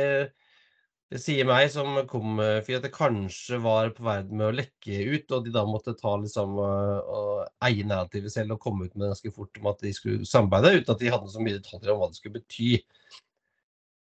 det, 1.12 1.20
sier 1.22 1.48
meg 1.48 1.68
som 1.72 1.98
kom 2.10 2.38
for 2.38 2.78
at 2.78 2.86
det 2.86 2.92
kanskje 2.94 3.60
var 3.64 3.92
på 3.96 4.06
vei 4.06 4.18
med 4.30 4.46
å 4.48 4.54
lekke 4.60 5.02
ut, 5.14 5.34
og 5.34 5.46
de 5.46 5.54
da 5.54 5.64
måtte 5.68 5.96
ta 5.98 6.16
liksom 6.20 6.56
og 6.60 7.44
eie 7.66 7.86
narrativet 7.86 8.34
selv 8.34 8.56
og 8.56 8.62
komme 8.64 8.88
ut 8.88 8.94
med 8.94 9.06
det 9.06 9.12
ganske 9.14 9.34
fort 9.34 9.60
om 9.60 9.70
at 9.72 9.84
de 9.84 9.92
skulle 9.96 10.28
samarbeide, 10.28 10.80
uten 10.80 10.96
at 10.96 11.04
de 11.04 11.12
hadde 11.16 11.34
så 11.34 11.44
mye 11.44 11.58
detaljer 11.58 11.94
om 11.94 12.02
hva 12.02 12.10
det 12.10 12.20
skulle 12.20 12.40
bety. 12.40 12.70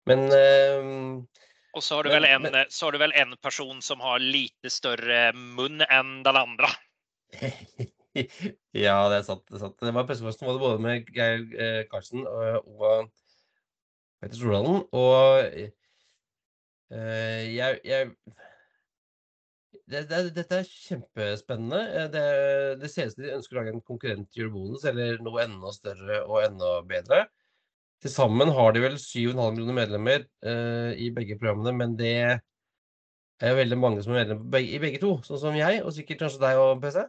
Men 0.09 0.25
uh, 0.33 1.21
og 1.77 1.83
så 1.85 1.99
har, 1.99 2.07
du 2.07 2.09
vel 2.09 2.25
en, 2.25 2.41
men, 2.41 2.57
så 2.73 2.87
har 2.87 2.95
du 2.95 3.01
vel 3.01 3.13
en 3.13 3.35
person 3.43 3.81
som 3.85 4.01
har 4.01 4.19
lite 4.23 4.71
større 4.73 5.29
munn 5.37 5.83
enn 5.85 6.19
den 6.25 6.39
andre. 6.39 6.71
ja, 8.15 8.97
det 9.09 9.17
er 9.19 9.25
sant. 9.27 9.43
Det, 9.47 9.55
er 9.57 9.63
sant. 9.65 9.77
det 9.81 9.93
var 9.95 10.07
pressekonferansen 10.09 10.61
både 10.61 10.83
med 10.83 11.09
Geir 11.15 11.45
eh, 11.55 11.81
Karlsen 11.91 12.25
og, 12.27 12.67
og 12.79 13.09
Petter 14.19 14.37
Stordalen. 14.37 14.83
Og 14.91 15.43
eh, 16.89 17.43
jeg, 17.55 17.79
jeg 17.85 18.11
det, 19.89 20.03
det, 20.09 20.21
dette 20.35 20.61
er 20.61 20.69
kjempespennende. 20.69 21.81
Eh, 21.97 22.07
det, 22.13 22.25
det 22.81 22.91
ser 22.93 23.09
ut 23.09 23.15
som 23.15 23.25
de 23.25 23.35
ønsker 23.37 23.55
å 23.55 23.61
lage 23.61 23.75
en 23.75 23.85
konkurrent 23.85 24.29
til 24.29 24.45
Eurobonus, 24.45 24.85
eller 24.89 25.21
noe 25.25 25.43
enda 25.45 25.73
større 25.75 26.23
og 26.27 26.43
enda 26.43 26.79
bedre. 26.89 27.23
Til 27.99 28.13
sammen 28.13 28.51
har 28.55 28.73
de 28.73 28.83
vel 28.85 28.99
7,5 29.01 29.33
millioner 29.55 29.75
medlemmer 29.81 30.21
eh, 30.47 30.91
i 31.03 31.09
begge 31.15 31.39
programmene, 31.39 31.73
men 31.75 31.97
det 31.99 32.13
er 33.39 33.57
veldig 33.57 33.79
mange 33.79 34.03
som 34.05 34.13
er 34.13 34.23
medlemmer 34.23 34.61
i 34.63 34.79
begge 34.81 35.01
to, 35.01 35.17
sånn 35.25 35.41
som 35.41 35.57
jeg, 35.57 35.81
og 35.83 35.95
sikkert 35.95 36.25
kanskje 36.25 36.43
deg 36.45 36.61
og 36.61 36.83
PC? 36.83 37.01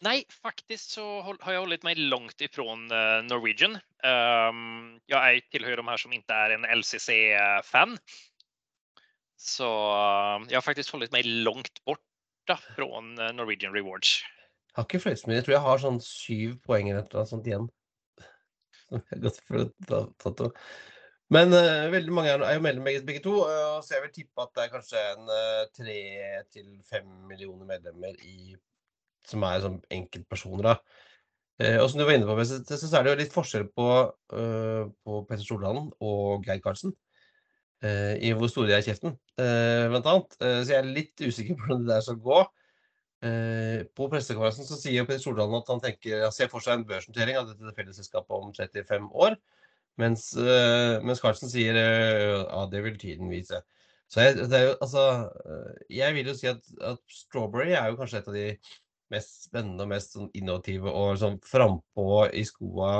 Nej, 0.00 0.24
faktiskt 0.42 0.90
så 0.90 1.20
har 1.40 1.52
jag 1.52 1.60
hållit 1.60 1.82
mig 1.82 1.94
långt 1.94 2.40
ifrån 2.40 2.92
uh, 2.92 3.22
Norwegian. 3.22 3.74
Um, 4.02 5.00
jag 5.06 5.34
är, 5.34 5.40
tillhör 5.40 5.76
de 5.76 5.88
här 5.88 5.96
som 5.96 6.12
inte 6.12 6.34
är 6.34 6.50
en 6.50 6.78
LCC-fan. 6.78 7.98
Så 9.36 9.64
jeg 9.64 10.52
jag 10.52 10.56
har 10.56 10.62
faktiskt 10.62 10.90
hållit 10.90 11.12
mig 11.12 11.22
långt 11.22 11.84
borta 11.84 12.58
från 12.76 13.16
fra 13.16 13.32
Norwegian 13.32 13.74
Rewards. 13.74 14.22
Jeg 14.74 14.76
har 14.76 14.84
ikke 14.84 15.00
flest 15.00 15.26
mulig. 15.26 15.36
Jeg 15.36 15.44
tror 15.44 15.54
jeg 15.54 15.66
har 15.66 15.78
sånn 15.78 16.00
syv 16.00 16.56
poeng 16.66 16.90
eller 16.90 17.06
noe 17.12 17.26
sånt 17.26 17.46
igjen. 17.46 17.68
Men 21.32 21.54
uh, 21.54 21.90
veldig 21.94 22.12
mange 22.12 22.34
er 22.34 22.54
jo 22.56 22.64
medlemmer 22.64 23.06
begge 23.06 23.22
to, 23.24 23.38
uh, 23.46 23.78
så 23.84 23.94
jeg 23.94 24.02
vil 24.08 24.14
tippe 24.18 24.42
at 24.42 24.52
det 24.56 24.64
er 24.64 24.74
kanskje 24.74 25.06
en 25.14 25.32
tre 25.78 26.00
til 26.50 26.68
fem 26.90 27.08
millioner 27.30 27.66
medlemmer 27.70 28.18
i 28.26 28.56
som 29.28 29.44
er 29.46 29.64
sånn 29.64 29.80
enkeltpersoner. 29.92 30.72
da. 30.72 30.76
Eh, 31.62 31.78
og 31.78 31.88
som 31.90 32.00
du 32.00 32.06
var 32.06 32.16
inne 32.16 32.26
på, 32.26 32.36
så 32.46 32.88
er 32.88 33.04
det 33.04 33.12
jo 33.12 33.20
litt 33.20 33.34
forskjell 33.34 33.68
på, 33.76 33.88
uh, 34.34 34.82
på 35.04 35.20
Petter 35.28 35.44
Stordalen 35.44 35.90
og 36.02 36.46
Geir 36.46 36.62
Karlsen. 36.64 36.94
Uh, 37.82 38.14
I 38.22 38.32
hvor 38.38 38.50
store 38.50 38.70
de 38.70 38.76
er 38.76 38.82
i 38.82 38.86
kjeften, 38.86 39.16
blant 39.36 40.06
annet. 40.06 40.36
så 40.38 40.70
jeg 40.70 40.78
er 40.78 40.86
litt 40.86 41.22
usikker 41.22 41.56
på 41.58 41.66
hvordan 41.66 41.86
det 41.86 41.96
der 41.96 42.04
skal 42.06 42.20
gå. 42.22 42.42
på 43.94 44.06
pressekonferansen 44.10 44.66
så 44.66 44.76
sier 44.78 45.04
Petter 45.06 45.22
Stordalen 45.22 45.60
at 45.60 45.68
han 45.70 45.82
tenker, 45.82 46.24
han 46.24 46.34
ser 46.34 46.50
for 46.50 46.62
seg 46.62 46.78
en 46.78 46.86
børsnotering 46.86 47.38
av 47.38 47.50
dette 47.50 47.74
fellesselskapet 47.76 48.34
om 48.34 48.54
35 48.54 49.10
år. 49.26 49.36
Mens, 50.00 50.30
mens 51.04 51.20
Karlsen 51.22 51.50
sier 51.52 51.76
ja, 51.76 52.62
det 52.70 52.82
vil 52.86 52.98
tiden 52.98 53.30
vise. 53.30 53.60
Så 54.10 54.24
jeg, 54.24 54.38
jo, 54.46 54.72
altså, 54.80 55.04
jeg 55.90 56.14
vil 56.14 56.30
jo 56.32 56.34
si 56.38 56.50
at, 56.50 56.62
at 56.82 56.98
Strawberry 57.10 57.74
er 57.74 57.90
jo 57.90 57.98
kanskje 58.00 58.22
et 58.22 58.30
av 58.30 58.38
de 58.38 58.46
mest 59.12 59.44
spennende 59.48 59.84
og 59.84 59.92
mest 59.92 60.16
sånn 60.16 60.30
innovative 60.38 60.90
og 60.90 61.18
sånn 61.20 61.38
frampå 61.46 62.06
i 62.32 62.44
skoa 62.48 62.92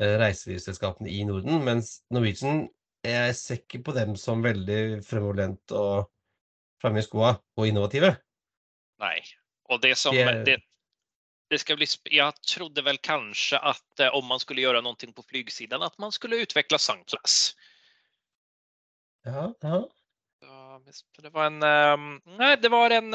eh, 0.00 0.16
reiselivsselskapene 0.20 1.10
i 1.12 1.22
Norden. 1.28 1.62
Mens 1.66 1.98
Norwegian 2.12 2.68
Jeg 3.02 3.34
ser 3.34 3.58
ikke 3.58 3.80
på 3.82 3.92
dem 3.96 4.12
som 4.14 4.44
veldig 4.44 5.00
fremoverlent 5.02 5.72
og 5.74 6.04
framme 6.78 7.00
i 7.02 7.02
skoa 7.02 7.32
og 7.58 7.66
innovative. 7.66 8.12
Nei. 9.02 9.16
Og 9.74 9.80
det 9.82 9.96
som 9.98 10.14
Det- 10.14 10.44
det, 10.46 10.60
det 11.50 11.58
ska 11.58 11.74
bli, 11.76 11.86
jag 12.10 12.34
trodde 12.42 12.82
vel 12.82 12.98
kanskje 12.98 13.58
at 13.58 14.00
eh, 14.00 14.14
om 14.14 14.24
man 14.26 14.38
skulle 14.38 14.62
gjøre 14.62 14.82
noe 14.82 14.94
på 14.94 15.24
flygsidan 15.26 15.82
at 15.82 15.98
man 15.98 16.12
skulle 16.12 16.38
utvikle 16.46 16.78
Sunclass. 16.78 17.56
Ja, 19.24 19.52
ja. 19.62 19.82
Ja, 20.42 20.80
Det 21.22 21.32
var 21.32 21.46
en, 21.46 21.58
Nei, 21.58 22.20
nej, 22.38 22.56
det 22.56 22.68
var 22.68 22.90
en, 22.90 23.14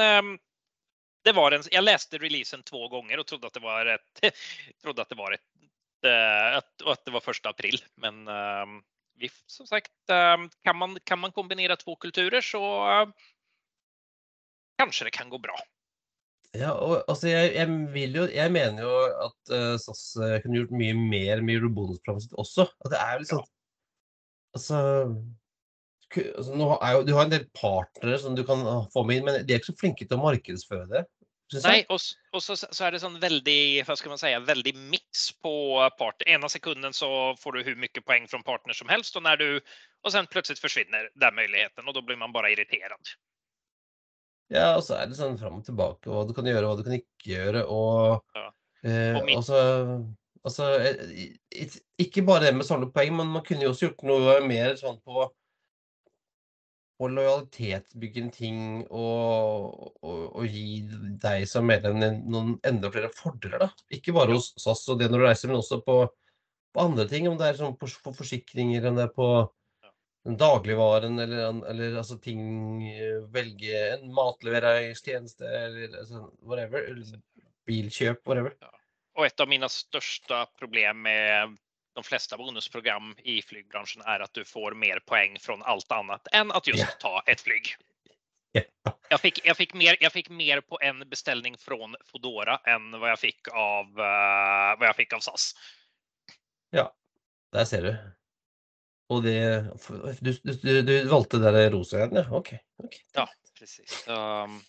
det 1.28 1.34
var 1.34 1.52
en, 1.52 1.64
jag 1.72 1.84
läste 1.84 2.18
releasen 2.18 2.64
två 2.64 2.88
gånger 2.88 3.20
och 3.20 3.28
trodde 3.28 3.48
att 3.48 3.54
det 3.54 3.60
var 3.60 3.86
ett, 3.86 4.22
trodde 4.82 5.02
att 5.02 5.10
det 5.10 5.16
var 5.16 5.32
ett, 5.32 5.42
eh, 6.06 6.58
att, 6.88 7.06
det 7.06 7.12
var 7.12 7.20
första 7.20 7.50
april. 7.50 7.84
Men 7.96 8.28
ehm, 8.28 8.82
vi, 9.16 9.30
som 9.46 9.68
sagt, 9.68 9.92
ehm, 10.10 10.50
kan 10.64 10.78
man, 10.78 10.98
kan 11.04 11.20
man 11.20 11.32
kombinera 11.32 11.76
två 11.76 11.96
kulturer 11.96 12.42
så 12.42 12.60
kanskje 12.98 13.14
kanske 14.78 15.06
det 15.06 15.12
kan 15.12 15.30
gå 15.30 15.38
bra. 15.38 15.56
Ja, 16.56 16.72
og 16.72 17.04
altså, 17.08 17.28
jeg, 17.28 17.52
jeg 17.56 17.68
vil 17.94 18.16
jo 18.16 18.24
Jeg 18.32 18.52
mener 18.52 18.86
jo 18.86 18.92
at 19.28 19.52
uh, 19.52 19.74
SAS 19.82 20.16
eh, 20.16 20.38
kunne 20.42 20.62
gjort 20.62 20.78
mye 20.80 20.94
mer 20.96 21.42
med 21.44 21.66
bonusprogrammet 21.76 22.24
sitt 22.24 22.38
også. 22.40 22.70
At 22.86 22.94
det 22.94 23.02
er 23.02 23.12
jo 23.14 23.24
litt 23.24 23.34
sånn 23.34 23.44
Altså, 24.56 24.78
altså 26.40 26.56
jo, 26.56 27.04
Du 27.04 27.14
har 27.18 27.26
en 27.26 27.34
del 27.34 27.46
partnere 27.58 28.18
som 28.22 28.38
du 28.38 28.46
kan 28.48 28.64
få 28.94 29.04
med 29.04 29.20
inn, 29.20 29.28
men 29.28 29.44
de 29.44 29.54
er 29.54 29.60
ikke 29.60 29.74
så 29.74 29.82
flinke 29.82 30.08
til 30.08 30.18
å 30.18 30.24
markedsføre 30.24 30.88
det. 30.94 31.04
Synes 31.52 31.86
og, 31.90 32.00
och 32.36 32.44
så, 32.44 32.56
så 32.58 32.84
er 32.86 32.92
det 32.92 33.00
sånn 33.00 33.20
veldig 33.22 33.86
hva 33.88 33.96
skal 33.96 34.12
man 34.12 34.20
si, 34.20 34.34
veldig 34.50 34.74
mix 34.92 35.30
på 35.40 35.52
part. 35.98 36.26
Ena 36.28 36.50
sekunden 36.52 36.92
så 36.94 37.08
får 37.40 37.56
du 37.56 37.62
hvor 37.64 37.78
mye 37.80 38.04
poeng 38.04 38.28
fra 38.28 38.42
partner 38.44 38.76
som 38.76 38.90
helst 38.92 39.16
og 39.16 39.24
når 39.24 39.40
du 39.40 39.48
og 40.04 40.12
sen 40.12 40.28
plutselig 40.28 40.60
forsvinner 40.60 41.08
den 41.16 41.36
muligheten, 41.40 41.88
og 41.88 41.96
da 41.96 42.04
blir 42.04 42.20
man 42.20 42.36
bare 42.36 42.52
irritert. 42.52 43.16
Ja, 44.52 44.76
og 44.78 44.84
så 44.88 44.96
er 45.00 45.08
det 45.10 45.18
sånn 45.20 45.40
fram 45.40 45.58
og 45.60 45.66
tilbake, 45.68 46.08
og 46.08 46.16
hva 46.16 46.28
du 46.28 46.36
kan 46.36 46.48
gjøre, 46.48 46.64
og 46.68 46.76
hva 46.76 46.80
du 46.80 46.86
kan 46.88 47.00
ikke 47.00 47.32
gjøre, 47.34 47.64
og 47.68 48.24
Ja. 48.36 48.52
eh, 48.84 49.16
Og 49.18 49.30
altså, 49.40 49.58
altså 50.44 50.70
eh, 50.80 51.04
i- 51.12 51.40
i- 51.64 51.84
Ikke 52.00 52.22
bare 52.26 52.46
det 52.46 52.56
med 52.56 52.66
samlepoeng, 52.66 52.88
samle 52.88 52.92
poeng, 52.94 53.16
men 53.18 53.28
man 53.28 53.44
kunne 53.44 53.64
jo 53.64 53.70
også 53.72 53.88
gjort 53.90 54.04
noe 54.04 54.40
mer 54.48 54.76
sånn 54.76 55.00
på 55.02 55.32
på 56.98 57.10
lojalitetsbyggende 57.14 58.34
ting 58.34 58.62
og, 58.90 59.92
og, 60.02 60.22
og 60.42 60.48
gi 60.50 60.80
deg 61.22 61.46
som 61.50 61.68
medlem 61.70 62.00
noen 62.26 62.56
enda 62.66 62.90
flere 62.94 63.12
fordeler, 63.14 63.68
da. 63.68 63.70
Ikke 63.94 64.16
bare 64.16 64.34
hos 64.34 64.50
SAS 64.58 64.82
og 64.90 65.02
det 65.02 65.12
når 65.12 65.22
du 65.22 65.28
reiser, 65.28 65.52
men 65.52 65.62
også 65.62 65.80
på, 65.86 66.00
på 66.74 66.88
andre 66.88 67.06
ting. 67.10 67.30
Om 67.30 67.38
det 67.38 67.52
er 67.52 67.60
sånn 67.60 67.78
på, 67.78 67.90
på 68.04 68.16
forsikringer, 68.18 68.90
om 68.90 68.98
det 68.98 69.06
er 69.06 69.14
på 69.14 69.30
dagligvaren 70.28 71.22
eller, 71.24 71.62
eller 71.72 72.02
altså 72.02 72.18
ting 72.20 72.42
Velge 73.32 73.84
en 73.94 74.10
matleveringstjeneste 74.16 75.48
eller 75.48 76.02
altså, 76.02 76.26
whatever. 76.42 76.90
Bilkjøp, 77.68 78.26
whatever. 78.28 78.58
Ja. 78.64 78.74
Og 79.18 79.26
et 79.26 79.42
av 79.42 79.50
mine 79.50 79.70
største 79.72 80.44
problem 80.60 81.06
med 81.08 81.56
de 81.98 82.04
flesta 82.06 82.38
bonusprogram 82.38 83.16
i 83.26 83.40
flygbransjen 83.42 84.06
er 84.06 84.22
at 84.26 84.34
du 84.38 84.46
får 84.46 84.78
mer 84.78 85.02
poäng 85.10 85.40
från 85.42 85.64
alt 85.66 85.92
annet 85.92 86.30
enn 86.38 86.54
at 86.54 86.70
just 86.70 86.86
Ja. 86.86 86.94
ta 87.02 87.24
et 87.26 87.42
flyg. 87.42 87.74
Jeg 88.58 89.20
fikk 89.20 89.22
fick, 89.22 89.40
jag, 89.46 89.58
fick 89.58 89.74
mer, 89.74 89.98
jeg 90.02 90.12
fikk, 90.12 90.30
mer 90.30 90.62
på 90.62 90.80
en 90.82 91.04
beställning 91.10 91.58
fra 91.62 91.78
Fodora 92.10 92.58
enn 92.66 92.96
hva 92.96 93.12
jeg 93.14 93.20
fikk 93.20 93.52
av, 93.54 93.92
uh, 93.98 94.78
vad 94.80 94.88
jag 94.88 94.96
fick 94.96 95.14
av 95.14 95.22
SAS. 95.26 95.52
Der 97.54 97.66
ser 97.66 97.82
du. 97.82 97.92
Og 99.10 99.24
det 99.24 99.38
Du, 100.22 100.32
du, 100.62 100.82
du, 100.82 100.96
valgte 101.08 101.40
det 101.40 101.54
der 101.56 101.72
rosa 101.72 101.98
igjen, 101.98 102.18
ja? 102.20 102.26
OK. 102.30 102.52
okay. 102.84 103.00
Ja, 103.16 103.28
precis. 103.58 104.04
Um, 104.08 104.60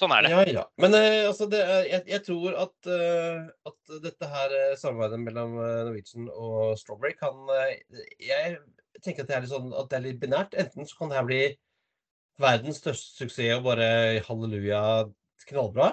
sånn 0.00 0.14
er 0.16 0.26
det. 0.26 0.30
Ja, 0.32 0.44
ja. 0.58 0.62
Men 0.82 0.96
eh, 0.98 1.22
altså, 1.28 1.48
det 1.50 1.60
er, 1.62 1.82
jeg, 1.90 2.04
jeg 2.10 2.22
tror 2.26 2.56
at, 2.64 2.76
uh, 2.88 3.44
at 3.70 3.98
dette 4.04 4.30
her 4.30 4.54
eh, 4.58 4.76
samarbeidet 4.80 5.20
mellom 5.22 5.58
eh, 5.62 5.82
Norwegian 5.88 6.30
og 6.32 6.74
Strawberry 6.80 7.14
kan 7.18 7.36
uh, 7.50 8.00
Jeg 8.22 8.58
tenker 9.04 9.24
at 9.24 9.30
det 9.30 9.36
er 9.36 9.44
litt 9.44 9.52
sånn 9.52 9.70
at 9.74 9.90
det 9.92 9.98
er 9.98 10.06
litt 10.08 10.22
binært. 10.22 10.56
Enten 10.58 10.88
så 10.88 10.98
kan 10.98 11.12
det 11.12 11.20
her 11.20 11.28
bli 11.28 11.42
verdens 12.42 12.80
største 12.82 13.22
suksess 13.22 13.60
og 13.60 13.68
bare 13.68 13.86
halleluja 14.26 14.82
knallbra. 15.46 15.92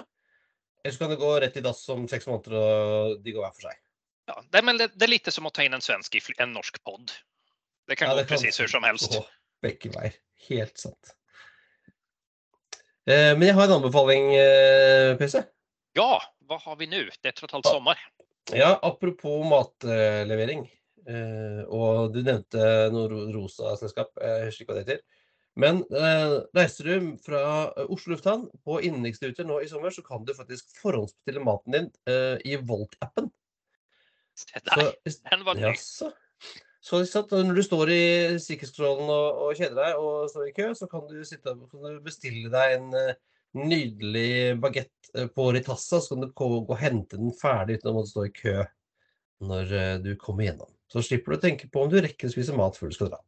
Eller 0.82 0.94
så 0.94 1.04
kan 1.04 1.12
det 1.12 1.20
gå 1.22 1.32
rett 1.38 1.58
i 1.58 1.62
dass 1.62 1.82
om 1.94 2.08
seks 2.10 2.26
måneder, 2.26 2.56
og 2.58 3.20
de 3.22 3.34
går 3.34 3.44
hver 3.44 3.54
for 3.54 3.68
seg. 3.68 3.82
Ja, 4.30 4.38
det, 4.54 4.62
men 4.66 4.78
det, 4.78 4.88
det 4.96 5.06
er 5.06 5.12
litt 5.12 5.30
som 5.34 5.46
å 5.46 5.52
ta 5.54 5.62
inn 5.66 5.76
en 5.76 5.84
svensk 5.84 6.16
i 6.18 6.22
en 6.42 6.54
norsk 6.56 6.78
podd. 6.86 7.14
Det 7.86 7.98
kan 7.98 8.10
Ja, 8.10 8.16
gå 8.16 8.22
det 8.22 8.30
precis 8.30 8.58
hvor 8.58 8.70
som 8.70 8.86
helst. 8.86 9.14
Å, 9.18 9.22
begge 9.62 9.90
veier. 9.94 10.18
Helt 10.48 10.78
sant. 10.78 11.14
Eh, 13.02 13.32
men 13.34 13.48
jeg 13.48 13.56
har 13.58 13.66
en 13.66 13.78
anbefaling, 13.80 14.28
eh, 14.38 15.16
PC. 15.18 15.42
Ja, 15.98 16.20
hva 16.46 16.58
har 16.62 16.76
vi 16.78 16.86
nå? 16.86 17.02
Det 17.22 17.32
er 17.32 17.34
tross 17.38 17.54
alt 17.58 17.66
Ja. 17.66 17.96
Ja, 18.52 18.78
apropos 18.82 19.42
matlevering. 19.46 20.70
Eh, 21.06 21.62
og 21.66 22.12
du 22.14 22.22
nevnte 22.22 22.90
noe 22.94 23.32
rosa 23.34 23.76
selskap. 23.76 24.10
Jeg 24.20 24.46
husker 24.46 24.64
ikke 24.64 24.72
hva 24.72 24.78
det 24.78 24.86
heter. 24.86 25.02
Men 25.54 25.82
reiser 26.56 26.84
du 26.84 27.16
fra 27.20 27.72
Oslo 27.84 28.14
lufthavn 28.14 28.46
på 28.64 28.78
innenriksruter 28.80 29.44
nå 29.44 29.60
i 29.60 29.68
sommer, 29.68 29.90
så 29.90 30.02
kan 30.02 30.24
du 30.24 30.32
faktisk 30.32 30.64
forhåndsbestille 30.80 31.44
maten 31.44 31.72
din 31.72 31.90
i 32.46 32.56
Volt-appen. 32.56 33.28
Se 34.34 34.62
der, 34.64 34.94
den 35.04 35.44
var 35.44 35.54
ny. 35.60 35.74
Så 36.82 36.98
når 37.30 37.54
du 37.54 37.62
står 37.62 37.90
i 37.94 38.04
sikkerhetskontrollen 38.42 39.10
og, 39.14 39.42
og 39.44 39.58
kjeder 39.58 39.76
deg 39.78 40.00
og 40.02 40.30
står 40.32 40.48
i 40.48 40.54
kø, 40.56 40.72
så 40.74 40.88
kan 40.90 41.04
du, 41.06 41.20
sitte, 41.24 41.54
kan 41.70 41.84
du 41.84 42.00
bestille 42.02 42.50
deg 42.50 42.74
en 42.74 42.88
eh, 42.98 43.18
nydelig 43.54 44.56
bagett 44.62 45.12
eh, 45.14 45.28
på 45.30 45.46
Ritassa, 45.54 46.00
så 46.02 46.16
kan 46.16 46.24
du 46.24 46.32
gå, 46.34 46.48
og 46.64 46.72
hente 46.80 47.20
den 47.20 47.30
ferdig 47.38 47.78
uten 47.78 47.92
å 47.92 47.94
måtte 48.00 48.10
stå 48.10 48.24
i 48.26 48.32
kø 48.34 48.56
når 49.46 49.74
eh, 49.78 49.94
du 50.02 50.10
kommer 50.18 50.48
gjennom. 50.48 50.72
Så 50.90 51.04
slipper 51.06 51.36
du 51.36 51.38
å 51.38 51.44
tenke 51.44 51.70
på 51.70 51.84
om 51.84 51.92
du 51.92 52.00
rekker 52.02 52.26
å 52.26 52.34
spise 52.34 52.56
mat 52.58 52.74
før 52.78 52.90
du 52.90 52.98
skal 52.98 53.12
dra. 53.12 53.22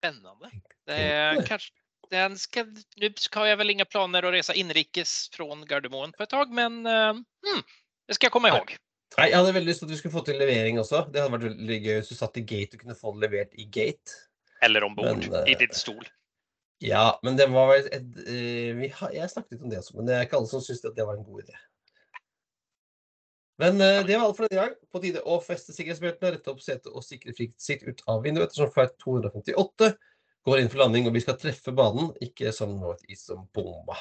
Spennende. 0.00 0.50
Det 0.90 0.98
er, 0.98 1.38
kanskje, 1.46 1.76
den 2.10 2.34
ska, 2.42 2.66
nu 2.98 3.06
ska 3.22 3.46
jag 3.46 3.62
väl 3.62 3.72
planer 3.86 4.26
å 4.26 4.34
resa 4.34 4.54
innenriks 4.54 5.14
fra 5.34 5.46
Gardermoen 5.62 6.10
på 6.18 6.26
et 6.26 6.34
tag, 6.34 6.50
men 6.50 6.82
hmm, 6.82 7.62
det 8.10 8.18
skal 8.18 8.28
jeg 8.28 8.34
komme 8.34 8.50
ihåg. 8.50 8.74
Nei, 9.16 9.30
Jeg 9.30 9.38
hadde 9.38 9.54
veldig 9.56 9.70
lyst 9.70 9.80
til 9.80 9.88
at 9.88 9.94
vi 9.94 9.98
skulle 10.00 10.12
få 10.12 10.22
til 10.26 10.36
levering 10.40 10.80
også. 10.82 11.06
Det 11.12 11.22
hadde 11.22 11.32
vært 11.32 11.46
veldig 11.48 11.78
gøy 11.86 11.94
hvis 11.98 12.10
du 12.12 12.18
satt 12.18 12.36
i 12.36 12.44
gate 12.44 12.76
og 12.76 12.82
kunne 12.82 12.98
få 12.98 13.14
det 13.14 13.24
levert 13.24 13.56
i 13.56 13.64
gate. 13.72 14.18
Eller 14.64 14.84
ombord 14.84 15.24
Men, 15.24 15.46
i 15.48 15.54
ditt 15.54 15.72
din 15.72 15.78
stol. 15.78 16.04
Ja, 16.84 17.14
men 17.24 17.38
det 17.38 17.46
var 17.48 17.70
vel 17.70 17.86
et, 17.88 18.10
eh, 18.28 18.74
vi 18.76 18.90
har, 18.92 19.12
Jeg 19.14 19.32
snakket 19.32 19.56
litt 19.56 19.64
om 19.64 19.72
det 19.72 19.80
også, 19.80 19.96
men 19.96 20.08
det 20.08 20.16
er 20.16 20.26
ikke 20.26 20.36
alle 20.36 20.50
som 20.50 20.60
syns 20.64 20.84
det 20.84 21.06
var 21.08 21.16
en 21.16 21.24
god 21.24 21.46
idé. 21.46 21.56
Men 23.56 23.80
eh, 23.80 24.02
det 24.04 24.18
var 24.18 24.26
alt 24.26 24.36
for 24.36 24.44
denne 24.44 24.66
gang. 24.66 24.74
På 24.92 25.00
tide 25.00 25.22
å 25.24 25.38
feste 25.40 25.72
sikkerhetsbeltene, 25.72 26.34
rette 26.34 26.52
opp 26.52 26.60
setet 26.60 26.90
og 26.92 27.04
sikre 27.04 27.32
frikt 27.36 27.56
sikt 27.62 27.88
ut 27.88 28.04
av 28.12 28.20
vinduet 28.26 28.50
ettersom 28.50 28.72
flight 28.74 28.98
258 29.00 29.94
går 30.46 30.60
inn 30.60 30.68
for 30.70 30.84
landing 30.84 31.08
og 31.08 31.16
vi 31.16 31.24
skal 31.24 31.38
treffe 31.40 31.72
banen, 31.74 32.12
ikke 32.22 32.52
som 32.54 32.76
Northeast 32.78 33.32
som 33.32 33.48
bomba. 33.56 33.96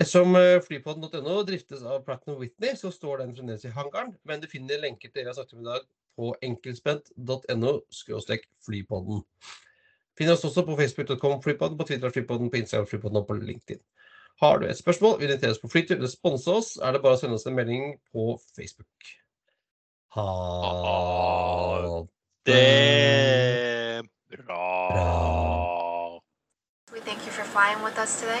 Ettersom 0.00 0.36
eh, 0.36 0.60
flypodden.no 0.64 1.42
driftes 1.44 1.82
av 1.84 2.00
Pratt 2.06 2.22
Whitney, 2.24 2.72
så 2.76 2.88
står 2.92 3.18
den 3.20 3.34
fremdeles 3.36 3.66
i 3.68 3.72
hangaren, 3.74 4.14
men 4.24 4.40
du 4.40 4.46
finner 4.48 4.80
lenker 4.80 5.10
til 5.10 5.18
det 5.18 5.26
jeg 5.26 5.28
har 5.34 5.36
sagt 5.36 5.52
om 5.52 5.60
i 5.60 5.68
dag 5.68 5.82
på 6.16 6.30
enkeltspent.no 6.46 7.72
flypodden. 8.64 9.20
Finn 10.16 10.32
oss 10.32 10.44
også 10.48 10.64
på 10.64 10.76
facebook.com 10.80 11.42
flypodden, 11.44 11.76
på 11.76 11.84
Twitter 11.90 12.14
flypodden, 12.16 12.48
på 12.52 12.62
Instagram 12.62 12.88
flypodden 12.88 13.20
og 13.20 13.26
på 13.28 13.36
LinkedIn. 13.42 13.82
Har 14.40 14.58
du 14.58 14.66
et 14.70 14.78
spørsmål, 14.80 15.18
vil 15.20 15.28
invitere 15.28 15.52
oss 15.52 15.60
på 15.60 15.68
flytur 15.68 15.98
eller 15.98 16.08
sponse 16.08 16.48
oss, 16.48 16.72
er 16.80 16.96
det 16.96 17.02
bare 17.04 17.18
å 17.18 17.20
sende 17.20 17.36
oss 17.36 17.44
en 17.48 17.56
melding 17.60 17.92
på 18.08 18.30
Facebook. 18.56 19.12
Ha 20.16 20.30
Det 22.48 22.64
bra. 24.32 24.56
bra. 24.96 26.20
We 26.90 27.00
thank 27.00 27.26
you 27.26 27.32
for 27.32 27.44
flying 27.44 27.84
with 27.84 27.98
us 28.00 28.20
today. 28.20 28.40